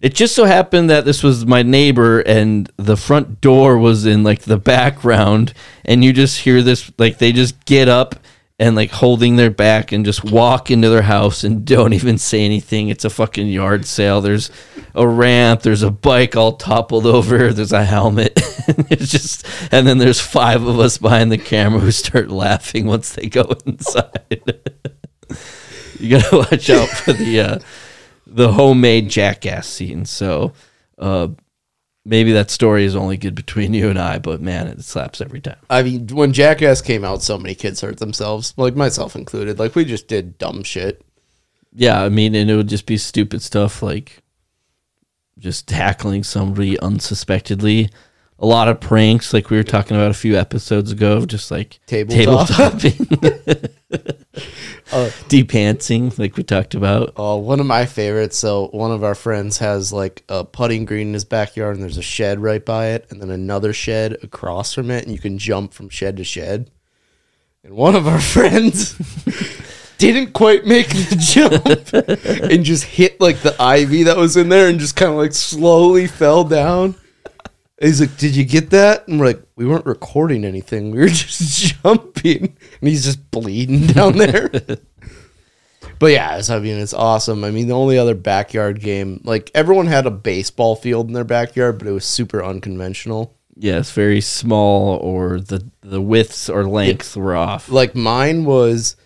it 0.00 0.14
just 0.14 0.34
so 0.34 0.44
happened 0.44 0.90
that 0.90 1.04
this 1.04 1.22
was 1.22 1.46
my 1.46 1.62
neighbor, 1.62 2.20
and 2.20 2.70
the 2.76 2.96
front 2.96 3.40
door 3.40 3.78
was 3.78 4.06
in 4.06 4.22
like 4.22 4.42
the 4.42 4.58
background, 4.58 5.54
and 5.84 6.04
you 6.04 6.12
just 6.12 6.40
hear 6.40 6.62
this 6.62 6.92
like 6.98 7.18
they 7.18 7.32
just 7.32 7.64
get 7.64 7.88
up 7.88 8.16
and 8.58 8.76
like 8.76 8.90
holding 8.90 9.36
their 9.36 9.50
back 9.50 9.90
and 9.90 10.04
just 10.04 10.22
walk 10.24 10.70
into 10.70 10.88
their 10.88 11.02
house 11.02 11.42
and 11.42 11.64
don't 11.64 11.92
even 11.94 12.18
say 12.18 12.44
anything. 12.44 12.88
It's 12.88 13.04
a 13.04 13.10
fucking 13.10 13.48
yard 13.48 13.84
sale. 13.84 14.20
There's 14.20 14.50
a 14.94 15.06
ramp. 15.06 15.62
There's 15.62 15.82
a 15.82 15.90
bike 15.90 16.36
all 16.36 16.52
toppled 16.52 17.06
over. 17.16 17.52
There's 17.52 17.72
a 17.72 17.84
helmet. 17.84 18.32
it's 18.90 19.10
just, 19.10 19.46
and 19.72 19.86
then 19.86 19.98
there's 19.98 20.20
five 20.20 20.64
of 20.64 20.78
us 20.78 20.98
behind 20.98 21.32
the 21.32 21.38
camera 21.38 21.80
who 21.80 21.90
start 21.90 22.30
laughing 22.30 22.86
once 22.86 23.12
they 23.12 23.26
go 23.26 23.56
inside. 23.66 24.60
You 26.04 26.18
gotta 26.18 26.36
watch 26.50 26.70
out 26.70 26.88
for 26.88 27.12
the 27.12 27.40
uh, 27.40 27.58
the 28.26 28.52
homemade 28.52 29.08
jackass 29.08 29.66
scene. 29.66 30.04
So, 30.04 30.52
uh, 30.98 31.28
maybe 32.04 32.32
that 32.32 32.50
story 32.50 32.84
is 32.84 32.96
only 32.96 33.16
good 33.16 33.34
between 33.34 33.74
you 33.74 33.88
and 33.88 33.98
I, 33.98 34.18
but 34.18 34.40
man, 34.40 34.66
it 34.66 34.84
slaps 34.84 35.20
every 35.20 35.40
time. 35.40 35.56
I 35.70 35.82
mean, 35.82 36.08
when 36.08 36.32
Jackass 36.32 36.82
came 36.82 37.04
out, 37.04 37.22
so 37.22 37.38
many 37.38 37.54
kids 37.54 37.80
hurt 37.80 37.98
themselves, 37.98 38.54
like 38.56 38.76
myself 38.76 39.16
included. 39.16 39.58
Like 39.58 39.74
we 39.74 39.84
just 39.84 40.08
did 40.08 40.38
dumb 40.38 40.62
shit. 40.62 41.02
Yeah, 41.72 42.02
I 42.02 42.08
mean, 42.08 42.34
and 42.34 42.50
it 42.50 42.56
would 42.56 42.68
just 42.68 42.86
be 42.86 42.96
stupid 42.96 43.42
stuff 43.42 43.82
like 43.82 44.22
just 45.38 45.66
tackling 45.66 46.22
somebody 46.22 46.78
unsuspectedly. 46.78 47.90
A 48.40 48.46
lot 48.46 48.68
of 48.68 48.80
pranks, 48.80 49.32
like 49.32 49.48
we 49.48 49.56
were 49.56 49.62
talking 49.62 49.96
about 49.96 50.10
a 50.10 50.14
few 50.14 50.36
episodes 50.36 50.90
ago, 50.90 51.24
just 51.24 51.50
like 51.52 51.78
Tabletop. 51.86 52.48
tabletoping, 52.48 53.70
uh, 54.92 55.10
depantsing, 55.28 56.18
like 56.18 56.36
we 56.36 56.42
talked 56.42 56.74
about. 56.74 57.12
Oh, 57.16 57.36
one 57.36 57.60
of 57.60 57.66
my 57.66 57.86
favorites. 57.86 58.36
So 58.36 58.68
one 58.68 58.90
of 58.90 59.04
our 59.04 59.14
friends 59.14 59.58
has 59.58 59.92
like 59.92 60.24
a 60.28 60.44
putting 60.44 60.84
green 60.84 61.08
in 61.08 61.14
his 61.14 61.24
backyard, 61.24 61.76
and 61.76 61.82
there's 61.84 61.96
a 61.96 62.02
shed 62.02 62.40
right 62.40 62.64
by 62.64 62.88
it, 62.88 63.06
and 63.10 63.22
then 63.22 63.30
another 63.30 63.72
shed 63.72 64.16
across 64.24 64.74
from 64.74 64.90
it, 64.90 65.04
and 65.04 65.12
you 65.12 65.20
can 65.20 65.38
jump 65.38 65.72
from 65.72 65.88
shed 65.88 66.16
to 66.16 66.24
shed. 66.24 66.70
And 67.62 67.74
one 67.74 67.94
of 67.94 68.08
our 68.08 68.20
friends 68.34 68.98
didn't 69.98 70.32
quite 70.32 70.66
make 70.66 70.88
the 70.88 71.16
jump 71.16 72.50
and 72.50 72.64
just 72.64 72.82
hit 72.84 73.20
like 73.20 73.38
the 73.38 73.54
ivy 73.62 74.02
that 74.02 74.16
was 74.16 74.36
in 74.36 74.48
there, 74.48 74.68
and 74.68 74.80
just 74.80 74.96
kind 74.96 75.12
of 75.12 75.18
like 75.18 75.32
slowly 75.32 76.08
fell 76.08 76.42
down. 76.42 76.96
He's 77.80 78.00
like, 78.00 78.16
"Did 78.16 78.36
you 78.36 78.44
get 78.44 78.70
that?" 78.70 79.08
And 79.08 79.18
we're 79.18 79.26
like, 79.26 79.42
"We 79.56 79.66
weren't 79.66 79.86
recording 79.86 80.44
anything. 80.44 80.90
We 80.90 80.98
were 80.98 81.08
just 81.08 81.82
jumping." 81.82 82.56
And 82.80 82.88
he's 82.88 83.04
just 83.04 83.30
bleeding 83.30 83.86
down 83.88 84.18
there. 84.18 84.50
But 85.98 86.12
yeah, 86.12 86.36
it's, 86.38 86.50
I 86.50 86.58
mean, 86.58 86.78
it's 86.78 86.94
awesome. 86.94 87.44
I 87.44 87.50
mean, 87.50 87.68
the 87.68 87.74
only 87.74 87.98
other 87.98 88.14
backyard 88.14 88.80
game, 88.80 89.20
like 89.24 89.50
everyone 89.54 89.86
had 89.86 90.06
a 90.06 90.10
baseball 90.10 90.76
field 90.76 91.06
in 91.06 91.12
their 91.12 91.24
backyard, 91.24 91.78
but 91.78 91.86
it 91.86 91.92
was 91.92 92.04
super 92.04 92.42
unconventional. 92.44 93.36
Yes, 93.56 93.92
very 93.92 94.20
small, 94.20 94.96
or 94.96 95.40
the 95.40 95.70
the 95.82 96.00
widths 96.00 96.48
or 96.50 96.64
lengths 96.64 97.16
were 97.16 97.36
off. 97.36 97.68
Like 97.68 97.94
mine 97.94 98.44
was, 98.44 98.96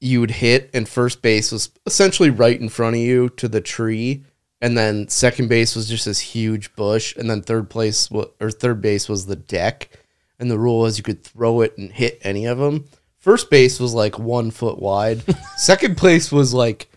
you 0.00 0.20
would 0.20 0.30
hit, 0.30 0.70
and 0.72 0.88
first 0.88 1.22
base 1.22 1.50
was 1.50 1.70
essentially 1.84 2.30
right 2.30 2.60
in 2.60 2.68
front 2.68 2.94
of 2.94 3.02
you 3.02 3.28
to 3.30 3.48
the 3.48 3.60
tree, 3.60 4.24
and 4.62 4.78
then 4.78 5.08
second 5.08 5.48
base 5.48 5.74
was 5.74 5.88
just 5.88 6.04
this 6.04 6.20
huge 6.20 6.74
bush, 6.76 7.16
and 7.16 7.28
then 7.28 7.42
third 7.42 7.68
place 7.68 8.08
or 8.12 8.50
third 8.50 8.80
base 8.80 9.08
was 9.08 9.26
the 9.26 9.34
deck, 9.36 9.90
and 10.38 10.48
the 10.48 10.58
rule 10.58 10.78
was 10.78 10.96
you 10.96 11.04
could 11.04 11.24
throw 11.24 11.60
it 11.62 11.76
and 11.76 11.90
hit 11.90 12.20
any 12.22 12.46
of 12.46 12.58
them. 12.58 12.84
First 13.18 13.50
base 13.50 13.80
was 13.80 13.92
like 13.92 14.20
one 14.20 14.52
foot 14.52 14.78
wide. 14.78 15.22
Second 15.56 15.96
place 15.96 16.30
was 16.30 16.54
like 16.54 16.88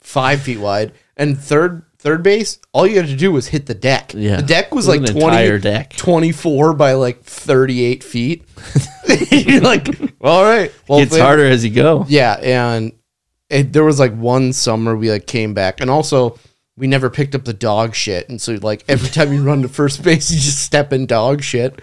five 0.00 0.42
feet 0.42 0.58
wide, 0.58 0.92
and 1.16 1.38
third 1.38 1.84
third 1.98 2.24
base, 2.24 2.58
all 2.72 2.84
you 2.84 2.96
had 2.96 3.06
to 3.06 3.16
do 3.16 3.30
was 3.30 3.46
hit 3.46 3.66
the 3.66 3.74
deck. 3.74 4.12
Yeah. 4.14 4.36
the 4.36 4.42
deck 4.42 4.74
was 4.74 4.88
was 4.88 4.98
like 4.98 5.08
an 5.08 5.14
20, 5.14 5.24
entire 5.24 5.58
deck. 5.58 5.94
24 5.96 6.74
by 6.74 6.92
like 6.92 7.22
38 7.22 8.02
feet. 8.02 8.44
You're 9.30 9.60
like, 9.60 9.88
all 10.20 10.44
right. 10.44 10.72
Well, 10.88 10.98
It's 10.98 11.16
harder 11.16 11.46
as 11.46 11.64
you 11.64 11.70
go. 11.70 12.04
Yeah, 12.08 12.34
and 12.42 12.92
it, 13.50 13.72
there 13.72 13.84
was 13.84 14.00
like 14.00 14.14
one 14.16 14.52
summer 14.52 14.96
we 14.96 15.10
like 15.12 15.28
came 15.28 15.54
back, 15.54 15.80
and 15.80 15.90
also 15.90 16.38
we 16.78 16.86
never 16.86 17.10
picked 17.10 17.34
up 17.34 17.44
the 17.44 17.52
dog 17.52 17.94
shit, 17.94 18.28
and 18.28 18.40
so 18.40 18.58
like 18.62 18.84
every 18.88 19.08
time 19.08 19.32
you 19.32 19.42
run 19.42 19.62
to 19.62 19.68
first 19.68 20.02
base, 20.02 20.30
you 20.30 20.38
just 20.38 20.62
step 20.62 20.92
in 20.92 21.06
dog 21.06 21.42
shit. 21.42 21.80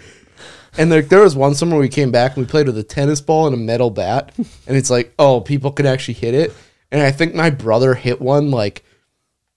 And 0.77 0.89
like 0.89 1.09
there 1.09 1.21
was 1.21 1.35
one 1.35 1.53
summer 1.55 1.77
we 1.77 1.89
came 1.89 2.11
back 2.11 2.35
and 2.35 2.45
we 2.45 2.49
played 2.49 2.67
with 2.67 2.77
a 2.77 2.83
tennis 2.83 3.21
ball 3.21 3.45
and 3.45 3.53
a 3.53 3.57
metal 3.57 3.89
bat, 3.89 4.31
and 4.37 4.77
it's 4.77 4.89
like, 4.89 5.13
oh, 5.19 5.41
people 5.41 5.71
can 5.71 5.85
actually 5.85 6.15
hit 6.15 6.33
it. 6.33 6.53
And 6.91 7.01
I 7.01 7.11
think 7.11 7.35
my 7.35 7.49
brother 7.49 7.93
hit 7.95 8.21
one 8.21 8.51
like 8.51 8.83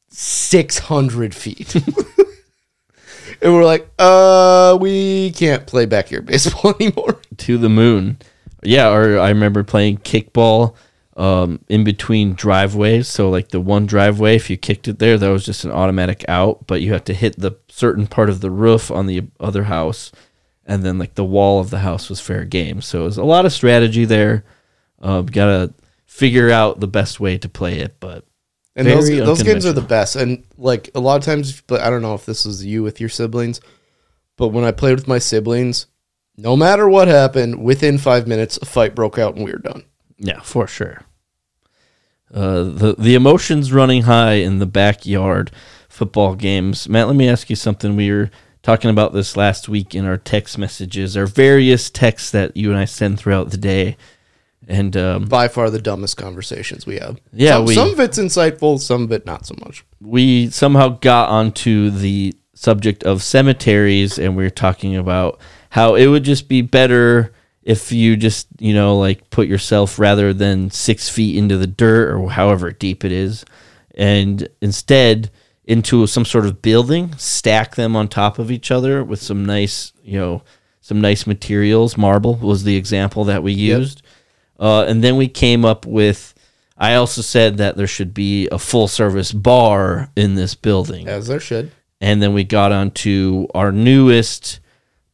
six 0.09 0.79
hundred 0.79 1.35
feet. 1.35 1.75
and 3.43 3.55
we're 3.55 3.65
like, 3.65 3.89
uh, 3.99 4.77
we 4.81 5.31
can't 5.33 5.67
play 5.67 5.87
backyard 5.87 6.27
baseball 6.27 6.75
anymore. 6.81 7.21
to 7.39 7.59
the 7.59 7.69
moon. 7.69 8.19
Yeah, 8.63 8.91
or 8.91 9.19
I 9.19 9.29
remember 9.29 9.63
playing 9.63 9.99
kickball 9.99 10.75
um, 11.19 11.61
in 11.69 11.85
between 11.85 12.33
driveways. 12.33 13.09
So 13.09 13.29
like 13.29 13.49
the 13.49 13.61
one 13.61 13.85
driveway, 13.87 14.37
if 14.37 14.49
you 14.49 14.57
kicked 14.57 14.89
it 14.89 14.99
there, 14.99 15.19
that 15.19 15.29
was 15.29 15.45
just 15.45 15.65
an 15.65 15.73
automatic 15.73 16.25
out. 16.29 16.67
But 16.67 16.81
you 16.81 16.93
had 16.93 17.05
to 17.07 17.15
hit 17.15 17.39
the 17.39 17.53
certain 17.69 18.07
part 18.07 18.31
of 18.31 18.41
the 18.41 18.51
roof 18.51 18.91
on 18.91 19.07
the 19.07 19.25
other 19.41 19.65
house, 19.65 20.13
and 20.65 20.83
then 20.83 20.99
like 20.99 21.17
the 21.17 21.25
wall 21.25 21.61
of 21.61 21.71
the 21.71 21.81
house 21.81 22.09
was 22.09 22.21
fair 22.21 22.45
game. 22.45 22.81
So 22.81 23.01
it 23.01 23.05
was 23.05 23.19
a 23.19 23.25
lot 23.25 23.45
of 23.45 23.53
strategy 23.53 24.05
there. 24.05 24.45
Uh, 25.03 25.23
gotta 25.23 25.75
figure 26.07 26.51
out 26.51 26.81
the 26.81 26.89
best 26.89 27.21
way 27.21 27.37
to 27.39 27.49
play 27.49 27.81
it, 27.81 27.97
but 28.01 28.25
And 28.75 28.87
those, 28.87 29.09
those 29.09 29.43
games 29.43 29.67
are 29.67 29.73
the 29.73 29.81
best. 29.81 30.17
And 30.17 30.45
like 30.57 30.91
a 30.95 31.01
lot 31.01 31.17
of 31.17 31.25
times, 31.25 31.61
but 31.63 31.81
I 31.81 31.91
don't 31.91 32.03
know 32.03 32.15
if 32.15 32.27
this 32.27 32.45
was 32.45 32.65
you 32.65 32.83
with 32.83 33.01
your 33.01 33.09
siblings, 33.09 33.61
but 34.37 34.49
when 34.49 34.65
I 34.65 34.71
played 34.71 34.95
with 34.95 35.09
my 35.09 35.19
siblings, 35.19 35.87
no 36.37 36.57
matter 36.57 36.89
what 36.89 37.09
happened, 37.09 37.63
within 37.63 37.99
five 37.99 38.29
minutes, 38.29 38.57
a 38.63 38.65
fight 38.65 38.95
broke 38.95 39.19
out 39.19 39.35
and 39.35 39.45
we 39.45 39.53
were 39.53 39.59
done. 39.59 39.85
Yeah, 40.17 40.41
for 40.41 40.67
sure. 40.67 41.03
Uh, 42.33 42.63
the 42.65 42.95
the 42.99 43.15
emotions 43.15 43.73
running 43.73 44.03
high 44.03 44.35
in 44.35 44.59
the 44.59 44.67
backyard 44.67 45.51
football 45.89 46.35
games. 46.35 46.89
Matt, 46.89 47.07
let 47.07 47.17
me 47.17 47.29
ask 47.29 47.49
you 47.51 47.57
something. 47.57 47.97
We 47.97 48.11
were 48.11 48.31
talking 48.63 48.91
about 48.91 49.13
this 49.13 49.37
last 49.37 49.69
week 49.69 49.95
in 49.95 50.05
our 50.05 50.17
text 50.19 50.59
messages, 50.59 51.17
our 51.17 51.27
various 51.27 51.89
texts 51.91 52.31
that 52.33 52.57
you 52.57 52.71
and 52.71 52.79
I 52.79 52.85
send 52.85 53.19
throughout 53.19 53.51
the 53.51 53.57
day, 53.57 53.97
and 54.69 54.95
um, 54.97 55.25
By 55.25 55.49
far 55.49 55.71
the 55.71 55.81
dumbest 55.81 56.17
conversations 56.19 56.85
we 56.87 56.99
have. 56.99 57.19
Yeah, 57.33 57.55
some, 57.55 57.65
we- 57.65 57.75
some 57.75 57.91
of 57.91 58.01
it's 58.01 58.19
insightful, 58.19 58.79
some 58.79 59.03
of 59.05 59.13
it 59.13 59.25
not 59.25 59.47
so 59.47 59.55
much. 59.65 59.85
we 60.01 60.51
somehow 60.51 60.89
got 60.89 61.31
onto 61.31 61.89
the 61.91 62.35
subject 62.55 63.05
of 63.05 63.23
cemeteries 63.23 64.19
and 64.19 64.37
we 64.37 64.45
are 64.45 64.51
talking 64.51 64.97
about 64.97 65.41
how 65.71 65.95
it 65.95 66.09
would 66.09 66.25
just 66.25 66.49
be 66.49 66.61
better 66.61 67.33
if 67.69 67.93
you 67.93 68.17
just 68.17 68.49
you 68.59 68.73
know 68.73 68.99
like 68.99 69.29
put 69.29 69.47
yourself 69.47 69.99
rather 69.99 70.33
than 70.33 70.71
six 70.71 71.09
feet 71.09 71.37
into 71.37 71.57
the 71.59 71.67
dirt 71.67 72.11
or 72.11 72.31
however 72.31 72.73
deep 72.73 73.05
it 73.05 73.13
is 73.13 73.45
and 73.95 74.49
instead 74.63 75.31
into 75.67 76.07
some 76.07 76.25
sort 76.25 76.47
of 76.47 76.63
building 76.63 77.15
stack 77.19 77.77
them 77.77 77.95
on 77.95 78.09
top 78.09 78.39
of 78.39 78.51
each 78.51 78.71
other 78.71 79.05
with 79.05 79.21
some 79.21 79.45
nice 79.45 79.93
you 80.03 80.19
know 80.19 80.43
some 80.81 81.01
nice 81.03 81.27
materials 81.27 81.99
marble 81.99 82.37
was 82.37 82.65
the 82.65 82.77
example 82.77 83.25
that 83.25 83.43
we 83.43 83.53
used 83.53 84.01
uh, 84.59 84.85
and 84.89 85.05
then 85.05 85.17
we 85.17 85.29
came 85.29 85.65
up 85.65 85.85
with 85.85 86.35
I 86.79 86.95
also 86.95 87.23
said 87.23 87.59
that 87.59 87.77
there 87.77 87.87
should 87.89 88.15
be 88.15 88.49
a 88.49 88.59
full 88.59 88.87
service 88.87 89.33
bar 89.33 90.13
in 90.15 90.37
this 90.37 90.55
building. 90.55 91.09
As 91.09 91.27
there 91.27 91.41
should. 91.41 91.73
And 92.01 92.23
then 92.23 92.35
we 92.35 92.45
got 92.45 92.71
onto 92.71 93.49
our 93.53 93.73
newest 93.73 94.61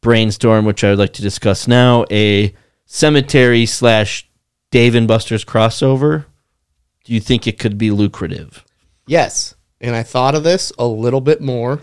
brainstorm, 0.05 0.65
which 0.65 0.83
I 0.83 0.91
would 0.91 0.99
like 0.99 1.13
to 1.13 1.23
discuss 1.23 1.67
now 1.67 2.05
a 2.11 2.53
cemetery 2.85 3.65
slash 3.65 4.29
Dave 4.69 4.93
and 4.93 5.07
Buster's 5.07 5.43
crossover. 5.43 6.25
Do 7.03 7.13
you 7.13 7.19
think 7.19 7.47
it 7.47 7.57
could 7.57 7.79
be 7.79 7.89
lucrative? 7.89 8.63
Yes. 9.07 9.55
And 9.81 9.95
I 9.95 10.03
thought 10.03 10.35
of 10.35 10.43
this 10.43 10.71
a 10.77 10.85
little 10.85 11.21
bit 11.21 11.41
more. 11.41 11.81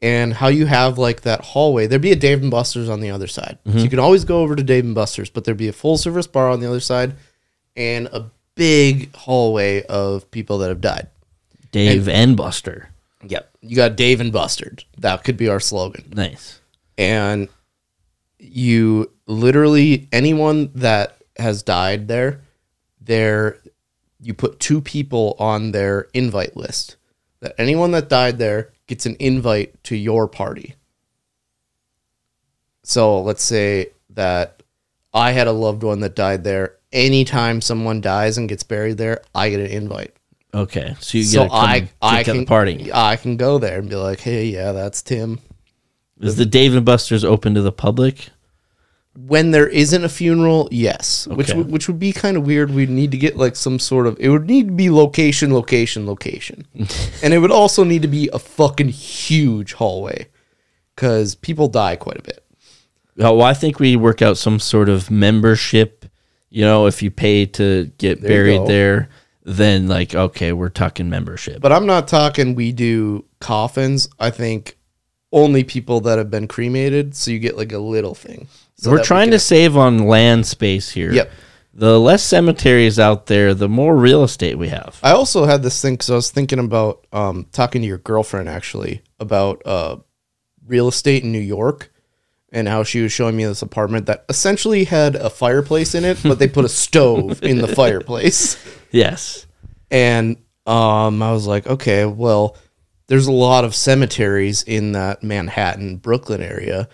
And 0.00 0.34
how 0.34 0.46
you 0.46 0.66
have 0.66 0.96
like 0.96 1.22
that 1.22 1.40
hallway. 1.44 1.88
There'd 1.88 2.00
be 2.00 2.12
a 2.12 2.16
Dave 2.16 2.40
and 2.40 2.50
Buster's 2.50 2.88
on 2.88 3.00
the 3.00 3.10
other 3.10 3.26
side. 3.26 3.58
So 3.64 3.70
mm-hmm. 3.70 3.78
you 3.80 3.88
can 3.90 3.98
always 3.98 4.24
go 4.24 4.40
over 4.40 4.54
to 4.54 4.62
Dave 4.62 4.84
and 4.84 4.94
Buster's, 4.94 5.30
but 5.30 5.44
there'd 5.44 5.56
be 5.56 5.68
a 5.68 5.72
full 5.72 5.96
service 5.96 6.28
bar 6.28 6.50
on 6.50 6.60
the 6.60 6.68
other 6.68 6.80
side 6.80 7.14
and 7.76 8.06
a 8.12 8.30
big 8.54 9.14
hallway 9.14 9.84
of 9.86 10.30
people 10.30 10.58
that 10.58 10.68
have 10.68 10.80
died. 10.80 11.08
Dave 11.72 12.08
and, 12.08 12.36
Buster. 12.36 12.90
Yep. 13.26 13.56
You 13.60 13.76
got 13.76 13.96
Dave 13.96 14.20
and 14.20 14.32
Bustered. 14.32 14.84
That 14.98 15.24
could 15.24 15.36
be 15.36 15.48
our 15.48 15.60
slogan. 15.60 16.04
Nice. 16.14 16.60
And 16.98 17.48
you 18.38 19.10
literally 19.26 20.08
anyone 20.12 20.70
that 20.74 21.18
has 21.38 21.62
died 21.62 22.08
there, 22.08 22.42
there 23.00 23.58
you 24.20 24.34
put 24.34 24.60
two 24.60 24.80
people 24.80 25.36
on 25.38 25.72
their 25.72 26.08
invite 26.14 26.56
list. 26.56 26.96
That 27.40 27.54
anyone 27.58 27.90
that 27.92 28.08
died 28.08 28.38
there 28.38 28.72
gets 28.86 29.06
an 29.06 29.16
invite 29.18 29.82
to 29.84 29.96
your 29.96 30.28
party. 30.28 30.76
So 32.84 33.20
let's 33.20 33.42
say 33.42 33.88
that 34.10 34.62
I 35.12 35.32
had 35.32 35.46
a 35.46 35.52
loved 35.52 35.82
one 35.82 36.00
that 36.00 36.14
died 36.14 36.44
there. 36.44 36.76
Anytime 36.92 37.60
someone 37.60 38.00
dies 38.00 38.38
and 38.38 38.48
gets 38.48 38.62
buried 38.62 38.98
there, 38.98 39.22
I 39.34 39.50
get 39.50 39.60
an 39.60 39.66
invite. 39.66 40.14
Okay. 40.54 40.94
So 41.00 41.18
you 41.18 41.24
So 41.24 41.42
get 41.42 41.44
to 41.44 41.50
come 41.50 41.60
I 41.60 41.88
I 42.02 42.22
can 42.22 42.36
the 42.38 42.44
party. 42.44 42.90
I 42.92 43.16
can 43.16 43.36
go 43.36 43.58
there 43.58 43.78
and 43.78 43.88
be 43.88 43.96
like, 43.96 44.20
hey, 44.20 44.46
yeah, 44.46 44.72
that's 44.72 45.02
Tim. 45.02 45.40
Is 46.22 46.36
the 46.36 46.46
Dave 46.46 46.74
and 46.74 46.86
Buster's 46.86 47.24
open 47.24 47.54
to 47.54 47.62
the 47.62 47.72
public? 47.72 48.28
when 49.14 49.50
there 49.50 49.68
isn't 49.68 50.04
a 50.04 50.08
funeral, 50.08 50.68
yes, 50.72 51.26
which 51.26 51.50
Okay. 51.50 51.58
would 51.58 51.70
which 51.70 51.86
would 51.86 51.98
be 51.98 52.12
kind 52.12 52.34
of 52.34 52.46
weird. 52.46 52.70
We'd 52.70 52.88
need 52.88 53.10
to 53.10 53.18
get 53.18 53.36
like 53.36 53.56
some 53.56 53.78
sort 53.78 54.06
of 54.06 54.16
it 54.18 54.30
would 54.30 54.46
need 54.46 54.68
to 54.68 54.72
be 54.72 54.88
location, 54.88 55.52
location, 55.52 56.06
location, 56.06 56.66
and 57.22 57.34
it 57.34 57.38
would 57.38 57.50
also 57.52 57.84
need 57.84 58.00
to 58.00 58.08
be 58.08 58.30
a 58.32 58.38
fucking 58.38 58.88
huge 58.88 59.74
hallway 59.74 60.28
because 60.96 61.34
people 61.34 61.68
die 61.68 61.94
quite 61.96 62.18
a 62.18 62.22
bit. 62.22 62.42
Oh, 63.18 63.36
well, 63.36 63.46
I 63.46 63.52
think 63.52 63.78
we 63.78 63.96
work 63.96 64.22
out 64.22 64.38
some 64.38 64.58
sort 64.58 64.88
of 64.88 65.10
membership. 65.10 66.06
You 66.48 66.62
know, 66.62 66.86
if 66.86 67.02
you 67.02 67.10
pay 67.10 67.44
to 67.44 67.92
get 67.98 68.22
you 68.22 68.28
buried 68.28 68.58
go. 68.60 68.66
there, 68.66 69.08
then 69.44 69.88
like 69.88 70.14
okay, 70.14 70.54
we're 70.54 70.70
talking 70.70 71.10
membership. 71.10 71.60
But 71.60 71.70
I'm 71.72 71.84
not 71.84 72.08
talking 72.08 72.54
we 72.54 72.72
do 72.72 73.26
coffins. 73.40 74.08
I 74.18 74.30
think 74.30 74.78
only 75.32 75.64
people 75.64 76.00
that 76.02 76.18
have 76.18 76.30
been 76.30 76.46
cremated, 76.46 77.14
so 77.14 77.30
you 77.30 77.38
get 77.38 77.56
like 77.56 77.72
a 77.72 77.78
little 77.78 78.14
thing. 78.14 78.48
So 78.76 78.90
we're 78.90 78.98
that 78.98 79.02
we 79.02 79.06
trying 79.06 79.30
to 79.30 79.38
save 79.38 79.76
on 79.76 79.98
land 79.98 80.46
space 80.46 80.90
here. 80.90 81.12
Yep. 81.12 81.30
The 81.74 81.98
less 81.98 82.22
cemeteries 82.22 82.98
out 82.98 83.26
there, 83.26 83.54
the 83.54 83.68
more 83.68 83.96
real 83.96 84.24
estate 84.24 84.58
we 84.58 84.68
have. 84.68 84.98
I 85.02 85.12
also 85.12 85.46
had 85.46 85.62
this 85.62 85.80
thing 85.80 85.94
because 85.94 86.10
I 86.10 86.14
was 86.14 86.30
thinking 86.30 86.58
about 86.58 87.06
um, 87.12 87.46
talking 87.50 87.80
to 87.80 87.88
your 87.88 87.98
girlfriend 87.98 88.50
actually 88.50 89.02
about 89.18 89.62
uh, 89.66 89.96
real 90.66 90.88
estate 90.88 91.24
in 91.24 91.32
New 91.32 91.38
York 91.38 91.90
and 92.52 92.68
how 92.68 92.82
she 92.82 93.00
was 93.00 93.10
showing 93.10 93.34
me 93.34 93.44
this 93.46 93.62
apartment 93.62 94.04
that 94.06 94.26
essentially 94.28 94.84
had 94.84 95.16
a 95.16 95.30
fireplace 95.30 95.94
in 95.94 96.04
it, 96.04 96.20
but 96.22 96.38
they 96.38 96.46
put 96.46 96.66
a 96.66 96.68
stove 96.84 97.42
in 97.42 97.56
the 97.56 97.68
fireplace. 97.68 98.62
Yes. 98.90 99.46
And 99.90 100.36
um, 100.66 101.22
I 101.22 101.32
was 101.32 101.46
like, 101.46 101.66
okay, 101.66 102.04
well, 102.04 102.58
there's 103.12 103.26
a 103.26 103.32
lot 103.32 103.62
of 103.62 103.74
cemeteries 103.74 104.62
in 104.62 104.92
that 104.92 105.22
Manhattan, 105.22 105.98
Brooklyn 105.98 106.40
area. 106.40 106.88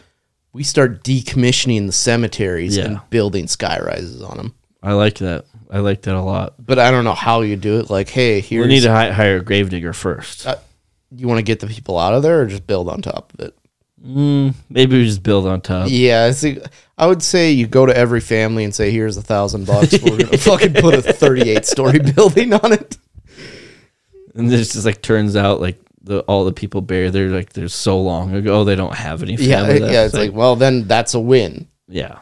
We 0.53 0.65
start 0.65 1.05
decommissioning 1.05 1.87
the 1.87 1.93
cemeteries 1.93 2.77
Yeah. 2.77 2.85
and 2.87 3.01
building 3.09 3.47
sky 3.47 3.79
rises 3.81 4.21
on 4.21 4.37
them. 4.37 4.55
I 4.83 4.95
like 4.95 5.19
that. 5.19 5.45
I 5.71 5.79
like 5.79 6.03
that 6.03 6.17
a 6.17 6.21
lot. 6.21 6.55
But 6.59 6.81
I 6.81 6.91
don't 6.91 7.05
know 7.05 7.15
how 7.15 7.43
you 7.43 7.55
do 7.55 7.79
it. 7.79 7.89
Like, 7.89 8.09
hey, 8.09 8.41
here's 8.41 8.67
We 8.67 8.73
need 8.75 8.81
to 8.83 8.91
hi- 8.91 9.13
hire 9.13 9.37
a 9.37 9.41
gravedigger 9.45 9.93
first. 9.93 10.45
Uh, 10.45 10.57
you 11.15 11.29
want 11.29 11.39
to 11.39 11.45
get 11.45 11.61
the 11.61 11.69
people 11.69 11.97
out 11.97 12.15
of 12.15 12.25
there 12.25 12.41
or 12.41 12.47
just 12.47 12.67
build 12.67 12.89
on 12.89 13.01
top 13.01 13.33
of 13.35 13.47
it? 13.47 13.55
Mm, 14.05 14.55
maybe 14.69 14.99
we 14.99 15.05
just 15.05 15.23
build 15.23 15.47
on 15.47 15.61
top. 15.61 15.87
Yeah, 15.89 16.25
I 16.25 16.33
see. 16.33 16.59
I 16.99 17.07
would 17.07 17.23
say 17.23 17.53
you 17.53 17.69
go 17.69 17.87
to 17.87 17.97
every 17.97 18.21
family 18.21 18.65
and 18.65 18.75
say, 18.75 18.91
"Here's 18.91 19.17
a 19.17 19.23
thousand 19.23 19.69
bucks. 19.69 19.93
We're 20.03 20.19
gonna 20.19 20.37
fucking 20.39 20.75
put 20.75 20.95
a 20.95 21.03
38 21.03 21.65
story 21.65 21.99
building 22.15 22.55
on 22.55 22.73
it." 22.73 22.97
And 24.35 24.51
this 24.51 24.73
just 24.73 24.85
like 24.85 25.01
turns 25.01 25.37
out 25.37 25.61
like 25.61 25.81
the 26.03 26.21
all 26.21 26.45
the 26.45 26.53
people 26.53 26.81
buried 26.81 27.13
there 27.13 27.29
like 27.29 27.53
there's 27.53 27.75
so 27.75 28.01
long 28.01 28.35
ago 28.35 28.65
they 28.65 28.77
don't 28.77 28.95
have 28.95 29.23
any 29.23 29.37
family. 29.37 29.81
Yeah, 29.81 29.91
yeah. 29.91 30.05
It's 30.05 30.15
like, 30.15 30.33
well, 30.33 30.57
then 30.57 30.87
that's 30.89 31.15
a 31.15 31.21
win. 31.21 31.69
yeah. 31.89 32.19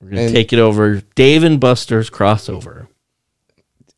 We're 0.00 0.08
gonna 0.10 0.22
And- 0.22 0.34
take 0.34 0.52
it 0.52 0.58
over. 0.58 1.00
Dave 1.14 1.44
and 1.44 1.60
Buster's 1.60 2.10
crossover. 2.10 2.88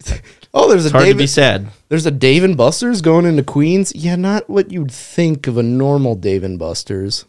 Oh, 0.56 0.68
there's 0.68 0.84
a 0.84 0.86
It's 0.88 0.92
hard 0.92 1.08
to 1.08 1.14
be 1.16 1.26
sad. 1.26 1.66
There's 1.88 2.06
a 2.06 2.12
Dave 2.12 2.44
and 2.44 2.56
Buster's 2.56 3.00
going 3.02 3.24
into 3.26 3.42
Queens. 3.42 3.92
Yeah, 3.92 4.14
not 4.14 4.48
what 4.48 4.70
you'd 4.70 4.92
think 4.92 5.48
of 5.48 5.58
a 5.58 5.64
normal 5.64 6.14
Dave 6.14 6.44
and 6.44 6.60
Buster's. 6.60 7.24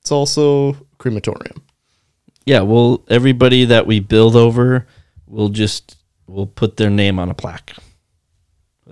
It's 0.00 0.10
also 0.10 0.74
crematorium. 0.96 1.62
Yeah, 2.46 2.60
well, 2.62 3.04
everybody 3.08 3.66
that 3.66 3.86
we 3.86 4.00
build 4.00 4.36
over, 4.36 4.86
we'll 5.26 5.50
just 5.50 5.96
we'll 6.26 6.46
put 6.46 6.78
their 6.78 6.88
name 6.88 7.18
on 7.18 7.28
a 7.28 7.34
plaque. 7.34 7.74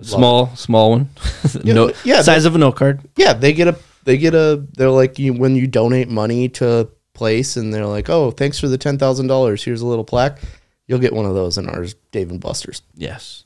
Small, 0.01 0.53
small 0.55 0.91
one. 0.91 1.09
no, 1.63 1.91
yeah, 2.03 2.21
size 2.21 2.45
of 2.45 2.55
a 2.55 2.57
note 2.57 2.75
card. 2.75 3.01
Yeah, 3.15 3.33
they 3.33 3.53
get 3.53 3.67
a 3.69 3.77
they 4.03 4.17
get 4.17 4.35
a 4.35 4.63
they're 4.75 4.89
like 4.89 5.17
you 5.19 5.33
when 5.33 5.55
you 5.55 5.67
donate 5.67 6.09
money 6.09 6.49
to 6.49 6.69
a 6.81 6.85
place 7.13 7.55
and 7.55 7.73
they're 7.73 7.85
like, 7.85 8.09
"Oh, 8.09 8.31
thanks 8.31 8.59
for 8.59 8.67
the 8.67 8.77
$10,000. 8.77 9.63
Here's 9.63 9.81
a 9.81 9.85
little 9.87 10.03
plaque." 10.03 10.39
You'll 10.87 10.99
get 10.99 11.13
one 11.13 11.25
of 11.25 11.33
those 11.33 11.57
in 11.57 11.67
ours, 11.69 11.95
Dave 12.11 12.29
and 12.29 12.39
Buster's. 12.41 12.81
Yes, 12.93 13.45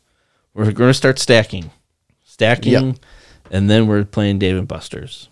we're 0.53 0.71
going 0.71 0.89
to 0.89 0.93
start 0.93 1.19
stacking, 1.19 1.71
stacking, 2.25 2.71
Yep. 2.73 2.95
and 3.51 3.69
then 3.69 3.87
we're 3.87 4.03
playing 4.03 4.39
Dave 4.39 4.57
and 4.57 4.67
Buster's. 4.67 5.29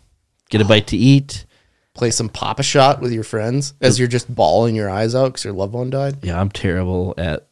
Get 0.49 0.61
a 0.61 0.65
bite 0.65 0.87
to 0.87 0.97
eat. 0.97 1.45
Play 1.93 2.11
some 2.11 2.29
Pop-A-Shot 2.29 3.01
with 3.01 3.11
your 3.11 3.23
friends 3.23 3.73
as 3.81 3.97
you're 3.97 4.07
just 4.07 4.33
bawling 4.33 4.75
your 4.75 4.87
eyes 4.89 5.15
out 5.15 5.29
because 5.29 5.43
your 5.45 5.53
loved 5.53 5.73
one 5.73 5.89
died. 5.89 6.17
Yeah, 6.23 6.39
I'm 6.39 6.51
terrible 6.51 7.15
at 7.17 7.46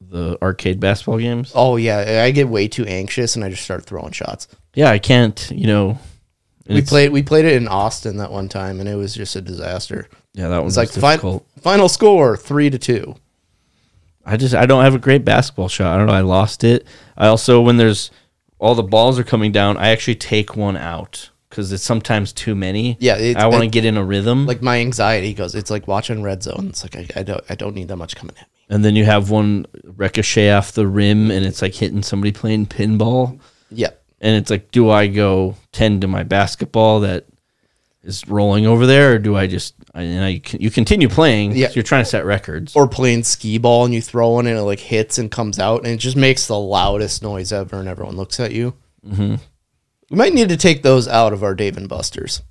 the 0.00 0.38
arcade 0.42 0.80
basketball 0.80 1.18
games. 1.18 1.52
Oh 1.54 1.76
yeah, 1.76 2.22
I 2.24 2.30
get 2.30 2.48
way 2.48 2.68
too 2.68 2.84
anxious 2.86 3.36
and 3.36 3.44
I 3.44 3.50
just 3.50 3.62
start 3.62 3.84
throwing 3.84 4.12
shots. 4.12 4.48
Yeah, 4.74 4.90
I 4.90 4.98
can't. 4.98 5.50
You 5.54 5.66
know, 5.66 5.98
We 6.68 6.82
played 6.82 7.12
we 7.12 7.22
played 7.22 7.44
it 7.44 7.54
in 7.54 7.68
Austin 7.68 8.16
that 8.18 8.32
one 8.32 8.48
time 8.48 8.80
and 8.80 8.88
it 8.88 8.94
was 8.96 9.14
just 9.14 9.36
a 9.36 9.40
disaster. 9.40 10.08
Yeah, 10.34 10.48
that 10.48 10.62
one's 10.62 10.76
like 10.76 10.96
like 10.96 11.20
fin- 11.20 11.40
final 11.60 11.88
score 11.88 12.36
three 12.36 12.70
to 12.70 12.78
two. 12.78 13.16
I 14.24 14.36
just 14.36 14.54
I 14.54 14.66
don't 14.66 14.84
have 14.84 14.94
a 14.94 14.98
great 14.98 15.24
basketball 15.24 15.68
shot. 15.68 15.94
I 15.94 15.98
don't 15.98 16.06
know. 16.06 16.12
I 16.12 16.20
lost 16.20 16.62
it. 16.64 16.86
I 17.16 17.26
also 17.28 17.60
when 17.60 17.76
there's 17.76 18.10
all 18.58 18.74
the 18.74 18.82
balls 18.82 19.18
are 19.18 19.24
coming 19.24 19.52
down, 19.52 19.76
I 19.76 19.88
actually 19.88 20.16
take 20.16 20.54
one 20.56 20.76
out 20.76 21.30
because 21.48 21.72
it's 21.72 21.82
sometimes 21.82 22.32
too 22.32 22.54
many. 22.54 22.96
Yeah, 23.00 23.16
it's- 23.16 23.42
I 23.42 23.46
want 23.48 23.62
to 23.64 23.68
get 23.68 23.84
in 23.84 23.96
a 23.96 24.04
rhythm. 24.04 24.46
Like 24.46 24.62
my 24.62 24.78
anxiety 24.80 25.34
goes. 25.34 25.54
It's 25.54 25.70
like 25.70 25.88
watching 25.88 26.22
red 26.22 26.42
zone. 26.42 26.66
It's 26.68 26.82
like 26.84 26.96
I, 26.96 27.20
I 27.20 27.22
don't 27.22 27.44
I 27.50 27.54
don't 27.54 27.74
need 27.74 27.88
that 27.88 27.96
much 27.96 28.14
coming 28.16 28.36
at 28.38 28.46
me. 28.52 28.59
And 28.70 28.84
then 28.84 28.96
you 28.96 29.04
have 29.04 29.28
one 29.30 29.66
ricochet 29.84 30.52
off 30.52 30.72
the 30.72 30.86
rim, 30.86 31.30
and 31.30 31.44
it's 31.44 31.60
like 31.60 31.74
hitting 31.74 32.02
somebody 32.02 32.32
playing 32.32 32.66
pinball. 32.66 33.38
Yeah. 33.68 33.90
And 34.20 34.36
it's 34.36 34.50
like, 34.50 34.70
do 34.70 34.88
I 34.90 35.08
go 35.08 35.56
tend 35.72 36.02
to 36.02 36.06
my 36.06 36.22
basketball 36.22 37.00
that 37.00 37.26
is 38.02 38.26
rolling 38.28 38.66
over 38.66 38.86
there, 38.86 39.14
or 39.14 39.18
do 39.18 39.36
I 39.36 39.46
just 39.46 39.74
and 39.92 40.24
I 40.24 40.40
you 40.52 40.70
continue 40.70 41.08
playing? 41.08 41.52
Yeah, 41.52 41.68
you're 41.72 41.82
trying 41.82 42.04
to 42.04 42.08
set 42.08 42.24
records. 42.24 42.76
or 42.76 42.86
playing 42.86 43.24
skee 43.24 43.58
ball 43.58 43.84
and 43.84 43.92
you 43.92 44.00
throw 44.00 44.30
one 44.30 44.46
and 44.46 44.56
it 44.56 44.62
like 44.62 44.80
hits 44.80 45.18
and 45.18 45.30
comes 45.30 45.58
out 45.58 45.78
and 45.84 45.88
it 45.88 45.98
just 45.98 46.16
makes 46.16 46.46
the 46.46 46.58
loudest 46.58 47.22
noise 47.22 47.52
ever 47.52 47.78
and 47.80 47.88
everyone 47.88 48.16
looks 48.16 48.38
at 48.38 48.52
you. 48.52 48.74
Mm-hmm. 49.06 49.34
We 50.10 50.16
might 50.16 50.32
need 50.32 50.48
to 50.48 50.56
take 50.56 50.82
those 50.82 51.08
out 51.08 51.32
of 51.32 51.42
our 51.42 51.54
Dave 51.54 51.76
and 51.76 51.88
Buster's. 51.88 52.42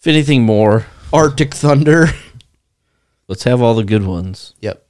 if 0.00 0.06
anything 0.06 0.42
more, 0.44 0.86
Arctic 1.12 1.54
Thunder. 1.54 2.08
let's 3.28 3.44
have 3.44 3.60
all 3.60 3.74
the 3.74 3.84
good 3.84 4.04
ones. 4.06 4.54
yep. 4.60 4.83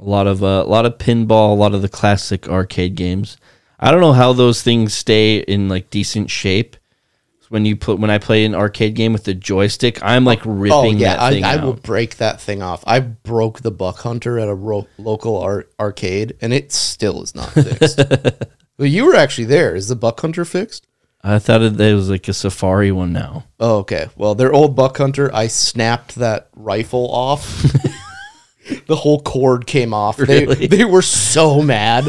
A 0.00 0.04
lot 0.04 0.26
of 0.26 0.42
uh, 0.44 0.62
a 0.64 0.68
lot 0.68 0.86
of 0.86 0.98
pinball, 0.98 1.50
a 1.50 1.54
lot 1.54 1.74
of 1.74 1.82
the 1.82 1.88
classic 1.88 2.48
arcade 2.48 2.94
games. 2.94 3.36
I 3.80 3.90
don't 3.90 4.00
know 4.00 4.12
how 4.12 4.32
those 4.32 4.62
things 4.62 4.94
stay 4.94 5.38
in 5.38 5.68
like 5.68 5.90
decent 5.90 6.30
shape. 6.30 6.76
When 7.48 7.64
you 7.64 7.76
put 7.76 7.98
when 7.98 8.10
I 8.10 8.18
play 8.18 8.44
an 8.44 8.54
arcade 8.54 8.94
game 8.94 9.12
with 9.14 9.24
the 9.24 9.32
joystick, 9.34 10.02
I'm 10.02 10.24
like 10.24 10.40
ripping 10.44 10.72
Oh 10.72 10.90
yeah, 10.90 11.16
that 11.16 11.44
I, 11.44 11.54
I 11.54 11.64
will 11.64 11.72
break 11.72 12.18
that 12.18 12.40
thing 12.40 12.62
off. 12.62 12.84
I 12.86 13.00
broke 13.00 13.60
the 13.60 13.70
Buck 13.70 14.00
Hunter 14.00 14.38
at 14.38 14.48
a 14.48 14.54
ro- 14.54 14.86
local 14.98 15.38
art 15.38 15.72
arcade, 15.80 16.36
and 16.42 16.52
it 16.52 16.72
still 16.72 17.22
is 17.22 17.34
not 17.34 17.50
fixed. 17.52 17.98
well, 18.78 18.86
you 18.86 19.06
were 19.06 19.14
actually 19.14 19.46
there. 19.46 19.74
Is 19.74 19.88
the 19.88 19.96
Buck 19.96 20.20
Hunter 20.20 20.44
fixed? 20.44 20.86
I 21.22 21.38
thought 21.38 21.62
it, 21.62 21.80
it 21.80 21.94
was 21.94 22.10
like 22.10 22.28
a 22.28 22.32
safari 22.32 22.92
one 22.92 23.12
now. 23.12 23.44
Oh, 23.58 23.78
okay. 23.78 24.08
Well, 24.16 24.34
their 24.34 24.52
old 24.52 24.76
Buck 24.76 24.98
Hunter, 24.98 25.34
I 25.34 25.48
snapped 25.48 26.16
that 26.16 26.48
rifle 26.54 27.10
off. 27.10 27.64
the 28.86 28.96
whole 28.96 29.20
cord 29.20 29.66
came 29.66 29.94
off. 29.94 30.18
Really? 30.18 30.66
They, 30.66 30.66
they 30.66 30.84
were 30.84 31.02
so 31.02 31.62
mad. 31.62 32.06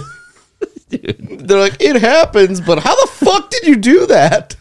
They're 0.90 1.60
like, 1.60 1.78
it 1.80 1.98
happens, 2.02 2.60
but 2.62 2.80
how 2.80 2.96
the 2.96 3.12
fuck 3.12 3.50
did 3.50 3.68
you 3.68 3.76
do 3.76 4.06
that? 4.08 4.56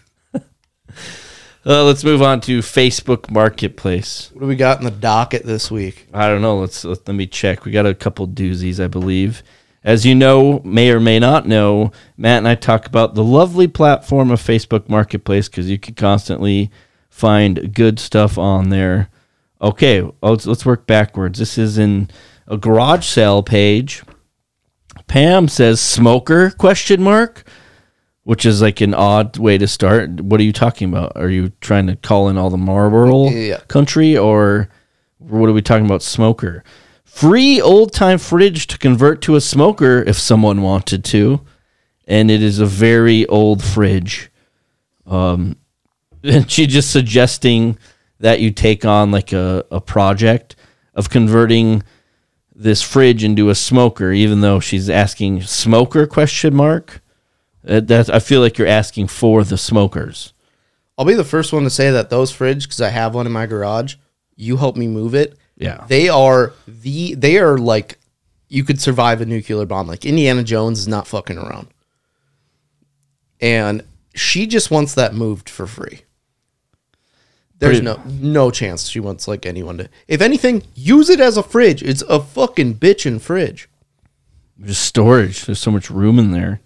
Uh, 1.66 1.84
let's 1.84 2.04
move 2.04 2.22
on 2.22 2.40
to 2.40 2.60
Facebook 2.60 3.30
Marketplace. 3.30 4.30
What 4.32 4.40
do 4.40 4.46
we 4.46 4.56
got 4.56 4.78
in 4.78 4.84
the 4.84 4.90
docket 4.90 5.44
this 5.44 5.70
week? 5.70 6.08
I 6.14 6.26
don't 6.28 6.40
know. 6.40 6.58
Let's 6.58 6.82
let, 6.84 7.06
let 7.06 7.14
me 7.14 7.26
check. 7.26 7.64
We 7.64 7.72
got 7.72 7.84
a 7.84 7.94
couple 7.94 8.26
doozies, 8.26 8.82
I 8.82 8.86
believe. 8.86 9.42
As 9.84 10.06
you 10.06 10.14
know, 10.14 10.60
may 10.64 10.90
or 10.90 11.00
may 11.00 11.18
not 11.18 11.46
know, 11.46 11.92
Matt 12.16 12.38
and 12.38 12.48
I 12.48 12.54
talk 12.54 12.86
about 12.86 13.14
the 13.14 13.24
lovely 13.24 13.68
platform 13.68 14.30
of 14.30 14.40
Facebook 14.40 14.88
Marketplace 14.88 15.48
because 15.48 15.68
you 15.68 15.78
can 15.78 15.94
constantly 15.94 16.70
find 17.10 17.74
good 17.74 17.98
stuff 17.98 18.38
on 18.38 18.70
there. 18.70 19.10
Okay, 19.60 20.08
let's, 20.22 20.46
let's 20.46 20.64
work 20.64 20.86
backwards. 20.86 21.38
This 21.38 21.58
is 21.58 21.78
in 21.78 22.10
a 22.46 22.56
garage 22.56 23.04
sale 23.06 23.42
page. 23.42 24.02
Pam 25.06 25.48
says 25.48 25.80
smoker 25.80 26.50
question 26.50 27.02
mark, 27.02 27.44
which 28.24 28.44
is 28.46 28.62
like 28.62 28.80
an 28.80 28.94
odd 28.94 29.36
way 29.38 29.58
to 29.58 29.66
start. 29.66 30.20
What 30.20 30.38
are 30.40 30.44
you 30.44 30.52
talking 30.52 30.88
about? 30.88 31.12
Are 31.16 31.30
you 31.30 31.50
trying 31.60 31.86
to 31.88 31.96
call 31.96 32.28
in 32.28 32.36
all 32.36 32.50
the 32.50 32.56
Marlboro 32.58 33.30
Yeah. 33.30 33.58
country 33.68 34.16
or 34.16 34.68
what 35.18 35.48
are 35.48 35.52
we 35.52 35.62
talking 35.62 35.86
about 35.86 36.02
smoker? 36.02 36.62
Free 37.04 37.60
old 37.60 37.92
time 37.92 38.18
fridge 38.18 38.66
to 38.68 38.78
convert 38.78 39.22
to 39.22 39.34
a 39.34 39.40
smoker 39.40 40.02
if 40.06 40.16
someone 40.18 40.62
wanted 40.62 41.04
to. 41.06 41.40
And 42.06 42.30
it 42.30 42.42
is 42.42 42.58
a 42.60 42.66
very 42.66 43.26
old 43.26 43.62
fridge. 43.64 44.30
Um 45.06 45.56
and 46.22 46.50
she 46.50 46.66
just 46.66 46.90
suggesting 46.90 47.78
that 48.20 48.40
you 48.40 48.50
take 48.50 48.84
on 48.84 49.10
like 49.10 49.32
a, 49.32 49.64
a 49.70 49.80
project 49.80 50.56
of 50.94 51.10
converting 51.10 51.82
this 52.54 52.82
fridge 52.82 53.22
into 53.22 53.50
a 53.50 53.54
smoker, 53.54 54.10
even 54.10 54.40
though 54.40 54.58
she's 54.58 54.90
asking 54.90 55.42
smoker 55.42 56.06
question 56.06 56.54
mark. 56.54 57.00
Uh, 57.66 57.80
that 57.80 58.08
I 58.08 58.18
feel 58.18 58.40
like 58.40 58.56
you're 58.56 58.68
asking 58.68 59.08
for 59.08 59.44
the 59.44 59.58
smokers. 59.58 60.32
I'll 60.96 61.04
be 61.04 61.14
the 61.14 61.24
first 61.24 61.52
one 61.52 61.64
to 61.64 61.70
say 61.70 61.90
that 61.90 62.08
those 62.08 62.32
fridge, 62.32 62.64
because 62.64 62.80
I 62.80 62.88
have 62.88 63.14
one 63.14 63.26
in 63.26 63.32
my 63.32 63.46
garage, 63.46 63.96
you 64.36 64.56
help 64.56 64.76
me 64.76 64.88
move 64.88 65.14
it. 65.14 65.36
Yeah. 65.56 65.84
They 65.88 66.08
are 66.08 66.52
the 66.66 67.14
they 67.14 67.38
are 67.38 67.58
like 67.58 67.98
you 68.48 68.64
could 68.64 68.80
survive 68.80 69.20
a 69.20 69.26
nuclear 69.26 69.66
bomb. 69.66 69.86
Like 69.86 70.04
Indiana 70.04 70.42
Jones 70.42 70.78
is 70.78 70.88
not 70.88 71.06
fucking 71.06 71.36
around. 71.36 71.68
And 73.40 73.84
she 74.14 74.46
just 74.46 74.70
wants 74.70 74.94
that 74.94 75.14
moved 75.14 75.48
for 75.48 75.66
free. 75.66 76.02
There's 77.58 77.80
Pretty- 77.80 77.84
no 77.84 78.02
no 78.20 78.50
chance 78.50 78.88
she 78.88 79.00
wants 79.00 79.26
like 79.26 79.44
anyone 79.44 79.78
to. 79.78 79.88
If 80.06 80.20
anything, 80.20 80.62
use 80.74 81.10
it 81.10 81.18
as 81.20 81.36
a 81.36 81.42
fridge. 81.42 81.82
It's 81.82 82.02
a 82.02 82.20
fucking 82.20 82.76
bitchin' 82.76 83.20
fridge. 83.20 83.68
Just 84.62 84.82
storage. 84.82 85.44
There's 85.44 85.58
so 85.58 85.70
much 85.70 85.90
room 85.90 86.18
in 86.18 86.30
there. 86.32 86.60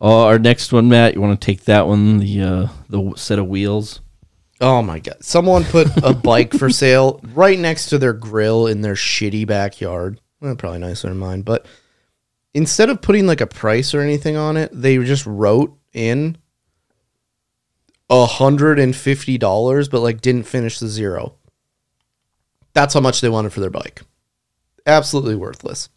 Oh, 0.00 0.22
our 0.26 0.38
next 0.38 0.72
one, 0.72 0.88
Matt. 0.88 1.14
You 1.14 1.20
want 1.20 1.40
to 1.40 1.44
take 1.44 1.64
that 1.64 1.86
one? 1.86 2.18
The 2.18 2.42
uh, 2.42 2.68
the 2.88 3.12
set 3.16 3.38
of 3.38 3.48
wheels. 3.48 4.00
Oh 4.60 4.82
my 4.82 4.98
god! 4.98 5.16
Someone 5.20 5.62
put 5.64 5.88
a 6.02 6.12
bike 6.12 6.52
for 6.52 6.68
sale 6.70 7.20
right 7.34 7.58
next 7.58 7.86
to 7.90 7.98
their 7.98 8.12
grill 8.12 8.66
in 8.66 8.80
their 8.80 8.94
shitty 8.94 9.46
backyard. 9.46 10.20
Well, 10.40 10.56
probably 10.56 10.80
nicer 10.80 11.08
than 11.08 11.18
mine, 11.18 11.42
but 11.42 11.64
instead 12.54 12.90
of 12.90 13.00
putting 13.02 13.26
like 13.26 13.40
a 13.40 13.46
price 13.46 13.94
or 13.94 14.00
anything 14.00 14.36
on 14.36 14.56
it, 14.56 14.70
they 14.72 14.96
just 14.98 15.26
wrote 15.26 15.76
in 15.92 16.36
a 18.10 18.26
hundred 18.26 18.78
and 18.78 18.94
fifty 18.94 19.38
dollars, 19.38 19.88
but 19.88 20.00
like 20.00 20.20
didn't 20.20 20.44
finish 20.44 20.78
the 20.78 20.88
zero. 20.88 21.34
That's 22.72 22.94
how 22.94 23.00
much 23.00 23.20
they 23.20 23.28
wanted 23.28 23.52
for 23.52 23.60
their 23.60 23.70
bike. 23.70 24.02
Absolutely 24.86 25.34
worthless. 25.34 25.88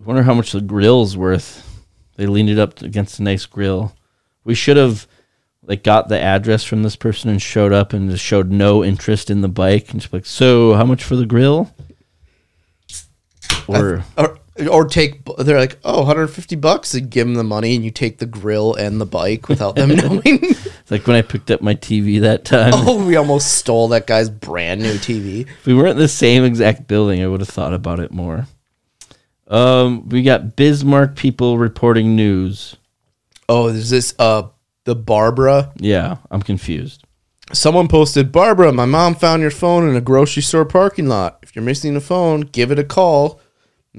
I 0.00 0.04
wonder 0.04 0.22
how 0.22 0.34
much 0.34 0.52
the 0.52 0.60
grill's 0.60 1.16
worth. 1.16 1.62
They 2.16 2.26
leaned 2.26 2.50
it 2.50 2.58
up 2.58 2.82
against 2.82 3.18
a 3.18 3.22
nice 3.22 3.46
grill. 3.46 3.94
We 4.44 4.54
should 4.54 4.76
have 4.76 5.06
like 5.62 5.82
got 5.82 6.08
the 6.08 6.20
address 6.20 6.64
from 6.64 6.82
this 6.82 6.96
person 6.96 7.28
and 7.28 7.42
showed 7.42 7.72
up 7.72 7.92
and 7.92 8.10
just 8.10 8.24
showed 8.24 8.50
no 8.50 8.84
interest 8.84 9.30
in 9.30 9.40
the 9.40 9.48
bike 9.48 9.90
and 9.90 10.00
just 10.00 10.12
like, 10.12 10.26
so 10.26 10.74
how 10.74 10.84
much 10.84 11.02
for 11.04 11.16
the 11.16 11.26
grill? 11.26 11.74
Or 13.68 14.04
Or 14.16 14.25
or 14.70 14.86
take 14.86 15.24
they're 15.38 15.58
like, 15.58 15.78
oh, 15.84 15.98
150 15.98 16.56
bucks 16.56 16.94
and 16.94 17.10
give 17.10 17.26
them 17.26 17.34
the 17.34 17.44
money 17.44 17.74
and 17.76 17.84
you 17.84 17.90
take 17.90 18.18
the 18.18 18.26
grill 18.26 18.74
and 18.74 19.00
the 19.00 19.06
bike 19.06 19.48
without 19.48 19.76
them 19.76 19.88
knowing. 19.96 20.22
it's 20.42 20.90
like 20.90 21.06
when 21.06 21.16
I 21.16 21.22
picked 21.22 21.50
up 21.50 21.60
my 21.60 21.74
TV 21.74 22.20
that 22.22 22.44
time. 22.44 22.72
oh, 22.76 23.04
we 23.04 23.16
almost 23.16 23.54
stole 23.54 23.88
that 23.88 24.06
guy's 24.06 24.30
brand 24.30 24.82
new 24.82 24.94
TV. 24.94 25.42
If 25.42 25.66
we 25.66 25.74
weren't 25.74 25.90
in 25.90 25.98
the 25.98 26.08
same 26.08 26.44
exact 26.44 26.88
building, 26.88 27.22
I 27.22 27.26
would 27.26 27.40
have 27.40 27.48
thought 27.48 27.74
about 27.74 28.00
it 28.00 28.12
more. 28.12 28.46
Um, 29.48 30.08
we 30.08 30.22
got 30.22 30.56
Bismarck 30.56 31.16
people 31.16 31.58
reporting 31.58 32.16
news. 32.16 32.76
Oh, 33.48 33.70
there's 33.70 33.90
this 33.90 34.14
uh 34.18 34.48
the 34.84 34.96
Barbara. 34.96 35.72
Yeah, 35.76 36.16
I'm 36.30 36.42
confused. 36.42 37.04
Someone 37.52 37.86
posted, 37.86 38.32
Barbara, 38.32 38.72
my 38.72 38.86
mom 38.86 39.14
found 39.14 39.40
your 39.40 39.52
phone 39.52 39.88
in 39.88 39.94
a 39.94 40.00
grocery 40.00 40.42
store 40.42 40.64
parking 40.64 41.06
lot. 41.06 41.38
If 41.42 41.54
you're 41.54 41.64
missing 41.64 41.94
a 41.94 42.00
phone, 42.00 42.40
give 42.40 42.72
it 42.72 42.78
a 42.78 42.84
call 42.84 43.40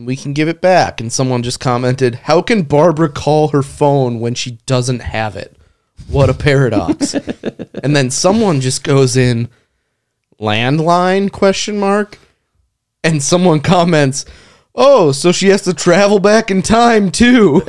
we 0.05 0.15
can 0.15 0.33
give 0.33 0.47
it 0.47 0.61
back. 0.61 1.01
And 1.01 1.11
someone 1.11 1.43
just 1.43 1.59
commented, 1.59 2.15
How 2.15 2.41
can 2.41 2.63
Barbara 2.63 3.09
call 3.09 3.49
her 3.49 3.63
phone 3.63 4.19
when 4.19 4.35
she 4.35 4.51
doesn't 4.65 4.99
have 4.99 5.35
it? 5.35 5.55
What 6.07 6.29
a 6.29 6.33
paradox. 6.33 7.13
and 7.83 7.95
then 7.95 8.11
someone 8.11 8.61
just 8.61 8.83
goes 8.83 9.17
in 9.17 9.49
landline 10.39 11.31
question 11.31 11.79
mark 11.79 12.19
and 13.03 13.21
someone 13.21 13.59
comments, 13.59 14.25
"Oh, 14.75 15.11
so 15.11 15.31
she 15.31 15.47
has 15.49 15.63
to 15.63 15.73
travel 15.73 16.19
back 16.19 16.51
in 16.51 16.61
time 16.61 17.11
too." 17.11 17.63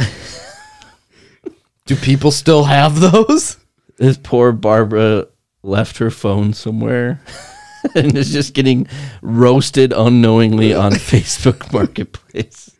Do 1.87 1.97
people 1.97 2.31
still 2.31 2.64
have 2.64 3.01
those? 3.01 3.57
This 3.97 4.18
poor 4.18 4.53
Barbara 4.53 5.26
left 5.62 5.99
her 5.99 6.11
phone 6.11 6.53
somewhere 6.53 7.20
and 7.95 8.16
is 8.16 8.32
just 8.32 8.55
getting 8.55 8.86
roasted 9.22 9.93
unknowingly 9.93 10.74
on 10.74 10.93
Facebook 10.93 11.72
Marketplace. 11.72 12.74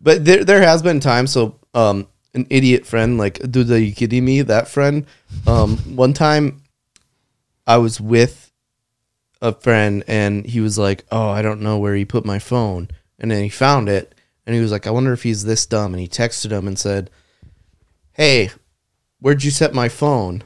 But 0.00 0.24
there, 0.24 0.44
there 0.44 0.62
has 0.62 0.82
been 0.82 1.00
times. 1.00 1.30
So, 1.30 1.58
um, 1.74 2.08
an 2.34 2.46
idiot 2.50 2.86
friend, 2.86 3.18
like, 3.18 3.38
dude, 3.50 3.70
are 3.70 3.78
you 3.78 3.94
kidding 3.94 4.24
me? 4.24 4.42
That 4.42 4.68
friend. 4.68 5.06
Um, 5.46 5.76
one 5.96 6.12
time, 6.12 6.62
I 7.66 7.76
was 7.76 8.00
with 8.00 8.50
a 9.40 9.52
friend, 9.52 10.02
and 10.06 10.46
he 10.46 10.60
was 10.60 10.78
like, 10.78 11.04
"Oh, 11.10 11.28
I 11.28 11.42
don't 11.42 11.60
know 11.60 11.78
where 11.78 11.94
he 11.94 12.04
put 12.04 12.24
my 12.24 12.38
phone," 12.38 12.88
and 13.18 13.30
then 13.30 13.42
he 13.42 13.48
found 13.48 13.88
it, 13.88 14.14
and 14.46 14.54
he 14.54 14.62
was 14.62 14.72
like, 14.72 14.86
"I 14.86 14.90
wonder 14.90 15.12
if 15.12 15.22
he's 15.22 15.44
this 15.44 15.66
dumb." 15.66 15.92
And 15.92 16.00
he 16.00 16.08
texted 16.08 16.50
him 16.50 16.66
and 16.66 16.78
said, 16.78 17.10
"Hey, 18.12 18.50
where'd 19.20 19.44
you 19.44 19.50
set 19.50 19.74
my 19.74 19.88
phone?" 19.88 20.42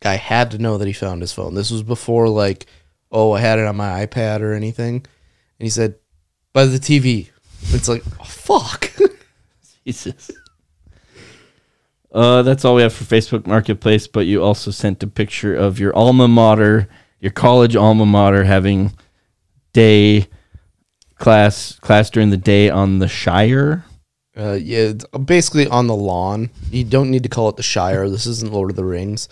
Guy 0.00 0.16
had 0.16 0.50
to 0.52 0.58
know 0.58 0.78
that 0.78 0.86
he 0.86 0.92
found 0.92 1.20
his 1.20 1.32
phone. 1.32 1.54
This 1.54 1.70
was 1.70 1.82
before 1.82 2.28
like, 2.28 2.66
oh, 3.10 3.32
I 3.32 3.40
had 3.40 3.58
it 3.58 3.66
on 3.66 3.76
my 3.76 4.06
iPad 4.06 4.40
or 4.40 4.52
anything. 4.52 4.96
And 4.96 5.66
he 5.66 5.70
said, 5.70 5.96
by 6.52 6.64
the 6.64 6.78
TV. 6.78 7.30
It's 7.70 7.88
like, 7.88 8.02
oh, 8.20 8.24
fuck. 8.24 8.92
Jesus. 9.84 10.30
Uh, 12.12 12.42
that's 12.42 12.64
all 12.64 12.74
we 12.74 12.82
have 12.82 12.92
for 12.92 13.04
Facebook 13.04 13.46
Marketplace, 13.46 14.06
but 14.06 14.26
you 14.26 14.42
also 14.42 14.70
sent 14.70 15.02
a 15.02 15.06
picture 15.06 15.54
of 15.54 15.78
your 15.78 15.94
alma 15.94 16.26
mater, 16.26 16.88
your 17.20 17.32
college 17.32 17.76
alma 17.76 18.06
mater 18.06 18.44
having 18.44 18.92
day 19.72 20.26
class 21.16 21.78
class 21.80 22.08
during 22.10 22.30
the 22.30 22.36
day 22.36 22.70
on 22.70 22.98
the 22.98 23.08
Shire. 23.08 23.84
Uh, 24.36 24.52
yeah, 24.52 24.92
basically 25.24 25.66
on 25.66 25.86
the 25.88 25.96
lawn. 25.96 26.50
You 26.70 26.84
don't 26.84 27.10
need 27.10 27.24
to 27.24 27.28
call 27.28 27.48
it 27.48 27.56
the 27.56 27.62
Shire. 27.62 28.08
This 28.08 28.26
isn't 28.26 28.52
Lord 28.52 28.70
of 28.70 28.76
the 28.76 28.84
Rings. 28.84 29.28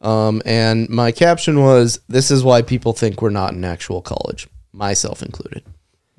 Um, 0.00 0.40
and 0.46 0.88
my 0.88 1.12
caption 1.12 1.60
was, 1.60 2.00
"This 2.08 2.30
is 2.30 2.42
why 2.42 2.62
people 2.62 2.92
think 2.92 3.20
we're 3.20 3.30
not 3.30 3.52
in 3.52 3.64
actual 3.64 4.00
college, 4.00 4.48
myself 4.72 5.22
included." 5.22 5.62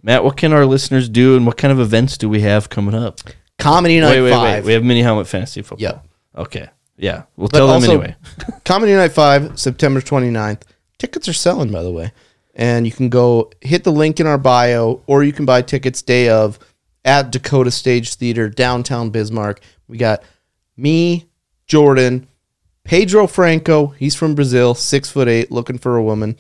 Matt, 0.04 0.24
what 0.24 0.38
can 0.38 0.54
our 0.54 0.66
listeners 0.66 1.10
do, 1.10 1.36
and 1.36 1.46
what 1.46 1.58
kind 1.58 1.72
of 1.72 1.80
events 1.80 2.18
do 2.18 2.30
we 2.30 2.42
have 2.42 2.70
coming 2.70 2.96
up? 2.96 3.20
Comedy 3.60 4.00
Night 4.00 4.10
wait, 4.12 4.22
wait, 4.22 4.32
Five. 4.32 4.64
wait. 4.64 4.66
We 4.66 4.74
have 4.74 4.84
mini 4.84 5.02
helmet 5.02 5.28
fantasy 5.28 5.62
football. 5.62 5.82
Yep. 5.84 6.06
Okay. 6.38 6.70
Yeah, 6.98 7.24
we'll 7.36 7.48
But 7.48 7.58
tell 7.58 7.68
them 7.68 7.76
also- 7.76 7.92
anyway. 7.94 8.16
Comedy 8.66 8.94
Night 8.94 9.12
5, 9.12 9.60
September 9.60 10.02
29th. 10.02 10.62
Tickets 11.00 11.28
are 11.28 11.34
selling, 11.34 11.72
by 11.72 11.82
the 11.82 11.92
way. 11.92 12.12
And 12.54 12.86
you 12.86 12.92
can 12.92 13.10
go 13.10 13.50
hit 13.62 13.84
the 13.84 13.92
link 13.92 14.20
in 14.20 14.28
our 14.28 14.38
bio, 14.38 15.02
or 15.08 15.24
you 15.24 15.32
can 15.34 15.46
buy 15.46 15.62
tickets 15.64 16.02
day 16.04 16.30
of 16.30 16.60
at 17.06 17.32
Dakota 17.32 17.72
Stage 17.72 18.14
Theater, 18.16 18.50
downtown 18.50 19.10
Bismarck. 19.10 19.62
We 19.88 19.98
got 19.98 20.22
me, 20.78 21.26
Jordan, 21.66 22.28
Pedro 22.84 23.28
Franco. 23.28 23.88
He's 23.88 24.16
from 24.16 24.36
Brazil, 24.36 24.74
six 24.74 25.10
foot 25.10 25.28
eight, 25.28 25.52
looking 25.52 25.78
for 25.78 25.98
a 25.98 26.04
woman, 26.04 26.38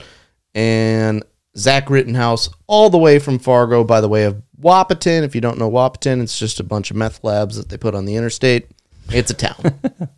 and 0.53 1.23
Zach 1.57 1.89
Rittenhouse, 1.89 2.49
all 2.67 2.89
the 2.89 2.97
way 2.97 3.19
from 3.19 3.39
Fargo, 3.39 3.83
by 3.83 4.01
the 4.01 4.09
way 4.09 4.23
of 4.23 4.41
Wahpeton. 4.59 5.23
If 5.23 5.35
you 5.35 5.41
don't 5.41 5.57
know 5.57 5.69
Wahpeton, 5.69 6.21
it's 6.21 6.39
just 6.39 6.59
a 6.59 6.63
bunch 6.63 6.91
of 6.91 6.97
meth 6.97 7.23
labs 7.23 7.57
that 7.57 7.69
they 7.69 7.77
put 7.77 7.95
on 7.95 8.05
the 8.05 8.15
interstate. 8.15 8.69
It's 9.09 9.31
a 9.31 9.33
town. 9.33 9.79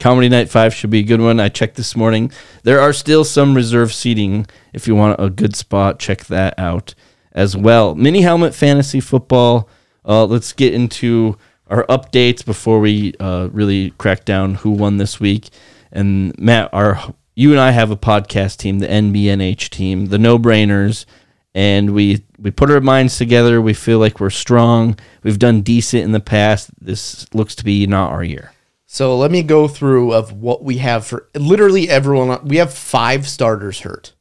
Comedy 0.00 0.28
Night 0.28 0.48
5 0.48 0.74
should 0.74 0.90
be 0.90 1.00
a 1.00 1.04
good 1.04 1.20
one. 1.20 1.38
I 1.38 1.48
checked 1.48 1.76
this 1.76 1.94
morning. 1.94 2.32
There 2.64 2.80
are 2.80 2.92
still 2.92 3.24
some 3.24 3.54
reserve 3.54 3.92
seating. 3.92 4.46
If 4.72 4.88
you 4.88 4.96
want 4.96 5.20
a 5.20 5.30
good 5.30 5.54
spot, 5.54 6.00
check 6.00 6.24
that 6.24 6.58
out 6.58 6.94
as 7.32 7.56
well. 7.56 7.94
Mini 7.94 8.22
Helmet 8.22 8.54
Fantasy 8.54 8.98
Football. 8.98 9.68
Uh, 10.04 10.24
let's 10.24 10.52
get 10.52 10.74
into 10.74 11.36
our 11.72 11.86
updates 11.86 12.44
before 12.44 12.80
we 12.80 13.14
uh, 13.18 13.48
really 13.50 13.90
crack 13.92 14.26
down 14.26 14.56
who 14.56 14.70
won 14.70 14.98
this 14.98 15.18
week. 15.18 15.48
And 15.90 16.38
Matt, 16.38 16.68
our 16.72 17.14
you 17.34 17.50
and 17.50 17.58
I 17.58 17.70
have 17.70 17.90
a 17.90 17.96
podcast 17.96 18.58
team, 18.58 18.78
the 18.78 18.86
NBNH 18.86 19.70
team, 19.70 20.06
the 20.06 20.18
No 20.18 20.38
Brainers, 20.38 21.06
and 21.54 21.94
we 21.94 22.24
we 22.38 22.50
put 22.50 22.70
our 22.70 22.82
minds 22.82 23.16
together. 23.16 23.60
We 23.60 23.72
feel 23.72 23.98
like 23.98 24.20
we're 24.20 24.28
strong. 24.28 24.98
We've 25.22 25.38
done 25.38 25.62
decent 25.62 26.04
in 26.04 26.12
the 26.12 26.20
past. 26.20 26.70
This 26.78 27.26
looks 27.34 27.54
to 27.56 27.64
be 27.64 27.86
not 27.86 28.12
our 28.12 28.22
year. 28.22 28.52
So 28.84 29.16
let 29.16 29.30
me 29.30 29.42
go 29.42 29.66
through 29.66 30.12
of 30.12 30.32
what 30.32 30.62
we 30.62 30.76
have 30.78 31.06
for 31.06 31.28
literally 31.34 31.88
everyone. 31.88 32.46
We 32.46 32.58
have 32.58 32.74
five 32.74 33.26
starters 33.26 33.80
hurt. 33.80 34.12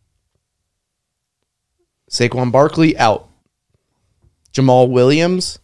Saquon 2.10 2.49
Barkley 2.54 2.97
out. 2.97 3.28
Jamaal 4.54 4.89
Williams 4.89 5.60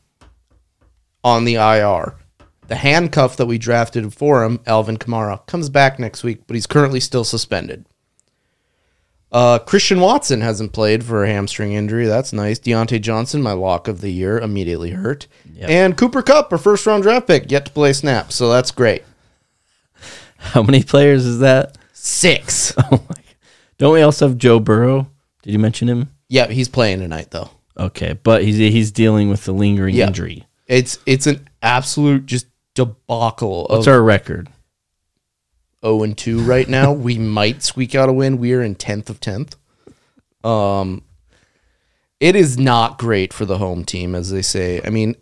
on 1.28 1.44
the 1.44 1.56
IR. 1.56 2.16
The 2.68 2.76
handcuff 2.76 3.38
that 3.38 3.46
we 3.46 3.58
drafted 3.58 4.14
for 4.14 4.44
him, 4.44 4.60
Alvin 4.66 4.98
Kamara, 4.98 5.46
comes 5.46 5.70
back 5.70 6.00
next 6.00 6.24
week, 6.24 6.42
but 6.48 6.54
he's 6.56 6.66
currently 6.68 7.00
still 7.00 7.24
suspended. 7.24 7.86
Uh, 9.32 9.60
Christian 9.60 10.00
Watson 10.00 10.40
hasn't 10.42 10.72
played 10.72 11.04
for 11.04 11.24
a 11.24 11.28
hamstring 11.28 11.74
injury. 11.74 12.06
That's 12.08 12.32
nice. 12.32 12.60
Diontae 12.60 13.02
Johnson, 13.02 13.42
my 13.42 13.52
lock 13.52 13.88
of 13.90 14.00
the 14.00 14.10
year, 14.12 14.40
immediately 14.40 14.92
hurt. 14.92 15.28
And 15.60 15.98
Cooper 15.98 16.22
Kupp, 16.22 16.52
our 16.52 16.58
first 16.58 16.86
round 16.86 17.04
draft 17.04 17.28
pick, 17.28 17.52
yet 17.52 17.66
to 17.66 17.72
play 17.72 17.92
snap. 17.94 18.32
So 18.32 18.50
that's 18.50 18.72
great. 18.72 19.04
How 20.38 20.64
many 20.64 20.82
players 20.84 21.26
is 21.26 21.40
that? 21.40 21.78
Six. 21.94 22.74
Oh 22.92 23.04
my! 23.10 23.16
Don't 23.78 23.94
we 23.94 24.02
also 24.02 24.28
have 24.30 24.38
Joe 24.38 24.60
Burrow? 24.60 25.08
Did 25.44 25.52
you 25.54 25.60
mention 25.60 25.88
him? 25.90 26.10
yeah, 26.30 26.48
he's 26.48 26.70
playing 26.70 27.00
tonight 27.00 27.32
though. 27.32 27.50
Okay, 27.78 28.14
but 28.24 28.44
he's 28.44 28.56
he's 28.58 28.92
dealing 28.92 29.30
with 29.30 29.44
the 29.46 29.52
lingering 29.52 29.94
Yeah. 29.94 30.08
injury. 30.08 30.47
It's 30.68 31.00
it's 31.06 31.28
an 31.28 31.48
absolute 31.62 32.26
just 32.26 32.48
debacle 32.76 33.66
of 33.68 33.78
What's 33.78 33.88
our 33.88 34.02
record? 34.02 34.50
0 35.84 36.04
and 36.04 36.18
2 36.18 36.42
right 36.42 36.68
now. 36.68 36.92
we 36.92 37.18
might 37.18 37.64
squeak 37.64 37.96
out 37.96 38.10
a 38.10 38.14
win. 38.14 38.38
We 38.38 38.54
are 38.54 38.62
in 38.62 38.76
10th 38.76 39.10
of 39.10 39.20
10th. 39.20 39.56
Um 40.48 41.04
it 42.20 42.36
is 42.36 42.58
not 42.58 42.98
great 42.98 43.32
for 43.32 43.46
the 43.46 43.58
home 43.60 43.86
team 43.86 44.16
as 44.16 44.32
they 44.32 44.42
say. 44.42 44.82
I 44.84 44.90
mean, 44.90 45.16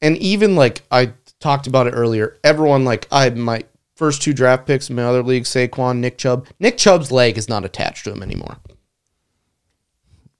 and 0.00 0.16
even 0.18 0.56
like 0.56 0.82
I 0.90 1.12
talked 1.38 1.66
about 1.66 1.86
it 1.86 1.92
earlier, 1.92 2.38
everyone 2.42 2.84
like 2.84 3.06
I 3.12 3.28
my 3.30 3.64
first 3.94 4.22
two 4.22 4.32
draft 4.32 4.66
picks 4.66 4.90
in 4.90 4.96
my 4.96 5.04
other 5.04 5.22
league, 5.22 5.44
Saquon, 5.44 5.98
Nick 5.98 6.18
Chubb. 6.18 6.48
Nick 6.58 6.78
Chubb's 6.78 7.12
leg 7.12 7.38
is 7.38 7.48
not 7.48 7.64
attached 7.64 8.04
to 8.04 8.12
him 8.12 8.22
anymore. 8.22 8.56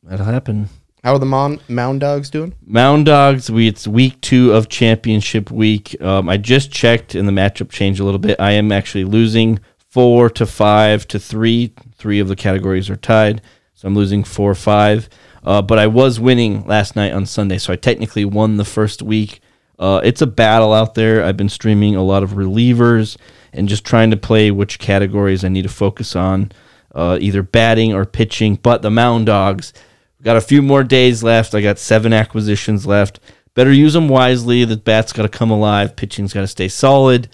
That'll 0.03 0.27
happen. 0.27 0.69
How 1.05 1.13
are 1.13 1.19
the 1.19 1.27
Mon- 1.27 1.61
Mound 1.69 2.01
Dogs 2.01 2.31
doing? 2.31 2.55
Mound 2.67 3.05
Dogs, 3.05 3.51
we 3.51 3.69
it's 3.69 3.87
week 3.87 4.19
two 4.23 4.55
of 4.55 4.71
championship 4.71 5.51
week. 5.51 6.01
Um, 6.01 6.31
I 6.31 6.39
just 6.39 6.73
checked, 6.73 7.15
and 7.15 7.29
the 7.29 7.33
matchup 7.33 7.69
changed 7.69 8.01
a 8.01 8.05
little 8.05 8.19
bit. 8.19 8.41
I 8.41 8.53
am 8.53 8.73
actually 8.73 9.05
losing 9.05 9.61
four 9.91 10.31
to 10.31 10.47
five 10.47 11.07
to 11.09 11.19
three. 11.19 11.75
Three 11.97 12.21
of 12.21 12.29
the 12.29 12.37
categories 12.37 12.89
are 12.89 12.97
tied, 12.97 13.43
so 13.75 13.87
I'm 13.87 13.95
losing 13.95 14.25
four 14.25 14.55
five. 14.55 15.11
Uh, 15.45 15.61
but 15.61 15.79
I 15.79 15.89
was 15.89 16.19
winning 16.19 16.67
last 16.67 16.97
night 16.97 17.13
on 17.13 17.27
Sunday, 17.27 17.59
so 17.59 17.75
I 17.75 17.77
technically 17.77 18.25
won 18.25 18.57
the 18.57 18.65
first 18.65 19.03
week. 19.03 19.41
Uh, 19.79 20.01
it's 20.03 20.23
a 20.23 20.27
battle 20.27 20.73
out 20.73 20.95
there. 20.95 21.23
I've 21.23 21.37
been 21.37 21.51
streaming 21.51 21.97
a 21.97 22.03
lot 22.03 22.23
of 22.23 22.31
relievers 22.31 23.19
and 23.53 23.69
just 23.69 23.85
trying 23.85 24.11
to 24.11 24.17
play 24.17 24.51
which 24.51 24.79
categories 24.79 25.45
I 25.45 25.49
need 25.49 25.63
to 25.65 25.69
focus 25.69 26.17
on, 26.17 26.51
uh, 26.95 27.19
either 27.21 27.43
batting 27.43 27.93
or 27.93 28.07
pitching. 28.07 28.55
But 28.55 28.81
the 28.81 28.91
Mound 28.91 29.27
Dogs, 29.27 29.75
got 30.25 30.37
a 30.37 30.41
few 30.41 30.63
more 30.63 30.83
days 30.83 31.23
left. 31.23 31.55
I 31.55 31.61
got 31.61 31.79
seven 31.79 32.13
acquisitions 32.13 32.87
left. 32.87 33.21
Better 33.55 33.73
use 33.73 33.93
them 33.93 34.09
wisely. 34.09 34.65
The 34.65 34.77
bat's 34.77 35.13
got 35.13 35.23
to 35.23 35.29
come 35.29 35.51
alive. 35.51 35.95
Pitching's 35.95 36.33
got 36.33 36.41
to 36.41 36.49
stay 36.49 36.67
solid. 36.67 37.29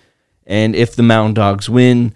And 0.47 0.75
if 0.77 0.97
the 0.97 1.03
Mound 1.03 1.37
Dogs 1.37 1.71
win, 1.71 2.13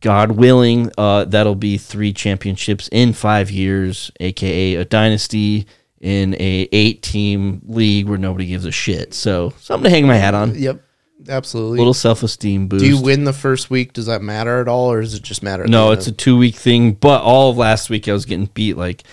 God 0.00 0.32
willing, 0.32 0.92
uh, 0.98 1.24
that'll 1.24 1.54
be 1.54 1.78
three 1.78 2.12
championships 2.12 2.88
in 2.92 3.14
five 3.14 3.50
years, 3.50 4.12
aka 4.20 4.74
a 4.76 4.84
dynasty 4.84 5.66
in 6.00 6.34
a 6.34 6.68
eight 6.70 7.02
team 7.02 7.62
league 7.66 8.06
where 8.06 8.18
nobody 8.18 8.46
gives 8.46 8.66
a 8.66 8.70
shit. 8.70 9.14
So 9.14 9.54
something 9.58 9.84
to 9.84 9.90
hang 9.90 10.06
my 10.06 10.16
hat 10.16 10.34
on. 10.34 10.54
Yep, 10.54 10.82
absolutely. 11.28 11.78
Little 11.78 11.94
self 11.94 12.22
esteem 12.22 12.68
boost. 12.68 12.84
Do 12.84 12.88
you 12.88 13.00
win 13.00 13.24
the 13.24 13.32
first 13.32 13.70
week? 13.70 13.94
Does 13.94 14.06
that 14.06 14.20
matter 14.20 14.60
at 14.60 14.68
all, 14.68 14.92
or 14.92 15.00
does 15.00 15.14
it 15.14 15.22
just 15.22 15.42
matter? 15.42 15.66
No, 15.66 15.92
it's 15.92 16.06
a 16.06 16.12
two 16.12 16.36
week 16.36 16.56
thing. 16.56 16.92
But 16.92 17.22
all 17.22 17.50
of 17.50 17.56
last 17.56 17.88
week, 17.88 18.06
I 18.06 18.12
was 18.12 18.26
getting 18.26 18.46
beat 18.52 18.76
like 18.76 19.04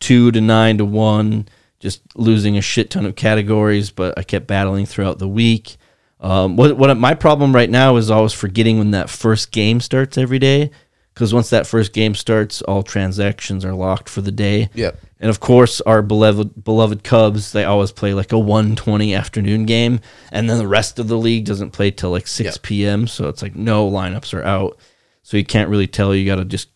two 0.00 0.30
to 0.32 0.40
nine 0.40 0.78
to 0.78 0.84
one, 0.84 1.46
just 1.78 2.00
losing 2.16 2.56
a 2.56 2.62
shit 2.62 2.90
ton 2.90 3.06
of 3.06 3.16
categories. 3.16 3.90
But 3.90 4.18
I 4.18 4.22
kept 4.22 4.46
battling 4.46 4.86
throughout 4.86 5.18
the 5.18 5.28
week. 5.28 5.76
Um, 6.20 6.56
what 6.56 6.76
what 6.76 6.94
my 6.98 7.14
problem 7.14 7.54
right 7.54 7.70
now 7.70 7.96
is 7.96 8.10
always 8.10 8.32
forgetting 8.32 8.78
when 8.78 8.90
that 8.90 9.08
first 9.08 9.52
game 9.52 9.80
starts 9.80 10.18
every 10.18 10.38
day. 10.38 10.70
Because 11.14 11.34
once 11.34 11.50
that 11.50 11.66
first 11.66 11.92
game 11.92 12.14
starts, 12.14 12.62
all 12.62 12.82
transactions 12.82 13.64
are 13.64 13.74
locked 13.74 14.08
for 14.08 14.20
the 14.22 14.30
day. 14.30 14.70
Yep. 14.74 14.98
And 15.18 15.28
of 15.28 15.40
course, 15.40 15.80
our 15.82 16.00
beloved 16.02 16.64
beloved 16.64 17.02
Cubs, 17.04 17.52
they 17.52 17.64
always 17.64 17.92
play 17.92 18.14
like 18.14 18.32
a 18.32 18.38
120 18.38 19.14
afternoon 19.14 19.66
game, 19.66 20.00
and 20.32 20.48
then 20.48 20.56
the 20.58 20.68
rest 20.68 20.98
of 20.98 21.08
the 21.08 21.18
league 21.18 21.44
doesn't 21.44 21.72
play 21.72 21.90
till 21.90 22.10
like 22.10 22.26
6 22.26 22.46
Yep. 22.54 22.62
p.m. 22.62 23.06
So 23.06 23.28
it's 23.28 23.42
like 23.42 23.54
no 23.54 23.90
lineups 23.90 24.32
are 24.32 24.44
out, 24.44 24.78
so 25.22 25.36
you 25.36 25.44
can't 25.44 25.68
really 25.68 25.88
tell. 25.88 26.14
You 26.14 26.24
got 26.24 26.36
to 26.36 26.44
just 26.44 26.68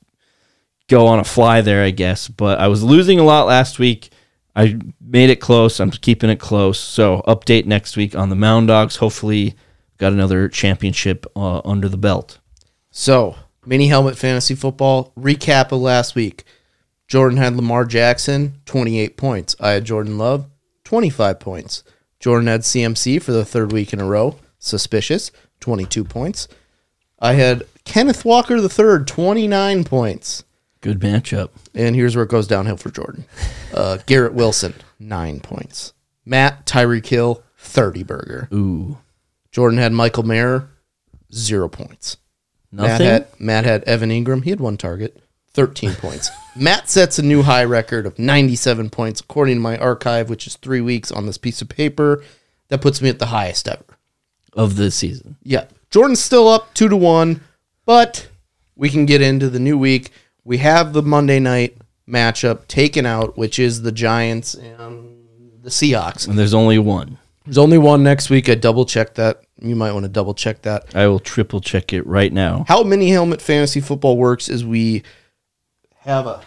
go 0.88 1.06
on 1.06 1.18
a 1.18 1.24
fly 1.24 1.60
there, 1.60 1.82
I 1.82 1.90
guess. 1.90 2.28
But 2.28 2.58
I 2.58 2.68
was 2.68 2.82
losing 2.82 3.18
a 3.18 3.24
lot 3.24 3.46
last 3.46 3.78
week. 3.78 4.10
I 4.56 4.78
made 5.00 5.30
it 5.30 5.40
close. 5.40 5.80
I'm 5.80 5.90
keeping 5.90 6.30
it 6.30 6.38
close. 6.38 6.78
So 6.78 7.22
update 7.26 7.66
next 7.66 7.96
week 7.96 8.14
on 8.14 8.30
the 8.30 8.36
Mound 8.36 8.68
Dogs. 8.68 8.96
Hopefully, 8.96 9.54
got 9.98 10.12
another 10.12 10.48
championship 10.48 11.26
uh, 11.34 11.60
under 11.64 11.88
the 11.88 11.96
belt. 11.96 12.38
So, 12.90 13.36
mini 13.66 13.88
helmet 13.88 14.16
fantasy 14.16 14.54
football 14.54 15.12
recap 15.18 15.72
of 15.72 15.80
last 15.80 16.14
week. 16.14 16.44
Jordan 17.08 17.38
had 17.38 17.56
Lamar 17.56 17.84
Jackson, 17.84 18.60
28 18.66 19.16
points. 19.16 19.56
I 19.60 19.70
had 19.70 19.84
Jordan 19.84 20.16
Love, 20.16 20.46
25 20.84 21.38
points. 21.38 21.82
Jordan 22.18 22.46
had 22.46 22.62
CMC 22.62 23.22
for 23.22 23.32
the 23.32 23.44
third 23.44 23.72
week 23.72 23.92
in 23.92 24.00
a 24.00 24.04
row. 24.04 24.36
Suspicious, 24.58 25.30
22 25.60 26.04
points. 26.04 26.48
I 27.18 27.34
had 27.34 27.64
Kenneth 27.84 28.24
Walker 28.24 28.60
the 28.60 28.68
third, 28.68 29.06
29 29.06 29.84
points. 29.84 30.44
Good 30.84 31.00
matchup. 31.00 31.48
And 31.74 31.96
here's 31.96 32.14
where 32.14 32.26
it 32.26 32.30
goes 32.30 32.46
downhill 32.46 32.76
for 32.76 32.90
Jordan. 32.90 33.24
Uh, 33.72 33.96
Garrett 34.04 34.34
Wilson, 34.34 34.74
nine 34.98 35.40
points. 35.40 35.94
Matt 36.26 36.66
Tyreek 36.66 37.06
Hill, 37.06 37.42
30 37.56 38.02
burger. 38.02 38.48
Ooh, 38.52 38.98
Jordan 39.50 39.78
had 39.78 39.94
Michael 39.94 40.24
Mayer, 40.24 40.68
zero 41.32 41.70
points. 41.70 42.18
Matt 42.70 42.86
nothing. 43.00 43.06
had, 43.06 43.26
Matt 43.38 43.64
had 43.64 43.82
Evan 43.84 44.10
Engram. 44.10 44.44
He 44.44 44.50
had 44.50 44.60
one 44.60 44.76
target, 44.76 45.22
13 45.54 45.94
points. 45.94 46.28
Matt 46.54 46.90
sets 46.90 47.18
a 47.18 47.22
new 47.22 47.40
high 47.40 47.64
record 47.64 48.04
of 48.04 48.18
97 48.18 48.90
points, 48.90 49.22
according 49.22 49.56
to 49.56 49.60
my 49.62 49.78
archive, 49.78 50.28
which 50.28 50.46
is 50.46 50.56
three 50.56 50.82
weeks 50.82 51.10
on 51.10 51.24
this 51.24 51.38
piece 51.38 51.62
of 51.62 51.70
paper. 51.70 52.22
That 52.68 52.82
puts 52.82 53.00
me 53.00 53.08
at 53.08 53.18
the 53.18 53.26
highest 53.26 53.68
ever. 53.68 53.96
of 54.52 54.76
the 54.76 54.90
season. 54.90 55.36
Yeah. 55.42 55.64
Jordan's 55.90 56.22
still 56.22 56.46
up 56.46 56.74
two 56.74 56.90
to 56.90 56.96
one, 56.96 57.40
but 57.86 58.28
we 58.76 58.90
can 58.90 59.06
get 59.06 59.22
into 59.22 59.48
the 59.48 59.58
new 59.60 59.78
week. 59.78 60.10
We 60.44 60.58
have 60.58 60.92
the 60.92 61.02
Monday 61.02 61.40
night 61.40 61.78
matchup 62.08 62.66
taken 62.68 63.06
out, 63.06 63.36
which 63.36 63.58
is 63.58 63.82
the 63.82 63.92
Giants 63.92 64.54
and 64.54 65.26
the 65.62 65.70
Seahawks. 65.70 66.28
And 66.28 66.38
there's 66.38 66.54
only 66.54 66.78
one. 66.78 67.18
There's 67.44 67.58
only 67.58 67.78
one 67.78 68.02
next 68.02 68.30
week. 68.30 68.48
I 68.48 68.54
double 68.54 68.84
checked 68.84 69.16
that. 69.16 69.42
You 69.60 69.76
might 69.76 69.92
want 69.92 70.04
to 70.04 70.08
double 70.10 70.34
check 70.34 70.62
that. 70.62 70.94
I 70.94 71.06
will 71.06 71.18
triple 71.18 71.60
check 71.60 71.92
it 71.92 72.06
right 72.06 72.32
now. 72.32 72.64
How 72.68 72.82
mini 72.82 73.10
helmet 73.10 73.40
fantasy 73.40 73.80
football 73.80 74.16
works 74.16 74.48
is 74.48 74.64
we 74.64 75.02
have 76.00 76.26
a 76.26 76.42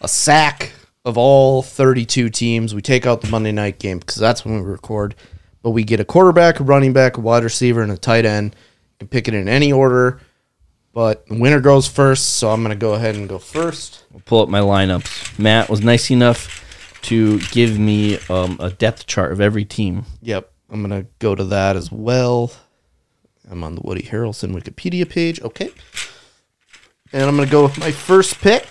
a 0.00 0.08
sack 0.08 0.72
of 1.04 1.18
all 1.18 1.62
32 1.62 2.28
teams. 2.30 2.74
We 2.74 2.82
take 2.82 3.06
out 3.06 3.20
the 3.20 3.30
Monday 3.30 3.52
night 3.52 3.78
game 3.78 3.98
because 3.98 4.16
that's 4.16 4.44
when 4.44 4.54
we 4.54 4.60
record. 4.70 5.14
But 5.62 5.70
we 5.70 5.82
get 5.82 5.98
a 6.00 6.04
quarterback, 6.04 6.60
a 6.60 6.64
running 6.64 6.92
back, 6.92 7.16
a 7.16 7.20
wide 7.20 7.42
receiver, 7.42 7.82
and 7.82 7.90
a 7.90 7.96
tight 7.96 8.24
end. 8.24 8.54
You 8.54 8.98
can 9.00 9.08
pick 9.08 9.26
it 9.26 9.34
in 9.34 9.48
any 9.48 9.72
order. 9.72 10.20
But 10.98 11.28
the 11.28 11.38
winner 11.38 11.60
goes 11.60 11.86
first, 11.86 12.38
so 12.38 12.50
I'm 12.50 12.60
going 12.64 12.76
to 12.76 12.76
go 12.76 12.94
ahead 12.94 13.14
and 13.14 13.28
go 13.28 13.38
first. 13.38 14.02
I'll 14.12 14.18
pull 14.18 14.42
up 14.42 14.48
my 14.48 14.58
lineups. 14.58 15.38
Matt 15.38 15.70
was 15.70 15.80
nice 15.80 16.10
enough 16.10 16.98
to 17.02 17.38
give 17.52 17.78
me 17.78 18.18
um, 18.28 18.56
a 18.58 18.70
depth 18.70 19.06
chart 19.06 19.30
of 19.30 19.40
every 19.40 19.64
team. 19.64 20.06
Yep, 20.22 20.50
I'm 20.68 20.82
going 20.82 21.04
to 21.04 21.08
go 21.20 21.36
to 21.36 21.44
that 21.44 21.76
as 21.76 21.92
well. 21.92 22.50
I'm 23.48 23.62
on 23.62 23.76
the 23.76 23.80
Woody 23.84 24.02
Harrelson 24.02 24.52
Wikipedia 24.52 25.08
page. 25.08 25.40
Okay. 25.40 25.70
And 27.12 27.22
I'm 27.22 27.36
going 27.36 27.46
to 27.46 27.52
go 27.52 27.62
with 27.62 27.78
my 27.78 27.92
first 27.92 28.40
pick. 28.40 28.66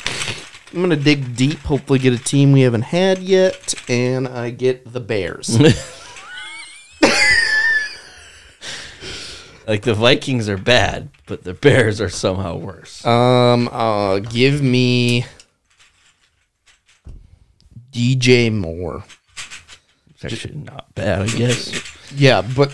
I'm 0.73 0.80
going 0.80 0.89
to 0.89 0.97
dig 0.97 1.34
deep, 1.38 1.59
hopefully 1.59 1.99
get 1.99 2.11
a 2.11 2.21
team 2.21 2.51
we 2.51 2.59
haven't 2.59 2.82
had 2.82 3.19
yet, 3.19 3.73
and 3.88 4.28
I 4.28 4.49
get 4.49 4.91
the 4.91 4.99
Bears. 4.99 5.57
Like 9.68 9.82
the 9.82 9.93
Vikings 9.93 10.47
are 10.47 10.57
bad, 10.57 11.09
but 11.26 11.43
the 11.43 11.53
Bears 11.53 11.99
are 11.99 12.09
somehow 12.09 12.55
worse. 12.55 13.05
um, 13.05 13.68
uh, 13.72 14.20
give 14.20 14.61
me 14.61 15.26
DJ 17.91 18.51
Moore. 18.53 19.03
It's 20.09 20.24
actually 20.26 20.55
not 20.55 20.93
bad, 20.95 21.22
I 21.24 21.28
guess. 21.28 22.11
Yeah, 22.15 22.41
but 22.55 22.72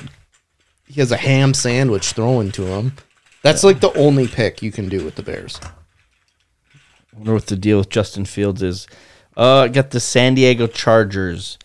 he 0.87 0.99
has 1.01 1.11
a 1.11 1.17
ham 1.17 1.53
sandwich 1.53 2.11
thrown 2.11 2.51
to 2.51 2.63
him. 2.65 2.93
That's 3.41 3.63
like 3.63 3.79
the 3.79 3.91
only 3.97 4.27
pick 4.27 4.61
you 4.61 4.71
can 4.71 4.87
do 4.87 5.03
with 5.03 5.15
the 5.15 5.23
Bears. 5.23 5.59
I 5.63 7.17
wonder 7.17 7.33
what 7.33 7.47
the 7.47 7.55
deal 7.57 7.79
with 7.79 7.89
Justin 7.89 8.25
Fields 8.25 8.61
is. 8.61 8.87
Uh, 9.35 9.61
I 9.61 9.67
got 9.67 9.89
the 9.89 9.99
San 9.99 10.35
Diego 10.35 10.67
Chargers. 10.67 11.57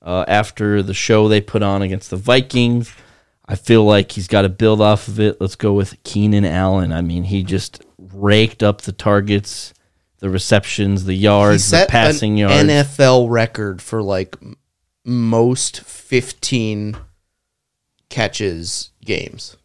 Uh, 0.00 0.24
after 0.28 0.80
the 0.82 0.94
show 0.94 1.26
they 1.28 1.40
put 1.40 1.62
on 1.62 1.82
against 1.82 2.08
the 2.10 2.16
Vikings, 2.16 2.94
I 3.48 3.54
feel 3.56 3.82
like 3.84 4.12
he's 4.12 4.28
got 4.28 4.42
to 4.42 4.48
build 4.50 4.80
off 4.82 5.08
of 5.08 5.18
it. 5.18 5.40
Let's 5.40 5.56
go 5.56 5.72
with 5.72 6.02
Keenan 6.04 6.44
Allen. 6.44 6.92
I 6.92 7.00
mean, 7.00 7.24
he 7.24 7.42
just 7.42 7.82
raked 7.98 8.62
up 8.62 8.82
the 8.82 8.92
targets, 8.92 9.72
the 10.18 10.28
receptions, 10.28 11.04
the 11.06 11.14
He 11.14 11.20
yards, 11.20 11.70
the 11.70 11.86
passing 11.88 12.40
an 12.42 12.68
yards. 12.68 12.90
NFL 12.92 13.30
record 13.30 13.80
for 13.80 14.02
like 14.02 14.36
most 15.04 15.80
15 15.80 16.98
catches 18.10 18.90
games. 19.04 19.56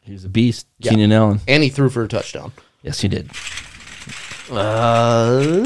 He's 0.00 0.24
a 0.24 0.28
beast, 0.28 0.66
Yeah. 0.78 0.90
Keenan 0.92 1.10
Allen. 1.12 1.40
And 1.48 1.62
he 1.64 1.68
threw 1.68 1.88
for 1.90 2.04
a 2.04 2.08
touchdown. 2.08 2.52
Yes, 2.82 3.00
he 3.00 3.08
did. 3.08 3.30
Uh, 4.50 5.62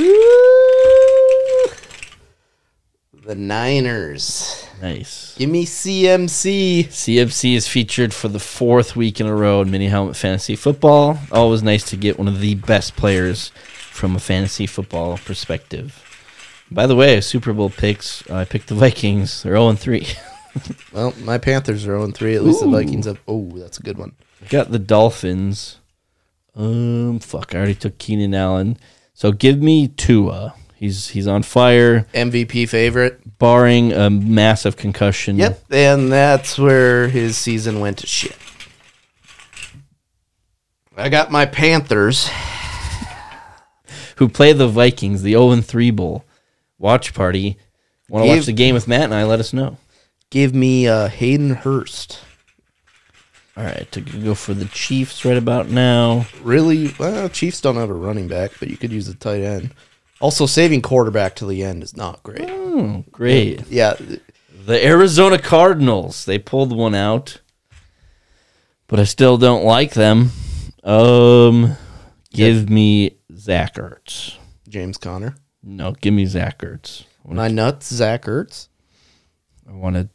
the 3.24 3.34
Niners. 3.34 4.66
Nice. 4.82 5.34
Give 5.36 5.48
me 5.48 5.64
CMC. 5.64 6.86
CMC 6.86 7.54
is 7.56 7.66
featured 7.66 8.12
for 8.12 8.28
the 8.28 8.38
fourth 8.38 8.94
week 8.96 9.20
in 9.20 9.26
a 9.26 9.34
row 9.34 9.62
in 9.62 9.70
Mini 9.70 9.88
Helmet 9.88 10.16
Fantasy 10.16 10.56
Football. 10.56 11.18
Always 11.32 11.62
nice 11.62 11.84
to 11.90 11.96
get 11.96 12.18
one 12.18 12.28
of 12.28 12.40
the 12.40 12.54
best 12.56 12.96
players 12.96 13.48
from 13.90 14.14
a 14.14 14.20
fantasy 14.20 14.66
football 14.66 15.16
perspective. 15.18 16.02
By 16.70 16.86
the 16.86 16.96
way, 16.96 17.20
Super 17.20 17.52
Bowl 17.52 17.70
picks. 17.70 18.28
I 18.30 18.44
picked 18.44 18.68
the 18.68 18.74
Vikings. 18.74 19.42
They're 19.42 19.54
0 19.54 19.72
3. 19.74 20.06
Well, 20.92 21.12
my 21.24 21.38
Panthers 21.38 21.84
are 21.84 21.98
0 21.98 22.12
3. 22.12 22.36
At 22.36 22.44
least 22.44 22.60
the 22.60 22.68
Vikings 22.68 23.06
have. 23.06 23.18
Oh, 23.26 23.50
that's 23.56 23.78
a 23.78 23.82
good 23.82 23.98
one. 23.98 24.12
Got 24.50 24.70
the 24.70 24.78
Dolphins. 24.78 25.80
Um, 26.54 27.18
fuck. 27.18 27.54
I 27.54 27.58
already 27.58 27.74
took 27.74 27.98
Keenan 27.98 28.34
Allen. 28.34 28.76
So 29.14 29.32
give 29.32 29.60
me 29.60 29.88
Tua. 29.88 30.54
He's 30.76 31.08
he's 31.08 31.26
on 31.26 31.42
fire, 31.42 32.06
MVP 32.12 32.68
favorite. 32.68 33.38
barring 33.38 33.92
a 33.92 34.10
massive 34.10 34.76
concussion. 34.76 35.36
Yep. 35.36 35.64
And 35.70 36.12
that's 36.12 36.58
where 36.58 37.08
his 37.08 37.38
season 37.38 37.80
went 37.80 37.98
to 37.98 38.06
shit. 38.06 38.36
I 40.96 41.08
got 41.08 41.30
my 41.30 41.46
Panthers. 41.46 42.28
Who 44.16 44.28
play 44.28 44.52
the 44.52 44.68
Vikings, 44.68 45.22
the 45.22 45.32
0 45.32 45.60
3 45.60 45.90
Bowl. 45.90 46.24
watch 46.78 47.14
party. 47.14 47.56
Want 48.08 48.26
to 48.26 48.36
watch 48.36 48.46
the 48.46 48.52
game 48.52 48.74
with 48.74 48.86
Matt 48.86 49.04
and 49.04 49.14
I? 49.14 49.24
Let 49.24 49.40
us 49.40 49.52
know. 49.52 49.78
Give 50.30 50.54
me 50.54 50.86
uh, 50.86 51.08
Hayden 51.08 51.50
Hurst. 51.50 52.20
All 53.56 53.64
right, 53.64 53.90
to 53.92 54.00
go 54.00 54.34
for 54.34 54.52
the 54.52 54.64
Chiefs 54.66 55.24
right 55.24 55.36
about 55.36 55.68
now. 55.68 56.26
Really? 56.42 56.92
Well, 56.98 57.28
Chiefs 57.28 57.60
don't 57.60 57.76
have 57.76 57.90
a 57.90 57.94
running 57.94 58.28
back, 58.28 58.52
but 58.58 58.68
you 58.68 58.76
could 58.76 58.92
use 58.92 59.08
a 59.08 59.14
tight 59.14 59.42
end. 59.42 59.72
Also, 60.20 60.46
saving 60.46 60.80
quarterback 60.82 61.34
to 61.36 61.46
the 61.46 61.62
end 61.62 61.82
is 61.82 61.96
not 61.96 62.22
great. 62.22 62.48
Oh, 62.48 63.04
great. 63.10 63.66
Yeah, 63.68 63.94
The 64.64 64.84
Arizona 64.84 65.38
Cardinals. 65.38 66.24
They 66.24 66.38
pulled 66.38 66.74
one 66.74 66.94
out, 66.94 67.40
but 68.86 68.98
I 69.00 69.04
still 69.04 69.36
don't 69.36 69.64
like 69.64 69.92
them. 69.92 70.30
Um, 70.82 71.76
give 72.32 72.70
me 72.70 73.18
Zach 73.36 73.74
Ertz. 73.74 74.36
James 74.68 74.96
Conner. 74.98 75.34
No, 75.62 75.92
give 75.92 76.14
me 76.14 76.26
Zach 76.26 76.58
Ertz. 76.60 77.04
My 77.26 77.48
nuts, 77.48 77.92
Zach 77.92 78.22
Ertz. 78.24 78.68
I 79.68 79.72
want 79.72 79.96
to 79.96 80.08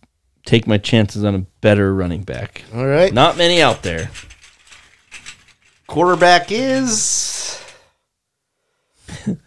take 0.45 0.67
my 0.67 0.77
chances 0.77 1.23
on 1.23 1.35
a 1.35 1.39
better 1.61 1.93
running 1.93 2.21
back. 2.23 2.63
All 2.73 2.85
right. 2.85 3.11
Not 3.13 3.37
many 3.37 3.61
out 3.61 3.81
there. 3.83 4.09
Quarterback 5.87 6.51
is 6.51 7.01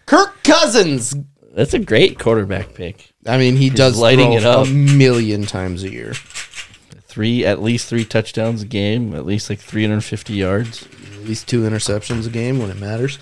Kirk 0.07 0.43
Cousins. 0.45 1.14
That's 1.55 1.74
a 1.74 1.78
great 1.78 2.18
quarterback 2.18 2.74
pick. 2.74 3.12
I 3.26 3.39
mean, 3.39 3.57
he 3.57 3.70
does 3.70 3.99
lighting 3.99 4.33
it 4.33 4.45
up. 4.45 4.66
a 4.66 4.70
million 4.70 5.45
times 5.45 5.83
a 5.83 5.91
year. 5.91 6.14
Three, 6.14 7.45
at 7.45 7.61
least 7.62 7.89
three 7.89 8.05
touchdowns 8.07 8.62
a 8.62 8.66
game, 8.66 9.14
at 9.14 9.26
least 9.26 9.51
like 9.51 9.59
350 9.59 10.33
yards. 10.33 10.89
At 11.14 11.24
least 11.28 11.47
two 11.47 11.62
interceptions 11.62 12.26
a 12.26 12.30
game 12.30 12.59
when 12.59 12.70
it 12.70 12.78
matters. 12.78 13.18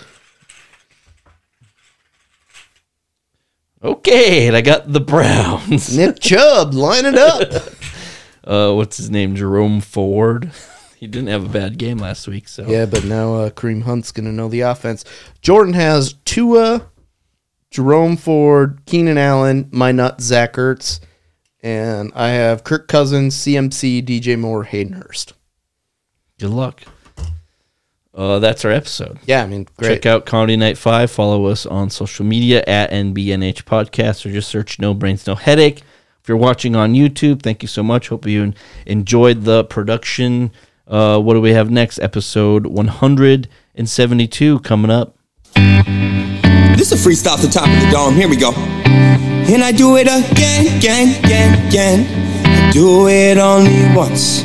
Okay, 3.83 4.47
and 4.47 4.57
I 4.57 4.61
got 4.61 4.93
the 4.93 5.01
Browns. 5.01 5.97
Nick 5.97 6.21
Chubb, 6.21 6.75
line 6.75 7.07
it 7.07 7.17
up. 7.17 7.51
Uh, 8.43 8.73
what's 8.73 8.97
his 8.97 9.11
name? 9.11 9.37
Jerome 9.37 9.83
Ford. 9.83 10.51
He 11.01 11.07
didn't 11.07 11.29
have 11.31 11.47
a 11.47 11.49
bad 11.49 11.79
game 11.79 11.97
last 11.97 12.29
week, 12.29 12.47
so 12.47 12.67
yeah, 12.69 12.85
but 12.85 13.05
now 13.05 13.35
uh, 13.35 13.49
Kareem 13.51 13.85
Hunt's 13.85 14.13
going 14.13 14.27
to 14.27 14.33
know 14.33 14.49
the 14.49 14.61
offense. 14.61 15.03
Jordan 15.41 15.73
has 15.73 16.13
Tua, 16.27 16.91
Jerome 17.71 18.19
Ford, 18.19 18.83
Keenan 18.85 19.17
Allen, 19.17 19.67
my 19.73 19.93
nut, 19.93 20.21
Zach 20.21 20.53
Ertz, 20.53 21.01
and 21.63 22.13
I 22.15 22.29
have 22.29 22.65
Kirk 22.65 22.87
Cousins, 22.87 23.35
CMC, 23.35 24.05
DJ 24.05 24.39
Moore, 24.39 24.65
Hayden 24.65 24.93
Hurst. 24.93 25.33
good 26.39 26.51
luck. 26.51 26.83
Uh, 28.13 28.39
that's 28.39 28.67
our 28.67 28.71
episode. 28.73 29.19
Yeah, 29.25 29.43
I 29.43 29.47
mean, 29.47 29.67
great. 29.79 29.89
Check 30.03 30.07
out 30.07 30.27
Comedy 30.27 30.57
Night 30.57 30.77
5. 30.77 31.11
Follow 31.11 31.47
us 31.47 31.65
on 31.65 31.89
social 31.89 32.27
media 32.27 32.63
at 32.67 32.91
NBNH 32.91 33.63
Podcast 33.63 34.27
or 34.27 34.33
just 34.33 34.51
search 34.51 34.79
No 34.79 34.93
Brains, 34.93 35.27
No 35.27 35.35
Headache. 35.37 35.79
If 36.21 36.29
you're 36.29 36.37
watching 36.37 36.77
on 36.77 36.93
YouTube, 36.93 37.41
thank 37.41 37.63
you 37.63 37.69
so 37.69 37.83
much. 37.83 38.09
Hope 38.09 38.27
you 38.27 38.53
enjoyed 38.85 39.45
the 39.45 39.65
production. 39.65 40.51
Uh, 40.91 41.21
what 41.21 41.35
do 41.35 41.41
we 41.41 41.53
have 41.53 41.71
next? 41.71 42.01
Episode 42.01 42.67
172 42.67 44.59
coming 44.61 44.91
up. 44.91 45.17
This 45.55 46.91
is 46.91 47.07
a 47.07 47.09
freestyle 47.09 47.41
the 47.41 47.47
top 47.47 47.69
of 47.69 47.81
the 47.81 47.91
dome. 47.93 48.15
Here 48.15 48.29
we 48.29 48.37
go. 48.37 48.53
And 48.53 49.63
I 49.63 49.71
do 49.71 49.97
it 49.97 50.09
again, 50.09 50.77
again, 50.79 51.25
again, 51.25 51.69
again. 51.69 52.45
I 52.45 52.73
do 52.73 53.07
it 53.07 53.39
only 53.39 53.95
once. 53.97 54.43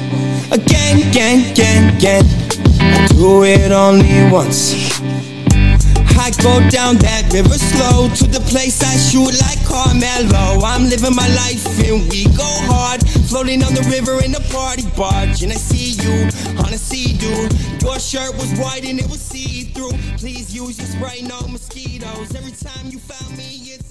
Again, 0.52 1.10
again, 1.10 1.52
again, 1.52 1.98
again. 1.98 2.26
I 2.80 3.08
do 3.08 3.44
it 3.44 3.72
only 3.72 4.32
once. 4.32 5.00
I 6.18 6.32
go 6.42 6.60
down 6.70 6.98
that 7.06 7.32
river 7.34 7.58
slow 7.58 8.10
to 8.10 8.26
the 8.28 8.40
place 8.50 8.82
I 8.82 8.96
shoot 8.98 9.34
like 9.42 9.62
Carmelo. 9.66 10.64
I'm 10.66 10.90
living 10.90 11.16
my 11.16 11.28
life 11.36 11.66
and 11.84 12.10
we 12.10 12.26
go 12.36 12.50
hard. 12.66 13.02
Floating 13.30 13.64
on 13.64 13.74
the 13.74 13.86
river 13.92 14.24
in 14.24 14.34
a 14.36 14.44
party 14.54 14.88
barge. 14.96 15.44
And 15.44 15.52
I 15.52 15.56
see 15.56 16.00
you 16.02 16.30
on 16.60 16.74
a 16.74 16.78
sea 16.78 17.18
dude. 17.18 17.54
Your 17.82 18.00
shirt 18.00 18.34
was 18.36 18.52
white 18.60 18.86
and 18.86 19.00
it 19.00 19.10
was 19.10 19.22
see 19.22 19.66
through. 19.74 19.94
Please 20.18 20.56
use 20.56 20.78
your 20.78 20.88
spray, 20.88 21.22
no 21.22 21.40
mosquitoes. 21.48 22.34
Every 22.36 22.52
time 22.52 22.88
you 22.90 23.00
found 23.00 23.38
me, 23.38 23.76
it's 23.76 23.85